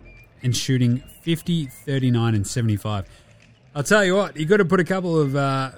and 0.41 0.57
shooting 0.57 1.03
50 1.21 1.67
39 1.67 2.33
and 2.33 2.47
75. 2.47 3.07
I'll 3.75 3.83
tell 3.83 4.03
you 4.03 4.15
what, 4.15 4.35
he 4.35 4.45
got 4.45 4.57
to 4.57 4.65
put 4.65 4.79
a 4.79 4.83
couple 4.83 5.19
of 5.19 5.35
uh, 5.35 5.71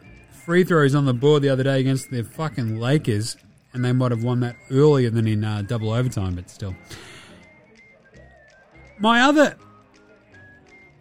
free 0.45 0.63
throws 0.63 0.93
on 0.93 1.05
the 1.05 1.13
board 1.13 1.41
the 1.41 1.49
other 1.49 1.63
day 1.63 1.79
against 1.79 2.11
the 2.11 2.23
fucking 2.23 2.79
Lakers, 2.79 3.35
and 3.73 3.83
they 3.83 3.91
might 3.91 4.11
have 4.11 4.23
won 4.23 4.41
that 4.41 4.55
earlier 4.69 5.09
than 5.09 5.27
in 5.27 5.43
uh, 5.43 5.63
double 5.63 5.91
overtime, 5.91 6.35
but 6.35 6.49
still. 6.49 6.75
my 8.99 9.21
other 9.21 9.55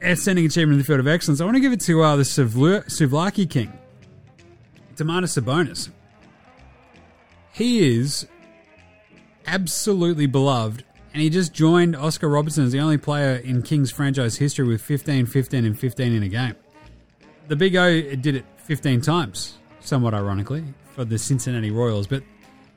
outstanding 0.02 0.46
achievement 0.46 0.74
in 0.74 0.78
the 0.78 0.84
field 0.84 1.00
of 1.00 1.06
excellence, 1.06 1.40
I 1.40 1.44
want 1.44 1.56
to 1.56 1.60
give 1.60 1.72
it 1.72 1.80
to 1.80 2.02
uh, 2.02 2.16
the 2.16 2.22
Suvla- 2.22 2.86
Souvlaki 2.86 3.48
King, 3.48 3.72
Domantas 4.96 5.38
Sabonis. 5.38 5.90
He 7.52 7.98
is 7.98 8.26
absolutely 9.46 10.26
beloved, 10.26 10.84
and 11.12 11.22
he 11.22 11.28
just 11.28 11.52
joined 11.52 11.94
Oscar 11.94 12.28
Robertson 12.28 12.64
as 12.64 12.72
the 12.72 12.80
only 12.80 12.98
player 12.98 13.36
in 13.36 13.62
Kings 13.62 13.90
franchise 13.90 14.36
history 14.36 14.66
with 14.66 14.80
15, 14.80 15.26
15, 15.26 15.64
and 15.66 15.78
15 15.78 16.12
in 16.14 16.22
a 16.22 16.28
game. 16.28 16.56
The 17.46 17.56
Big 17.56 17.76
O 17.76 18.00
did 18.16 18.36
it 18.36 18.46
15 18.64 19.02
times, 19.02 19.58
somewhat 19.80 20.14
ironically, 20.14 20.64
for 20.94 21.04
the 21.04 21.18
Cincinnati 21.18 21.70
Royals, 21.70 22.06
but 22.06 22.22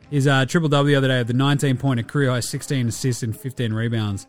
his 0.09 0.27
uh, 0.27 0.45
triple 0.45 0.69
double 0.69 0.85
the 0.85 0.95
other 0.95 1.07
day 1.07 1.19
at 1.19 1.27
the 1.27 1.33
19 1.33 1.77
point, 1.77 1.99
a 1.99 2.03
career 2.03 2.29
high 2.29 2.41
16 2.41 2.89
assists 2.89 3.23
and 3.23 3.37
15 3.37 3.73
rebounds. 3.73 4.27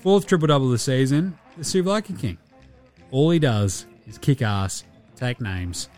Fourth 0.00 0.26
triple 0.26 0.46
double 0.46 0.66
of 0.66 0.72
the 0.72 0.78
season, 0.78 1.36
the 1.56 1.64
Souvlaki 1.64 2.18
King. 2.18 2.38
All 3.10 3.30
he 3.30 3.38
does 3.38 3.86
is 4.06 4.18
kick 4.18 4.42
ass, 4.42 4.84
take 5.16 5.40
names, 5.40 5.88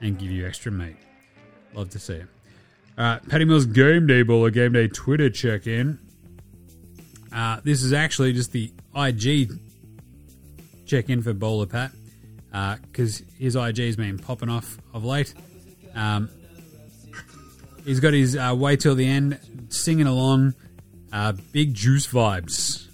and 0.00 0.18
give 0.18 0.30
you 0.30 0.46
extra 0.46 0.70
meat. 0.72 0.96
Love 1.74 1.90
to 1.90 1.98
see 1.98 2.14
it. 2.14 2.26
All 2.98 3.04
right, 3.04 3.28
Patty 3.28 3.44
Mills 3.44 3.66
Game 3.66 4.06
Day 4.06 4.24
Baller 4.24 4.52
Game 4.52 4.72
Day 4.72 4.88
Twitter 4.88 5.30
check 5.30 5.66
in. 5.66 5.98
Uh, 7.32 7.60
this 7.62 7.82
is 7.82 7.92
actually 7.92 8.32
just 8.32 8.52
the 8.52 8.72
IG 8.94 9.50
check 10.86 11.10
in 11.10 11.22
for 11.22 11.32
Bowler 11.32 11.66
Pat 11.66 11.92
because 12.82 13.22
his 13.38 13.56
IG's 13.56 13.96
been 13.96 14.18
popping 14.18 14.48
off 14.48 14.78
of 14.94 15.04
late. 15.04 15.34
Um, 15.94 16.30
he's 17.84 18.00
got 18.00 18.14
his 18.14 18.36
uh, 18.36 18.54
way 18.56 18.76
till 18.76 18.94
the 18.94 19.06
end 19.06 19.38
singing 19.68 20.06
along, 20.06 20.54
uh, 21.12 21.32
big 21.52 21.74
juice 21.74 22.06
vibes 22.06 22.86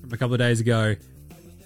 from 0.00 0.12
a 0.12 0.16
couple 0.16 0.34
of 0.34 0.38
days 0.38 0.60
ago, 0.60 0.96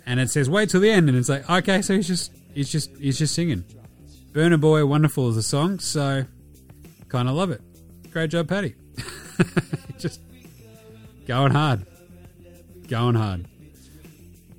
and 0.06 0.20
it 0.20 0.30
says 0.30 0.50
wait 0.50 0.70
till 0.70 0.80
the 0.80 0.90
end, 0.90 1.08
and 1.08 1.16
it's 1.16 1.28
like 1.28 1.48
okay, 1.48 1.82
so 1.82 1.94
he's 1.94 2.08
just 2.08 2.32
he's 2.54 2.70
just 2.70 2.90
he's 2.96 3.18
just 3.18 3.34
singing. 3.34 3.64
Burna 4.32 4.60
Boy, 4.60 4.84
wonderful 4.86 5.28
is 5.28 5.36
a 5.36 5.42
song, 5.42 5.78
so 5.78 6.24
kind 7.08 7.28
of 7.28 7.34
love 7.34 7.50
it. 7.50 7.60
Great 8.10 8.30
job, 8.30 8.48
Patty. 8.48 8.74
just 9.98 10.20
going 11.26 11.52
hard, 11.52 11.86
going 12.88 13.14
hard. 13.14 13.46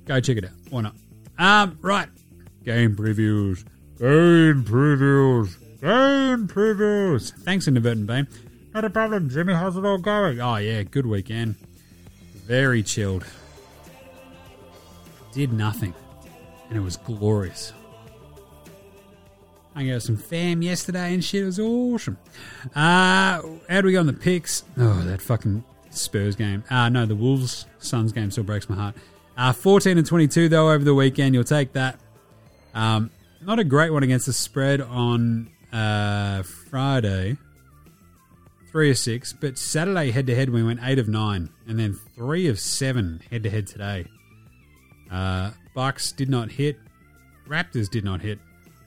Go 0.06 0.20
check 0.20 0.36
it 0.36 0.44
out. 0.44 0.50
Why 0.70 0.82
not? 0.82 0.94
Um, 1.38 1.78
right. 1.82 2.08
Game 2.64 2.96
previews. 2.96 3.64
Game 3.98 4.64
previews. 4.64 5.56
Game 5.80 6.48
previews. 6.48 7.32
Thanks, 7.40 7.68
Inadvertent 7.68 8.06
Bane. 8.06 8.26
Not 8.72 8.84
a 8.84 8.90
problem, 8.90 9.28
Jimmy. 9.28 9.54
How's 9.54 9.76
it 9.76 9.84
all 9.84 9.98
going? 9.98 10.40
Oh, 10.40 10.56
yeah, 10.56 10.82
good 10.82 11.06
weekend. 11.06 11.56
Very 12.46 12.82
chilled. 12.82 13.24
Did 15.32 15.52
nothing. 15.52 15.94
And 16.68 16.78
it 16.78 16.80
was 16.80 16.96
glorious. 16.96 17.72
I 19.76 19.84
got 19.86 20.02
some 20.02 20.16
fam 20.16 20.62
yesterday 20.62 21.12
and 21.12 21.22
shit. 21.22 21.42
It 21.42 21.46
was 21.46 21.58
awesome. 21.58 22.16
Uh, 22.74 23.42
how 23.68 23.80
do 23.80 23.82
we 23.84 23.92
go 23.92 24.00
on 24.00 24.06
the 24.06 24.12
picks? 24.12 24.62
Oh, 24.78 25.02
that 25.02 25.20
fucking 25.20 25.64
Spurs 25.90 26.36
game. 26.36 26.64
Uh, 26.70 26.88
no, 26.88 27.06
the 27.06 27.16
Wolves 27.16 27.66
Suns 27.78 28.12
game 28.12 28.30
still 28.30 28.44
breaks 28.44 28.68
my 28.68 28.76
heart. 28.76 28.94
Uh, 29.36 29.52
14 29.52 29.98
and 29.98 30.06
22, 30.06 30.48
though, 30.48 30.70
over 30.70 30.84
the 30.84 30.94
weekend. 30.94 31.34
You'll 31.34 31.44
take 31.44 31.72
that. 31.72 31.98
Um, 32.74 33.10
not 33.40 33.58
a 33.58 33.64
great 33.64 33.92
one 33.92 34.02
against 34.02 34.26
the 34.26 34.32
spread 34.32 34.80
on 34.80 35.50
uh, 35.72 36.42
Friday. 36.42 37.36
3 38.70 38.90
of 38.90 38.98
6. 38.98 39.32
But 39.34 39.56
Saturday 39.58 40.10
head 40.10 40.26
to 40.26 40.34
head, 40.34 40.50
we 40.50 40.62
went 40.62 40.80
8 40.82 40.98
of 40.98 41.08
9. 41.08 41.48
And 41.68 41.78
then 41.78 41.98
3 42.16 42.48
of 42.48 42.58
7 42.58 43.22
head 43.30 43.42
to 43.44 43.50
head 43.50 43.66
today. 43.66 44.06
Uh, 45.10 45.52
Bucks 45.74 46.12
did 46.12 46.28
not 46.28 46.50
hit. 46.50 46.78
Raptors 47.48 47.88
did 47.88 48.04
not 48.04 48.20
hit. 48.20 48.38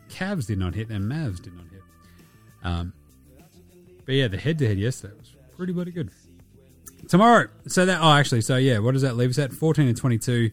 Cavs 0.09 0.45
did 0.45 0.59
not 0.59 0.75
hit. 0.75 0.89
And 0.89 1.09
Mavs 1.09 1.41
did 1.41 1.55
not 1.55 1.65
hit. 1.71 1.81
Um, 2.63 2.93
but 4.05 4.15
yeah, 4.15 4.27
the 4.27 4.37
head 4.37 4.57
to 4.59 4.67
head 4.67 4.77
yesterday 4.77 5.13
was 5.17 5.33
pretty 5.55 5.73
bloody 5.73 5.91
good. 5.91 6.11
Tomorrow, 7.07 7.47
so 7.67 7.85
that, 7.85 8.01
oh, 8.01 8.11
actually, 8.11 8.41
so 8.41 8.57
yeah, 8.57 8.79
what 8.79 8.91
does 8.91 9.03
that 9.03 9.15
leave 9.15 9.29
us 9.29 9.39
at? 9.39 9.53
14 9.53 9.87
and 9.87 9.95
22 9.95 10.51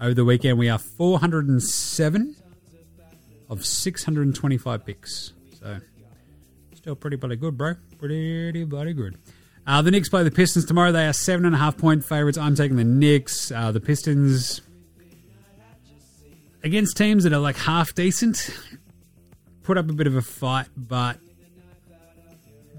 over 0.00 0.14
the 0.14 0.24
weekend. 0.24 0.58
We 0.58 0.70
are 0.70 0.78
407 0.78 2.36
of 3.50 3.66
625 3.66 4.86
picks. 4.86 5.32
So, 5.58 5.78
still 6.74 6.94
pretty 6.94 7.16
bloody 7.16 7.36
good, 7.36 7.58
bro. 7.58 7.74
Pretty 7.98 8.64
bloody 8.64 8.94
good. 8.94 9.18
Uh, 9.66 9.82
the 9.82 9.90
Knicks 9.90 10.08
play 10.08 10.22
the 10.22 10.30
Pistons 10.30 10.64
tomorrow. 10.64 10.92
They 10.92 11.06
are 11.06 11.12
seven 11.12 11.44
and 11.44 11.54
a 11.54 11.58
half 11.58 11.76
point 11.76 12.04
favorites. 12.04 12.38
I'm 12.38 12.54
taking 12.54 12.76
the 12.76 12.84
Knicks. 12.84 13.52
Uh, 13.52 13.72
the 13.72 13.80
Pistons 13.80 14.62
against 16.62 16.96
teams 16.96 17.24
that 17.24 17.32
are 17.32 17.38
like 17.38 17.56
half 17.56 17.94
decent, 17.94 18.50
put 19.62 19.76
up 19.78 19.88
a 19.88 19.92
bit 19.92 20.06
of 20.06 20.16
a 20.16 20.22
fight, 20.22 20.68
but 20.76 21.18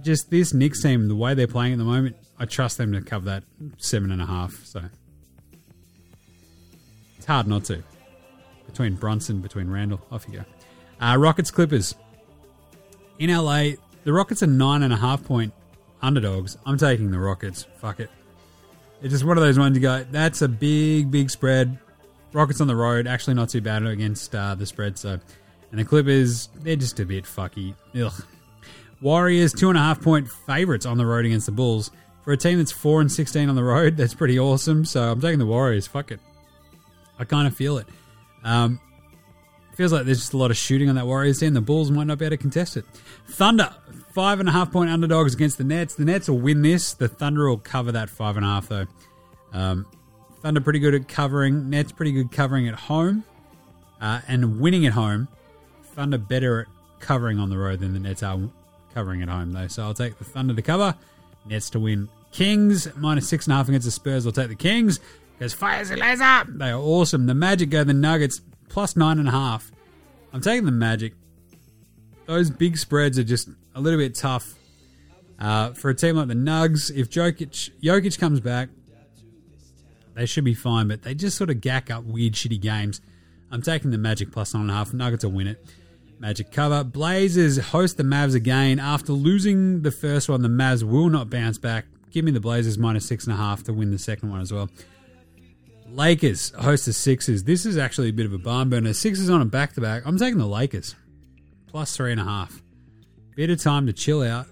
just 0.01 0.30
this 0.30 0.53
Knicks 0.53 0.82
team, 0.82 1.07
the 1.07 1.15
way 1.15 1.34
they're 1.34 1.47
playing 1.47 1.74
at 1.74 1.78
the 1.78 1.86
moment, 1.86 2.15
I 2.39 2.45
trust 2.45 2.78
them 2.78 2.93
to 2.93 3.01
cover 3.01 3.26
that 3.26 3.43
seven 3.78 4.11
and 4.11 4.22
a 4.22 4.26
half. 4.26 4.53
So 4.65 4.82
it's 7.17 7.26
hard 7.26 7.47
not 7.47 7.65
to. 7.65 7.84
Between 8.65 8.95
Brunson, 8.95 9.41
between 9.41 9.69
Randle, 9.69 10.01
off 10.11 10.26
you 10.28 10.39
go. 10.39 10.45
Uh, 11.02 11.18
Rockets 11.18 11.52
Clippers 11.52 11.95
in 13.20 13.36
LA. 13.36 13.72
The 14.04 14.14
Rockets 14.14 14.43
are 14.43 14.47
nine 14.47 14.84
and 14.84 14.93
a 14.93 14.97
half 14.97 15.24
point 15.24 15.54
underdogs. 16.02 16.58
I'm 16.66 16.78
taking 16.78 17.12
the 17.12 17.20
Rockets. 17.20 17.66
Fuck 17.78 17.99
it. 17.99 18.10
It's 19.02 19.12
just 19.12 19.24
one 19.24 19.38
of 19.38 19.43
those 19.43 19.58
ones 19.58 19.76
you 19.76 19.82
go. 19.82 20.06
That's 20.12 20.41
a 20.41 20.47
big, 20.47 21.10
big 21.10 21.30
spread. 21.32 21.78
Rockets 22.34 22.62
on 22.62 22.68
the 22.68 22.76
road, 22.76 23.08
actually 23.08 23.34
not 23.34 23.49
too 23.49 23.62
bad 23.62 23.84
against 23.84 24.34
uh, 24.36 24.56
the 24.56 24.66
spread. 24.66 24.97
So, 24.97 25.20
and 25.72 25.80
the 25.80 25.84
Clippers, 25.86 26.49
they're 26.56 26.76
just 26.76 26.99
a 26.99 27.06
bit 27.06 27.26
fucky. 27.26 27.74
Ugh. 27.95 28.14
Warriors 29.02 29.54
two 29.54 29.70
and 29.70 29.78
a 29.78 29.82
half 29.82 30.02
point 30.02 30.30
favorites 30.30 30.86
on 30.86 30.97
the 30.97 31.06
road 31.06 31.26
against 31.26 31.47
the 31.47 31.52
Bulls. 31.52 31.89
For 32.24 32.34
a 32.34 32.38
team 32.38 32.60
that's 32.60 32.72
four 32.72 33.02
and 33.02 33.12
sixteen 33.12 33.49
on 33.49 33.56
the 33.56 33.64
road, 33.64 33.97
that's 33.97 34.14
pretty 34.14 34.38
awesome. 34.38 34.86
So 34.86 35.12
I'm 35.12 35.20
taking 35.20 35.39
the 35.39 35.46
Warriors. 35.47 35.88
Fuck 35.88 36.12
it. 36.12 36.20
I 37.17 37.25
kind 37.25 37.47
of 37.47 37.55
feel 37.55 37.80
it. 37.80 37.88
Um, 38.43 38.80
feels 39.82 39.91
like 39.91 40.05
there's 40.05 40.20
just 40.20 40.33
a 40.33 40.37
lot 40.37 40.51
of 40.51 40.58
shooting 40.58 40.89
on 40.89 40.95
that 40.95 41.08
Warriors 41.08 41.39
team. 41.39 41.55
The 41.55 41.62
Bulls 41.62 41.89
might 41.89 42.05
not 42.05 42.20
be 42.20 42.25
able 42.25 42.37
to 42.37 42.37
contest 42.37 42.78
it. 42.78 42.86
Thunder 43.29 43.74
five 44.13 44.39
and 44.39 44.47
a 44.47 44.51
half 44.51 44.71
point 44.71 44.91
underdogs 44.91 45.33
against 45.33 45.58
the 45.58 45.63
Nets. 45.63 45.95
The 45.95 46.05
Nets 46.05 46.29
will 46.29 46.37
win 46.37 46.62
this. 46.62 46.93
The 46.93 47.08
Thunder 47.08 47.49
will 47.49 47.58
cover 47.58 47.91
that 47.93 48.08
five 48.08 48.37
and 48.37 48.45
a 48.45 48.47
half 48.47 48.70
though. 48.70 48.86
Um, 49.51 49.87
Thunder 50.43 50.62
pretty 50.62 50.78
good 50.78 50.93
at 50.93 51.08
covering. 51.08 51.71
Nets 51.71 51.91
pretty 51.91 52.12
good 52.12 52.32
covering 52.32 52.67
at 52.67 52.75
home, 52.75 53.24
uh, 53.99 54.21
and 54.28 54.62
winning 54.62 54.86
at 54.86 54.93
home. 54.93 55.28
Thunder 55.95 56.20
better 56.20 56.62
at 56.62 56.67
covering 56.99 57.39
on 57.39 57.49
the 57.49 57.58
road 57.58 57.79
than 57.79 57.93
the 57.93 57.99
Nets 57.99 58.21
are 58.21 58.39
covering 58.93 59.24
at 59.24 59.29
home 59.29 59.51
though. 59.51 59.67
So 59.67 59.82
I'll 59.82 59.95
take 59.95 60.20
the 60.20 60.25
Thunder 60.25 60.53
to 60.53 60.62
cover. 60.62 60.93
Nets 61.47 61.71
to 61.71 61.79
win. 61.79 62.08
Kings 62.32 62.87
minus 62.95 63.28
six 63.28 63.47
and 63.47 63.53
a 63.53 63.55
half 63.55 63.67
against 63.67 63.86
the 63.86 63.91
Spurs. 63.91 64.28
I'll 64.28 64.32
take 64.32 64.49
the 64.49 64.55
Kings 64.55 64.99
because 65.39 65.55
fires 65.55 65.89
a 65.89 65.95
laser. 65.95 66.43
They 66.49 66.70
are 66.70 66.79
awesome. 66.79 67.25
The 67.25 67.33
Magic 67.33 67.71
go 67.71 67.83
the 67.83 67.95
Nuggets 67.95 68.41
plus 68.72 68.96
nine 68.96 69.20
and 69.20 69.28
a 69.28 69.32
half. 69.32 69.70
I'm 70.32 70.39
taking 70.42 70.66
the 70.66 70.72
Magic. 70.72 71.14
Those 72.26 72.50
big 72.50 72.78
spreads 72.78 73.20
are 73.20 73.24
just 73.24 73.50
a 73.76 73.82
little 73.82 74.00
bit 74.00 74.16
tough 74.16 74.56
uh, 75.39 75.74
for 75.74 75.89
a 75.89 75.93
team 75.93 76.16
like 76.16 76.30
the 76.30 76.34
Nugs. 76.34 76.89
If 76.96 77.10
Jokic 77.10 77.72
Jokic 77.84 78.18
comes 78.18 78.39
back, 78.39 78.70
they 80.14 80.26
should 80.26 80.46
be 80.46 80.54
fine. 80.54 80.88
But 80.88 81.04
they 81.04 81.14
just 81.14 81.38
sort 81.38 81.50
of 81.50 81.60
gack 81.60 81.92
up 81.92 82.06
weird, 82.06 82.34
shitty 82.34 82.62
games. 82.62 83.02
I'm 83.52 83.62
taking 83.62 83.92
the 83.92 83.98
Magic 83.98 84.32
plus 84.32 84.54
nine 84.54 84.62
and 84.62 84.72
a 84.72 84.76
half. 84.76 84.93
Nuggets 84.93 85.26
will 85.26 85.34
win 85.34 85.48
it. 85.48 85.66
Magic 86.20 86.52
cover. 86.52 86.86
Blazers 86.86 87.58
host 87.58 87.98
the 87.98 88.04
Mavs 88.04 88.36
again. 88.36 88.80
After 88.80 89.12
losing 89.12 89.82
the 89.82 89.92
first 89.92 90.30
one, 90.30 90.43
the 90.43 90.48
Mavs 90.48 90.84
will 90.84 91.10
not 91.10 91.30
bounce 91.30 91.58
back. 91.58 91.86
Give 92.12 92.24
me 92.24 92.32
the 92.32 92.39
Blazers 92.39 92.78
minus 92.78 93.06
six 93.06 93.26
and 93.26 93.34
a 93.34 93.38
half 93.38 93.64
to 93.64 93.74
win 93.74 93.92
the 93.92 94.00
second 94.00 94.30
one 94.30 94.39
as 94.39 94.54
well. 94.54 94.70
Lakers 95.92 96.51
host 96.51 96.86
the 96.86 96.93
Sixers. 96.93 97.43
This 97.43 97.66
is 97.66 97.78
actually 97.78 98.09
a 98.09 98.13
bit 98.13 98.26
of 98.26 98.34
a 98.34 98.38
barn 98.38 98.70
burner. 98.70 98.93
Sixers 98.93 99.30
on 99.30 99.42
a 99.42 99.46
back 99.46 99.74
to 99.74 99.82
back. 99.82 100.04
I'm 100.05 100.18
taking 100.18 100.38
the 100.38 100.47
Lakers. 100.47 100.96
Plus 101.68 101.96
three 101.96 102.12
and 102.12 102.22
a 102.22 102.24
half. 102.24 102.62
Bit 103.36 103.50
of 103.50 103.62
time 103.62 103.88
to 103.88 103.93
chill 103.93 104.22
out. 104.24 104.47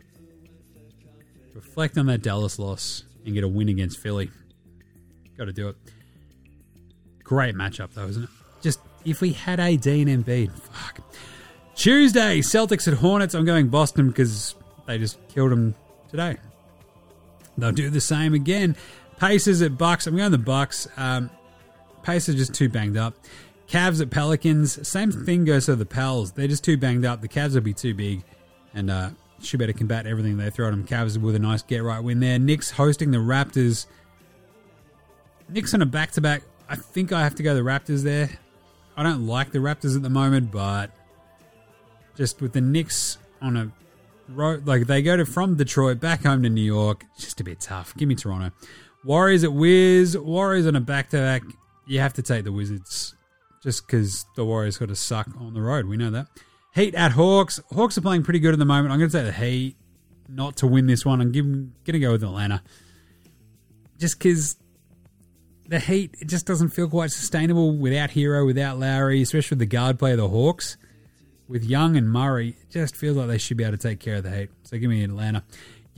Reflect 1.53 1.97
on 1.97 2.07
that 2.07 2.21
Dallas 2.21 2.59
loss 2.59 3.03
and 3.25 3.33
get 3.33 3.43
a 3.43 3.47
win 3.47 3.69
against 3.69 3.99
Philly. 3.99 4.29
Got 5.37 5.45
to 5.45 5.53
do 5.53 5.69
it. 5.69 5.77
Great 7.23 7.55
matchup 7.55 7.93
though, 7.93 8.07
isn't 8.07 8.23
it? 8.23 8.29
Just 8.61 8.79
if 9.05 9.21
we 9.21 9.31
had 9.31 9.59
AD 9.59 9.85
and 9.87 10.25
Embiid, 10.25 10.51
fuck. 10.51 10.99
Tuesday, 11.75 12.39
Celtics 12.39 12.87
at 12.87 12.95
Hornets. 12.95 13.33
I'm 13.33 13.45
going 13.45 13.69
Boston 13.69 14.09
because 14.09 14.55
they 14.85 14.97
just 14.97 15.17
killed 15.29 15.51
them 15.51 15.75
today. 16.09 16.37
They'll 17.57 17.71
do 17.71 17.89
the 17.89 18.01
same 18.01 18.33
again. 18.33 18.75
Pacers 19.19 19.61
at 19.61 19.77
Bucks. 19.77 20.07
I'm 20.07 20.15
going 20.15 20.31
the 20.31 20.37
Bucks. 20.37 20.87
Um, 20.97 21.29
Pacers 22.03 22.35
just 22.35 22.53
too 22.53 22.69
banged 22.69 22.97
up. 22.97 23.15
Cavs 23.67 24.01
at 24.01 24.09
Pelicans. 24.09 24.87
Same 24.87 25.11
thing 25.11 25.45
goes 25.45 25.65
for 25.65 25.75
the 25.75 25.85
Pels. 25.85 26.31
They're 26.31 26.47
just 26.47 26.63
too 26.63 26.77
banged 26.77 27.05
up. 27.05 27.21
The 27.21 27.27
Cavs 27.27 27.53
will 27.53 27.61
be 27.61 27.73
too 27.73 27.93
big, 27.93 28.23
and 28.73 28.89
uh, 28.89 29.09
should 29.41 29.59
better 29.59 29.73
combat 29.73 30.07
everything 30.07 30.37
they 30.37 30.49
throw 30.49 30.67
at 30.67 30.71
them. 30.71 30.85
Cavs 30.85 31.17
with 31.17 31.35
a 31.35 31.39
nice 31.39 31.61
get 31.61 31.83
right 31.83 31.99
win 31.99 32.19
there. 32.19 32.39
Knicks 32.39 32.71
hosting 32.71 33.11
the 33.11 33.17
Raptors. 33.17 33.85
Knicks 35.49 35.73
on 35.73 35.81
a 35.81 35.85
back 35.85 36.11
to 36.11 36.21
back. 36.21 36.43
I 36.67 36.75
think 36.75 37.11
I 37.11 37.23
have 37.23 37.35
to 37.35 37.43
go 37.43 37.53
the 37.53 37.61
Raptors 37.61 38.03
there. 38.03 38.29
I 38.95 39.03
don't 39.03 39.27
like 39.27 39.51
the 39.51 39.59
Raptors 39.59 39.95
at 39.95 40.01
the 40.01 40.09
moment, 40.09 40.51
but 40.51 40.91
just 42.15 42.41
with 42.41 42.53
the 42.53 42.61
Knicks 42.61 43.17
on 43.41 43.57
a 43.57 43.71
road, 44.29 44.65
like 44.65 44.87
they 44.87 45.01
go 45.01 45.17
to 45.17 45.25
from 45.25 45.55
Detroit 45.55 45.99
back 45.99 46.23
home 46.23 46.43
to 46.43 46.49
New 46.49 46.61
York, 46.61 47.05
just 47.17 47.39
a 47.39 47.43
bit 47.43 47.59
tough. 47.59 47.95
Give 47.97 48.07
me 48.07 48.15
Toronto. 48.15 48.51
Warriors 49.03 49.43
at 49.43 49.53
Wiz. 49.53 50.17
Warriors 50.17 50.67
on 50.67 50.75
a 50.75 50.81
back 50.81 51.09
to 51.09 51.17
back. 51.17 51.43
You 51.87 51.99
have 51.99 52.13
to 52.13 52.21
take 52.21 52.43
the 52.43 52.51
Wizards 52.51 53.15
just 53.63 53.85
because 53.85 54.25
the 54.35 54.45
Warriors 54.45 54.77
got 54.77 54.89
to 54.89 54.95
suck 54.95 55.27
on 55.39 55.53
the 55.53 55.61
road. 55.61 55.85
We 55.85 55.97
know 55.97 56.11
that. 56.11 56.27
Heat 56.75 56.95
at 56.95 57.11
Hawks. 57.13 57.59
Hawks 57.73 57.97
are 57.97 58.01
playing 58.01 58.23
pretty 58.23 58.39
good 58.39 58.53
at 58.53 58.59
the 58.59 58.65
moment. 58.65 58.91
I'm 58.91 58.99
going 58.99 59.09
to 59.09 59.17
take 59.17 59.25
the 59.25 59.45
Heat 59.45 59.75
not 60.27 60.57
to 60.57 60.67
win 60.67 60.87
this 60.87 61.05
one. 61.05 61.21
I'm 61.21 61.31
going 61.31 61.73
to 61.85 61.99
go 61.99 62.11
with 62.11 62.23
Atlanta. 62.23 62.61
Just 63.97 64.19
because 64.19 64.57
the 65.67 65.79
Heat 65.79 66.15
it 66.19 66.27
just 66.27 66.45
doesn't 66.45 66.69
feel 66.69 66.87
quite 66.87 67.11
sustainable 67.11 67.75
without 67.75 68.11
Herro, 68.11 68.45
without 68.45 68.79
Lowry, 68.79 69.21
especially 69.21 69.55
with 69.55 69.59
the 69.59 69.65
guard 69.65 69.99
play 69.99 70.11
of 70.11 70.17
the 70.17 70.29
Hawks. 70.29 70.77
With 71.47 71.63
Young 71.63 71.97
and 71.97 72.07
Murray, 72.07 72.49
it 72.49 72.69
just 72.69 72.95
feels 72.95 73.17
like 73.17 73.27
they 73.27 73.39
should 73.39 73.57
be 73.57 73.63
able 73.63 73.75
to 73.75 73.81
take 73.81 73.99
care 73.99 74.17
of 74.17 74.23
the 74.23 74.29
Heat. 74.29 74.49
So 74.63 74.77
give 74.77 74.89
me 74.89 75.03
Atlanta. 75.03 75.43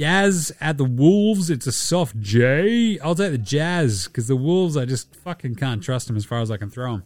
Yaz 0.01 0.51
at 0.59 0.77
the 0.77 0.83
Wolves. 0.85 1.49
It's 1.49 1.67
a 1.67 1.71
soft 1.71 2.19
J. 2.19 2.97
I'll 2.99 3.15
take 3.15 3.31
the 3.31 3.37
Jazz 3.37 4.07
because 4.07 4.27
the 4.27 4.35
Wolves, 4.35 4.75
I 4.75 4.85
just 4.85 5.15
fucking 5.15 5.55
can't 5.55 5.83
trust 5.83 6.07
them 6.07 6.17
as 6.17 6.25
far 6.25 6.41
as 6.41 6.49
I 6.49 6.57
can 6.57 6.69
throw 6.69 6.93
them. 6.93 7.03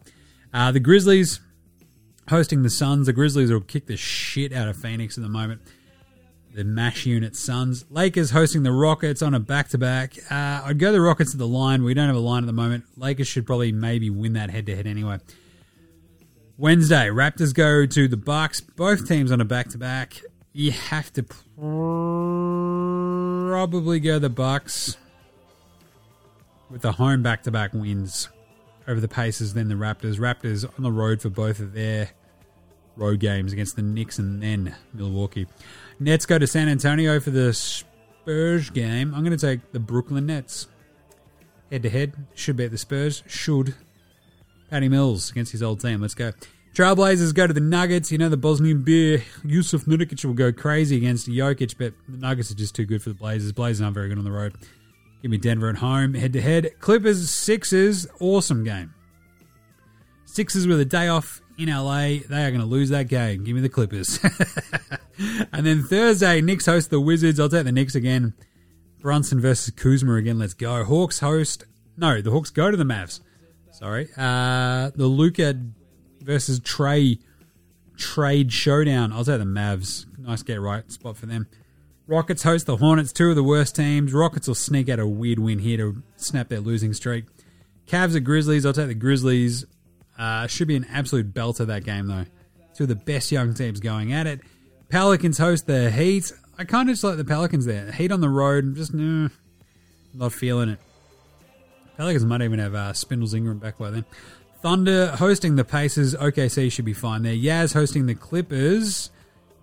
Uh, 0.54 0.72
the 0.72 0.80
Grizzlies 0.80 1.42
hosting 2.30 2.64
the 2.64 2.70
Suns. 2.70 3.08
The 3.08 3.14
Grizzlies 3.14 3.52
will 3.52 3.62
kick 3.62 3.88
the 3.88 3.98
shit 3.98 4.54
out 4.54 4.68
of 4.68 4.78
Phoenix 4.78 5.18
at 5.18 5.24
the 5.24 5.30
moment. 5.30 5.62
The 6.54 6.64
MASH 6.64 7.06
unit 7.06 7.36
Suns. 7.36 7.84
Lakers 7.90 8.32
hosting 8.32 8.64
the 8.64 8.72
Rockets 8.72 9.22
on 9.22 9.34
a 9.34 9.42
back 9.42 9.68
to 9.70 9.78
back. 9.78 10.16
I'd 10.32 10.80
go 10.80 10.94
the 10.94 11.02
Rockets 11.02 11.34
at 11.34 11.38
the 11.38 11.48
line. 11.48 11.84
We 11.84 11.94
don't 11.94 12.08
have 12.08 12.16
a 12.16 12.20
line 12.20 12.44
at 12.44 12.48
the 12.48 12.54
moment. 12.54 12.86
Lakers 12.96 13.28
should 13.28 13.46
probably 13.46 13.74
maybe 13.74 14.10
win 14.10 14.34
that 14.34 14.50
head 14.50 14.66
to 14.68 14.76
head 14.76 14.88
anyway. 14.88 15.20
Wednesday, 16.58 17.08
Raptors 17.08 17.54
go 17.54 17.86
to 17.86 18.08
the 18.08 18.16
Bucks. 18.16 18.62
Both 18.62 19.06
teams 19.06 19.34
on 19.34 19.42
a 19.42 19.46
back 19.46 19.68
to 19.72 19.78
back. 19.78 20.22
You 20.58 20.72
have 20.72 21.12
to 21.12 21.24
probably 23.52 24.00
go 24.00 24.20
the 24.20 24.30
Bucks 24.30 24.96
with 26.70 26.82
the 26.82 26.94
home 26.94 27.22
back 27.22 27.44
to 27.44 27.52
back 27.52 27.74
wins 27.74 28.30
over 28.88 29.02
the 29.02 29.10
Pacers, 29.10 29.54
then 29.54 29.68
the 29.68 29.76
Raptors. 29.76 30.18
Raptors 30.18 30.64
on 30.78 30.84
the 30.84 30.94
road 30.94 31.22
for 31.22 31.28
both 31.28 31.60
of 31.60 31.74
their 31.74 32.12
road 32.96 33.20
games 33.20 33.52
against 33.52 33.76
the 33.76 33.82
Knicks 33.82 34.18
and 34.18 34.42
then 34.42 34.74
Milwaukee. 34.94 35.46
Nets 36.00 36.26
go 36.26 36.40
to 36.40 36.48
San 36.48 36.70
Antonio 36.70 37.20
for 37.20 37.32
the 37.32 37.54
Spurs 37.54 38.70
game. 38.70 39.14
I'm 39.14 39.26
going 39.26 39.38
to 39.38 39.48
take 39.48 39.74
the 39.74 39.80
Brooklyn 39.82 40.28
Nets. 40.28 40.70
Head 41.70 41.84
to 41.84 41.90
head. 41.90 42.14
Should 42.34 42.56
beat 42.56 42.72
the 42.72 42.78
Spurs. 42.78 43.24
Should. 43.28 43.76
Patty 44.70 44.88
Mills 44.88 45.32
against 45.32 45.52
his 45.52 45.62
old 45.62 45.82
team. 45.82 46.00
Let's 46.00 46.16
go. 46.16 46.32
Trailblazers 46.76 47.34
go 47.34 47.48
to 47.48 47.54
the 47.54 47.62
Nuggets. 47.62 48.12
You 48.12 48.18
know 48.18 48.28
the 48.28 48.36
Bosnian 48.36 48.84
beer. 48.84 49.24
Jusuf 49.46 49.86
Nurkic 49.86 50.26
will 50.26 50.34
go 50.34 50.52
crazy 50.52 50.98
against 50.98 51.26
Jokic, 51.26 51.78
but 51.78 51.94
the 52.10 52.18
Nuggets 52.18 52.52
are 52.52 52.56
just 52.56 52.76
too 52.76 52.84
good 52.84 53.02
for 53.02 53.08
the 53.08 53.16
Blazers. 53.16 53.54
Blazers 53.54 53.82
aren't 53.82 53.94
very 53.94 54.10
good 54.10 54.18
on 54.18 54.26
the 54.26 54.32
road. 54.32 54.56
Give 55.22 55.32
me 55.32 55.38
Denver 55.38 55.70
at 55.70 55.78
home, 55.78 56.14
head 56.16 56.34
to 56.34 56.42
head. 56.42 56.72
Clippers, 56.82 57.32
Sixers, 57.32 58.08
awesome 58.20 58.66
game. 58.66 58.94
Sixers 60.26 60.68
with 60.68 60.82
a 60.82 60.86
day 60.86 61.08
off 61.08 61.42
in 61.58 61.70
LA. 61.70 62.20
They 62.28 62.44
are 62.44 62.52
going 62.52 62.60
to 62.60 62.66
lose 62.66 62.90
that 62.90 63.08
game. 63.08 63.46
Give 63.46 63.56
me 63.56 63.62
the 63.62 63.70
Clippers. 63.70 64.20
and 65.54 65.66
then 65.66 65.82
Thursday, 65.82 66.42
Knicks 66.42 66.66
host 66.66 66.90
the 66.90 67.00
Wizards. 67.00 67.40
I'll 67.40 67.48
take 67.48 67.64
the 67.64 67.72
Knicks 67.72 67.96
again. 67.96 68.34
Brunson 69.00 69.40
versus 69.40 69.74
Kuzma 69.74 70.16
again. 70.16 70.38
Let's 70.38 70.54
go. 70.54 70.84
Hawks 70.84 71.20
host. 71.20 71.64
No, 71.96 72.22
the 72.22 72.32
Hawks 72.32 72.50
go 72.50 72.70
to 72.70 72.76
the 72.76 72.84
Mavs. 72.84 73.22
Sorry. 73.72 74.10
Uh, 74.18 74.92
the 74.94 75.08
Luka 75.08 75.54
versus 76.26 76.60
Trae 76.60 77.20
trade 77.98 78.52
showdown. 78.52 79.14
I'll 79.14 79.24
take 79.24 79.40
the 79.40 79.46
Mavs. 79.46 80.06
Nice 80.18 80.44
get 80.44 80.60
right 80.60 80.90
spot 80.92 81.18
for 81.18 81.28
them. 81.28 81.48
Rockets 82.08 82.44
host 82.44 82.66
the 82.66 82.78
Hornets, 82.78 83.12
two 83.12 83.30
of 83.30 83.36
the 83.36 83.44
worst 83.44 83.76
teams. 83.76 84.14
Rockets 84.14 84.48
will 84.48 84.56
sneak 84.56 84.90
out 84.90 85.00
a 85.00 85.08
weird 85.08 85.40
win 85.40 85.60
here 85.60 85.78
to 85.78 86.04
snap 86.18 86.50
their 86.50 86.60
losing 86.60 86.94
streak. 86.94 87.26
Cavs 87.88 88.16
at 88.16 88.24
Grizzlies. 88.24 88.66
I'll 88.66 88.74
take 88.74 88.88
the 88.88 88.96
Grizzlies. 88.96 89.66
Uh, 90.18 90.48
should 90.48 90.68
be 90.68 90.76
an 90.76 90.86
absolute 90.86 91.34
belter 91.34 91.66
that 91.68 91.84
game 91.84 92.08
though. 92.08 92.26
Two 92.76 92.84
of 92.84 92.90
the 92.90 92.96
best 92.96 93.32
young 93.32 93.54
teams 93.54 93.80
going 93.80 94.14
at 94.14 94.28
it. 94.28 94.42
Pelicans 94.90 95.38
host 95.38 95.66
the 95.66 95.90
Heat. 95.90 96.32
I 96.58 96.64
kind 96.64 96.90
of 96.90 96.94
just 96.94 97.04
like 97.04 97.18
the 97.18 97.26
Pelicans 97.26 97.66
there. 97.66 97.92
Heat 97.92 98.12
on 98.12 98.22
the 98.22 98.30
road. 98.30 98.64
I'm 98.64 98.76
just 98.76 98.94
nah, 98.94 99.30
not 100.14 100.32
feeling 100.32 100.70
it. 100.70 100.80
Pelicans 101.98 102.26
might 102.26 102.42
even 102.42 102.60
have 102.60 102.76
uh, 102.76 102.94
Spindles 102.94 103.34
Ingram 103.34 103.58
back 103.60 103.78
by 103.78 103.90
then. 103.90 104.06
Thunder 104.66 105.16
hosting 105.18 105.58
the 105.58 105.64
Pacers. 105.64 106.16
OKC 106.16 106.72
should 106.72 106.86
be 106.86 106.94
fine 106.94 107.22
there. 107.22 107.36
Yaz 107.36 107.72
hosting 107.72 108.08
the 108.08 108.16
Clippers. 108.16 109.12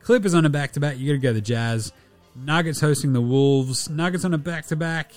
Clippers 0.00 0.32
on 0.32 0.46
a 0.46 0.48
back 0.48 0.70
to 0.74 0.80
back. 0.80 0.96
You 0.96 1.08
got 1.08 1.14
to 1.14 1.18
go 1.18 1.32
the 1.32 1.40
Jazz. 1.40 1.92
Nuggets 2.36 2.80
hosting 2.80 3.12
the 3.12 3.20
Wolves. 3.20 3.90
Nuggets 3.90 4.24
on 4.24 4.32
a 4.32 4.38
back 4.38 4.66
to 4.66 4.76
back. 4.76 5.10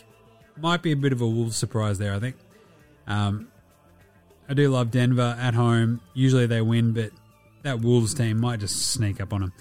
Might 0.57 0.81
be 0.81 0.91
a 0.91 0.95
bit 0.95 1.13
of 1.13 1.21
a 1.21 1.27
Wolves 1.27 1.55
surprise 1.55 1.99
there, 1.99 2.15
I 2.15 2.19
think. 2.19 2.35
Um, 3.05 3.49
I 4.49 4.55
do 4.55 4.69
love 4.69 4.89
Denver 4.89 5.37
at 5.39 5.53
home. 5.53 6.01
Usually 6.15 6.47
they 6.47 6.61
win, 6.61 6.93
but 6.93 7.11
that 7.61 7.81
Wolves 7.81 8.15
team 8.15 8.39
might 8.39 8.61
just 8.61 8.87
sneak 8.87 9.21
up 9.21 9.33
on 9.33 9.41
them. 9.41 9.53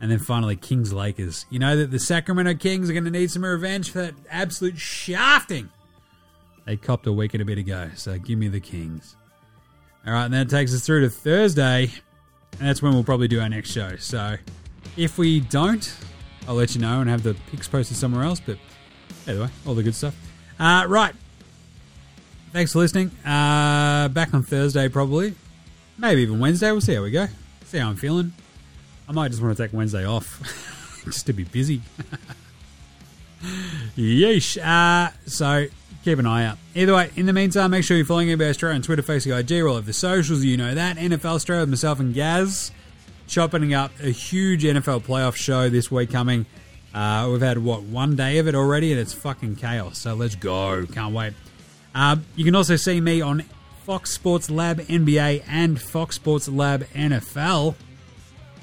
And 0.00 0.12
then 0.12 0.20
finally, 0.20 0.54
Kings 0.54 0.92
Lakers. 0.92 1.44
You 1.50 1.58
know 1.58 1.76
that 1.76 1.90
the 1.90 1.98
Sacramento 1.98 2.54
Kings 2.54 2.88
are 2.88 2.92
going 2.92 3.02
to 3.02 3.10
need 3.10 3.32
some 3.32 3.44
revenge 3.44 3.90
for 3.90 4.02
that 4.02 4.14
absolute 4.30 4.78
shafting 4.78 5.70
they 6.66 6.76
copped 6.76 7.08
a 7.08 7.12
week 7.12 7.34
and 7.34 7.42
a 7.42 7.44
bit 7.44 7.58
ago. 7.58 7.90
So 7.96 8.16
give 8.18 8.38
me 8.38 8.46
the 8.46 8.60
Kings. 8.60 9.16
All 10.06 10.12
right, 10.12 10.24
and 10.24 10.34
that 10.34 10.50
takes 10.50 10.74
us 10.74 10.84
through 10.84 11.02
to 11.02 11.10
Thursday. 11.10 11.90
And 12.58 12.68
that's 12.68 12.82
when 12.82 12.92
we'll 12.92 13.04
probably 13.04 13.28
do 13.28 13.40
our 13.40 13.48
next 13.48 13.70
show. 13.70 13.96
So 13.96 14.36
if 14.96 15.16
we 15.16 15.40
don't, 15.40 15.94
I'll 16.48 16.54
let 16.54 16.74
you 16.74 16.80
know 16.80 17.00
and 17.00 17.08
have 17.08 17.22
the 17.22 17.34
picks 17.50 17.68
posted 17.68 17.96
somewhere 17.96 18.24
else. 18.24 18.40
But 18.40 18.58
anyway, 19.26 19.48
all 19.66 19.74
the 19.74 19.82
good 19.82 19.94
stuff. 19.94 20.14
Uh, 20.58 20.86
right. 20.88 21.14
Thanks 22.52 22.72
for 22.72 22.80
listening. 22.80 23.10
Uh, 23.24 24.08
back 24.08 24.34
on 24.34 24.42
Thursday, 24.42 24.88
probably. 24.88 25.34
Maybe 25.96 26.22
even 26.22 26.40
Wednesday. 26.40 26.70
We'll 26.72 26.80
see 26.80 26.94
how 26.94 27.02
we 27.02 27.10
go. 27.10 27.28
See 27.64 27.78
how 27.78 27.88
I'm 27.88 27.96
feeling. 27.96 28.32
I 29.08 29.12
might 29.12 29.30
just 29.30 29.42
want 29.42 29.56
to 29.56 29.62
take 29.62 29.72
Wednesday 29.72 30.04
off 30.04 31.02
just 31.04 31.26
to 31.26 31.32
be 31.32 31.44
busy. 31.44 31.80
Yeesh. 33.96 34.58
Uh, 34.58 35.12
so 35.26 35.66
keep 36.04 36.18
an 36.18 36.26
eye 36.26 36.44
out. 36.44 36.58
Either 36.74 36.94
way, 36.94 37.10
in 37.16 37.26
the 37.26 37.32
meantime, 37.32 37.70
make 37.70 37.84
sure 37.84 37.96
you're 37.96 38.06
following 38.06 38.28
NBA 38.28 38.50
Straya 38.50 38.74
on 38.74 38.82
Twitter, 38.82 39.02
Facebook, 39.02 39.38
IG, 39.38 39.64
all 39.64 39.76
of 39.76 39.86
the 39.86 39.92
socials. 39.92 40.44
You 40.44 40.56
know 40.56 40.74
that. 40.74 40.96
NFL 40.96 41.44
Straya 41.44 41.60
with 41.60 41.70
myself 41.70 42.00
and 42.00 42.14
Gaz 42.14 42.70
chopping 43.26 43.72
up 43.72 43.92
a 44.00 44.10
huge 44.10 44.64
NFL 44.64 45.02
playoff 45.02 45.34
show 45.34 45.68
this 45.68 45.90
week 45.90 46.10
coming. 46.10 46.46
Uh, 46.92 47.28
we've 47.30 47.40
had, 47.40 47.58
what, 47.58 47.82
one 47.82 48.16
day 48.16 48.38
of 48.38 48.46
it 48.46 48.54
already, 48.54 48.92
and 48.92 49.00
it's 49.00 49.14
fucking 49.14 49.56
chaos. 49.56 49.98
So 49.98 50.14
let's 50.14 50.34
go. 50.34 50.84
Can't 50.86 51.14
wait. 51.14 51.32
Uh, 51.94 52.16
you 52.36 52.44
can 52.44 52.54
also 52.54 52.76
see 52.76 53.00
me 53.00 53.20
on 53.20 53.44
Fox 53.84 54.12
Sports 54.12 54.50
Lab 54.50 54.80
NBA 54.80 55.44
and 55.48 55.80
Fox 55.80 56.16
Sports 56.16 56.48
Lab 56.48 56.84
NFL 56.94 57.74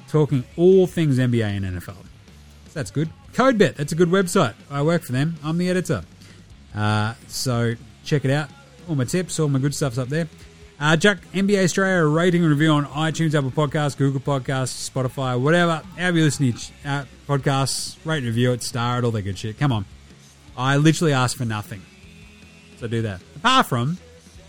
talking 0.08 0.44
all 0.56 0.86
things 0.86 1.18
NBA 1.18 1.44
and 1.44 1.64
NFL. 1.64 1.96
So 1.96 2.74
that's 2.74 2.90
good. 2.90 3.10
CodeBet, 3.32 3.76
that's 3.76 3.92
a 3.92 3.96
good 3.96 4.08
website. 4.08 4.54
I 4.70 4.82
work 4.82 5.02
for 5.02 5.12
them. 5.12 5.36
I'm 5.44 5.58
the 5.58 5.68
editor. 5.70 6.04
Uh, 6.74 7.14
so 7.26 7.74
check 8.04 8.24
it 8.24 8.30
out. 8.30 8.48
All 8.88 8.94
my 8.94 9.04
tips, 9.04 9.38
all 9.38 9.48
my 9.48 9.58
good 9.58 9.74
stuff's 9.74 9.98
up 9.98 10.08
there. 10.08 10.28
Uh, 10.78 10.96
Chuck 10.96 11.18
NBA 11.34 11.64
Straya 11.64 12.12
rating 12.12 12.42
and 12.42 12.50
review 12.50 12.70
on 12.70 12.86
iTunes, 12.86 13.34
Apple 13.34 13.50
Podcasts, 13.50 13.96
Google 13.96 14.20
Podcasts, 14.20 14.90
Spotify, 14.90 15.38
whatever. 15.38 15.82
However 15.96 16.18
you 16.18 16.24
listen 16.24 16.52
to 16.52 16.72
uh, 16.88 17.04
podcasts, 17.28 17.96
rate 18.06 18.18
and 18.18 18.26
review 18.26 18.52
it, 18.52 18.62
star 18.62 18.98
it, 18.98 19.04
all 19.04 19.10
that 19.10 19.22
good 19.22 19.36
shit. 19.36 19.58
Come 19.58 19.72
on. 19.72 19.84
I 20.56 20.78
literally 20.78 21.12
ask 21.12 21.36
for 21.36 21.44
nothing. 21.44 21.82
So 22.78 22.88
do 22.88 23.02
that. 23.02 23.20
Apart 23.36 23.66
from, 23.66 23.98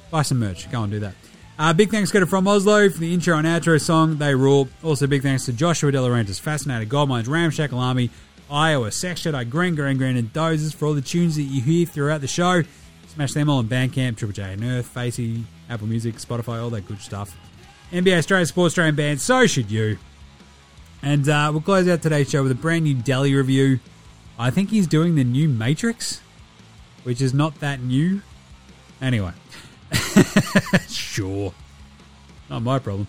buy 0.10 0.22
some 0.22 0.40
merch. 0.40 0.72
Go 0.72 0.84
and 0.84 0.92
do 0.92 1.00
that. 1.02 1.16
Uh, 1.60 1.74
big 1.74 1.92
thanks 1.92 2.12
go 2.12 2.20
to 2.22 2.26
From 2.26 2.48
Oslo 2.48 2.90
for 2.90 2.98
the 2.98 3.14
intro 3.14 3.38
and 3.38 3.46
outro 3.46 3.80
song. 3.80 4.18
They 4.18 4.34
rule. 4.34 4.70
Also, 4.84 5.08
big 5.08 5.22
thanks 5.22 5.46
to 5.46 5.54
Joshua 5.54 5.92
Delarantis, 5.92 6.40
Fascinated 6.40 6.90
Goldmines, 6.90 7.28
Ramshackle 7.28 7.78
Army, 7.78 8.10
Iowa, 8.52 8.92
Sex 8.92 9.22
Jedi, 9.22 9.50
Green, 9.50 9.76
Green, 9.76 9.98
Green, 9.98 10.18
and 10.18 10.32
Dozers 10.34 10.76
for 10.76 10.88
all 10.88 10.94
the 10.94 11.02
tunes 11.02 11.38
that 11.38 11.44
you 11.44 11.62
hear 11.62 11.86
throughout 11.86 12.22
the 12.22 12.28
show. 12.28 12.64
Smash 13.08 13.34
them 13.34 13.50
all 13.50 13.60
on 13.60 13.68
Bandcamp, 13.68 14.18
Triple 14.18 14.34
J 14.34 14.54
Unearthed, 14.54 14.90
Facey, 14.90 15.46
Apple 15.70 15.88
Music, 15.88 16.16
Spotify, 16.16 16.62
all 16.62 16.70
that 16.72 16.88
good 16.88 17.00
stuff. 17.00 17.36
NBA 17.92 18.20
Straya 18.20 18.48
Sports 18.48 18.72
Australian 18.72 18.96
Band, 18.96 19.22
so 19.22 19.48
should 19.48 19.72
you. 19.72 19.98
And 21.02 21.28
uh, 21.28 21.50
we'll 21.52 21.62
close 21.62 21.88
out 21.88 22.02
today's 22.02 22.30
show 22.30 22.44
with 22.44 22.52
a 22.52 22.56
brand 22.56 22.84
new 22.84 22.96
Delly 22.96 23.36
review. 23.36 23.80
I 24.38 24.50
think 24.50 24.70
he's 24.70 24.88
doing 24.88 25.16
the 25.16 25.24
new 25.24 25.50
Matrix, 25.50 26.22
which 27.04 27.22
is 27.22 27.34
not 27.34 27.60
that 27.60 27.82
new. 27.82 28.22
Anyway, 29.02 29.34
sure. 30.90 31.54
Not 32.50 32.64
my 32.64 32.80
problem. 32.80 33.08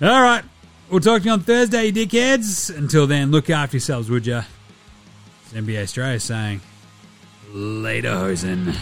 All 0.00 0.22
right. 0.22 0.44
We'll 0.90 1.00
talk 1.00 1.22
to 1.22 1.26
you 1.26 1.32
on 1.32 1.40
Thursday, 1.40 1.86
you 1.86 1.92
dickheads. 1.92 2.76
Until 2.76 3.06
then, 3.06 3.30
look 3.30 3.48
after 3.48 3.76
yourselves, 3.76 4.10
would 4.10 4.26
ya? 4.26 4.42
It's 5.54 5.60
NBA 5.60 5.82
Straya 5.84 6.20
saying, 6.20 6.60
later, 7.52 8.14
Hosen. 8.14 8.74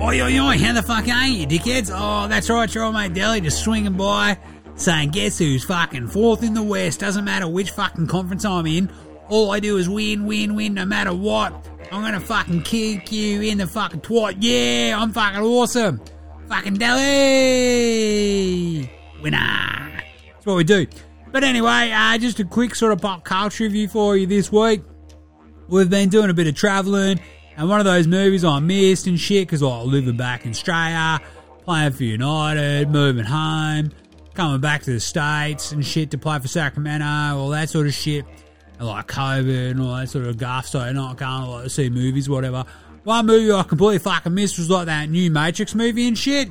Oi, 0.00 0.20
oi, 0.20 0.38
oi, 0.38 0.58
how 0.58 0.72
the 0.74 0.82
fuck 0.82 1.08
ain't 1.08 1.38
you, 1.38 1.46
dickheads? 1.46 1.90
Oh, 1.92 2.28
that's 2.28 2.50
right, 2.50 2.72
your 2.72 2.84
old 2.84 2.94
mate 2.94 3.14
Delly 3.14 3.42
just 3.42 3.64
swinging 3.64 3.94
by 3.94 4.38
saying, 4.84 5.10
guess 5.10 5.38
who's 5.38 5.64
fucking 5.64 6.08
fourth 6.08 6.42
in 6.42 6.54
the 6.54 6.62
West? 6.62 7.00
Doesn't 7.00 7.24
matter 7.24 7.48
which 7.48 7.70
fucking 7.70 8.06
conference 8.06 8.44
I'm 8.44 8.66
in. 8.66 8.90
All 9.28 9.50
I 9.50 9.60
do 9.60 9.78
is 9.78 9.88
win, 9.88 10.26
win, 10.26 10.54
win, 10.54 10.74
no 10.74 10.84
matter 10.84 11.14
what. 11.14 11.52
I'm 11.90 12.02
gonna 12.02 12.20
fucking 12.20 12.62
kick 12.62 13.12
you 13.12 13.42
in 13.42 13.58
the 13.58 13.66
fucking 13.66 14.00
twat. 14.00 14.36
Yeah, 14.40 14.98
I'm 14.98 15.12
fucking 15.12 15.40
awesome. 15.40 16.00
Fucking 16.48 16.76
Delly! 16.76 18.10
Winner! 19.22 20.02
That's 20.32 20.46
what 20.46 20.56
we 20.56 20.64
do. 20.64 20.86
But 21.30 21.44
anyway, 21.44 21.92
uh, 21.94 22.18
just 22.18 22.40
a 22.40 22.44
quick 22.44 22.74
sort 22.74 22.92
of 22.92 23.00
pop 23.00 23.24
culture 23.24 23.64
review 23.64 23.88
for 23.88 24.16
you 24.16 24.26
this 24.26 24.50
week. 24.52 24.82
We've 25.68 25.88
been 25.88 26.08
doing 26.08 26.28
a 26.28 26.34
bit 26.34 26.46
of 26.46 26.54
travelling, 26.54 27.20
and 27.56 27.68
one 27.68 27.78
of 27.78 27.86
those 27.86 28.06
movies 28.06 28.44
I 28.44 28.58
missed 28.58 29.06
and 29.06 29.18
shit 29.18 29.48
because 29.48 29.62
like, 29.62 29.86
living 29.86 30.16
back 30.16 30.44
in 30.44 30.50
Australia, 30.50 31.20
playing 31.64 31.92
for 31.92 32.04
United, 32.04 32.90
moving 32.90 33.24
home, 33.24 33.92
coming 34.34 34.60
back 34.60 34.82
to 34.82 34.92
the 34.92 35.00
States 35.00 35.72
and 35.72 35.84
shit 35.84 36.10
to 36.12 36.18
play 36.18 36.38
for 36.38 36.48
Sacramento, 36.48 37.04
all 37.38 37.50
that 37.50 37.68
sort 37.70 37.86
of 37.86 37.94
shit. 37.94 38.24
And 38.78 38.88
like 38.88 39.06
COVID 39.06 39.70
and 39.72 39.80
all 39.80 39.94
that 39.96 40.08
sort 40.08 40.26
of 40.26 40.38
guff, 40.38 40.66
so 40.66 40.90
not 40.92 41.16
going 41.16 41.62
to 41.62 41.70
see 41.70 41.90
movies, 41.90 42.28
whatever. 42.28 42.64
One 43.04 43.26
movie 43.26 43.52
I 43.52 43.62
completely 43.64 43.98
fucking 43.98 44.34
missed 44.34 44.58
was 44.58 44.70
like 44.70 44.86
that 44.86 45.08
new 45.08 45.30
Matrix 45.30 45.74
movie 45.74 46.06
and 46.08 46.16
shit. 46.16 46.50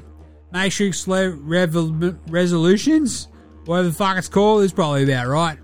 Matrix 0.51 1.07
Le- 1.07 1.31
Revol- 1.31 2.17
Resolutions, 2.29 3.27
whatever 3.65 3.87
the 3.87 3.93
fuck 3.93 4.17
it's 4.17 4.27
called, 4.27 4.63
is 4.63 4.73
probably 4.73 5.03
about 5.03 5.27
right. 5.27 5.57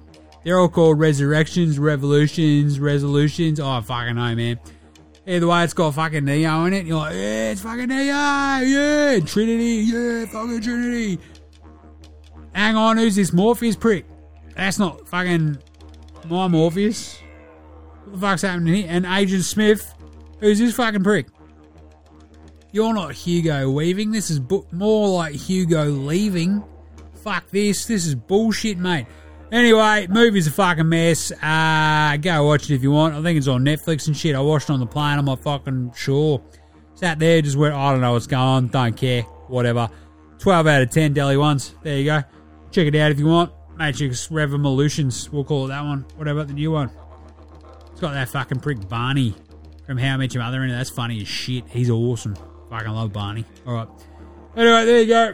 They're 0.44 0.60
all 0.60 0.70
called 0.70 0.98
Resurrections, 1.00 1.78
Revolutions, 1.78 2.80
Resolutions. 2.80 3.60
Oh, 3.60 3.70
I 3.70 3.82
fucking 3.82 4.16
know, 4.16 4.34
man. 4.34 4.60
Either 5.26 5.46
way, 5.48 5.66
it's 5.66 5.74
got 5.74 5.94
fucking 5.94 6.24
Neo 6.24 6.64
in 6.66 6.74
it. 6.74 6.86
You're 6.86 6.98
like, 6.98 7.14
yeah, 7.14 7.52
it's 7.52 7.62
fucking 7.62 7.88
Neo, 7.90 8.06
yeah, 8.06 9.20
Trinity, 9.26 9.84
yeah, 9.92 10.26
fucking 10.28 10.62
Trinity. 10.62 11.20
Hang 12.58 12.76
on, 12.76 12.98
who's 12.98 13.16
this 13.16 13.34
Morpheus 13.34 13.76
prick? 13.76 14.04
That's 14.56 14.80
not 14.80 15.08
fucking 15.08 15.60
my 16.28 16.48
Morpheus. 16.48 17.20
What 18.04 18.14
the 18.14 18.20
fuck's 18.20 18.42
happening 18.42 18.74
here? 18.74 18.88
And 18.90 19.06
Agent 19.06 19.44
Smith, 19.44 19.94
who's 20.40 20.58
this 20.58 20.76
fucking 20.76 21.04
prick? 21.04 21.28
You're 22.72 22.96
not 22.96 23.14
Hugo 23.14 23.70
Weaving. 23.70 24.12
This 24.12 24.32
is 24.32 24.40
bu- 24.40 24.66
more 24.72 25.08
like 25.08 25.36
Hugo 25.36 25.84
leaving. 25.84 26.64
Fuck 27.22 27.48
this. 27.52 27.86
This 27.86 28.08
is 28.08 28.16
bullshit, 28.16 28.80
mate. 28.80 29.06
Anyway, 29.52 30.08
movie's 30.10 30.48
a 30.48 30.52
fucking 30.52 30.90
mess. 30.90 31.32
Uh, 31.32 32.18
go 32.18 32.44
watch 32.44 32.72
it 32.72 32.74
if 32.74 32.82
you 32.82 32.90
want. 32.90 33.14
I 33.14 33.22
think 33.22 33.38
it's 33.38 33.48
on 33.48 33.64
Netflix 33.64 34.08
and 34.08 34.18
shit. 34.18 34.36
I 34.36 34.40
watched 34.42 34.72
it 34.72 34.74
on 34.74 34.80
the 34.80 34.88
plane. 34.88 35.20
I'm 35.20 35.26
not 35.26 35.42
fucking 35.42 35.94
sure. 35.96 36.42
Sat 36.96 37.20
there, 37.20 37.40
just 37.40 37.56
went, 37.56 37.76
I 37.76 37.92
don't 37.92 38.02
know 38.02 38.14
what's 38.14 38.26
going 38.26 38.42
on. 38.42 38.68
Don't 38.70 38.98
care. 38.98 39.22
Whatever. 39.22 39.92
12 40.40 40.66
out 40.66 40.82
of 40.82 40.90
10 40.90 41.14
Delly 41.14 41.40
ones. 41.40 41.76
There 41.84 42.00
you 42.00 42.06
go. 42.06 42.24
Check 42.72 42.88
it 42.88 42.96
out 42.96 43.12
if 43.12 43.20
you 43.20 43.28
want. 43.28 43.52
Matrix 43.78 44.32
Revolutions. 44.32 45.32
We'll 45.32 45.44
call 45.44 45.66
it 45.66 45.70
that 45.70 45.84
one. 45.84 46.06
Whatever, 46.16 46.44
the 46.44 46.54
new 46.54 46.72
one. 46.72 46.92
It's 47.92 48.02
got 48.02 48.14
that 48.14 48.30
fucking 48.30 48.60
prick 48.60 48.88
Barney 48.88 49.36
from 49.86 49.98
How 49.98 50.14
I 50.14 50.18
Met 50.18 50.34
Your 50.34 50.44
Mother 50.44 50.64
in 50.64 50.70
it. 50.70 50.74
That's 50.76 50.90
funny 50.90 51.22
as 51.22 51.28
shit. 51.28 51.64
He's 51.68 51.90
awesome. 51.90 52.36
Fucking 52.70 52.92
love 52.92 53.14
Barney. 53.14 53.46
Alright. 53.66 53.88
Anyway, 54.56 54.86
there 54.86 55.02
you 55.02 55.08
go. 55.08 55.34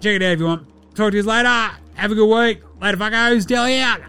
Check 0.00 0.16
it 0.16 0.22
out 0.22 0.32
if 0.32 0.38
you 0.40 0.46
want. 0.46 0.94
Talk 0.94 1.12
to 1.12 1.16
you 1.16 1.22
later. 1.22 1.48
Have 1.94 2.12
a 2.12 2.14
good 2.14 2.26
week. 2.26 2.62
Later, 2.80 2.96
fuckos. 2.96 3.46
Delly 3.46 3.80
out. 3.80 4.00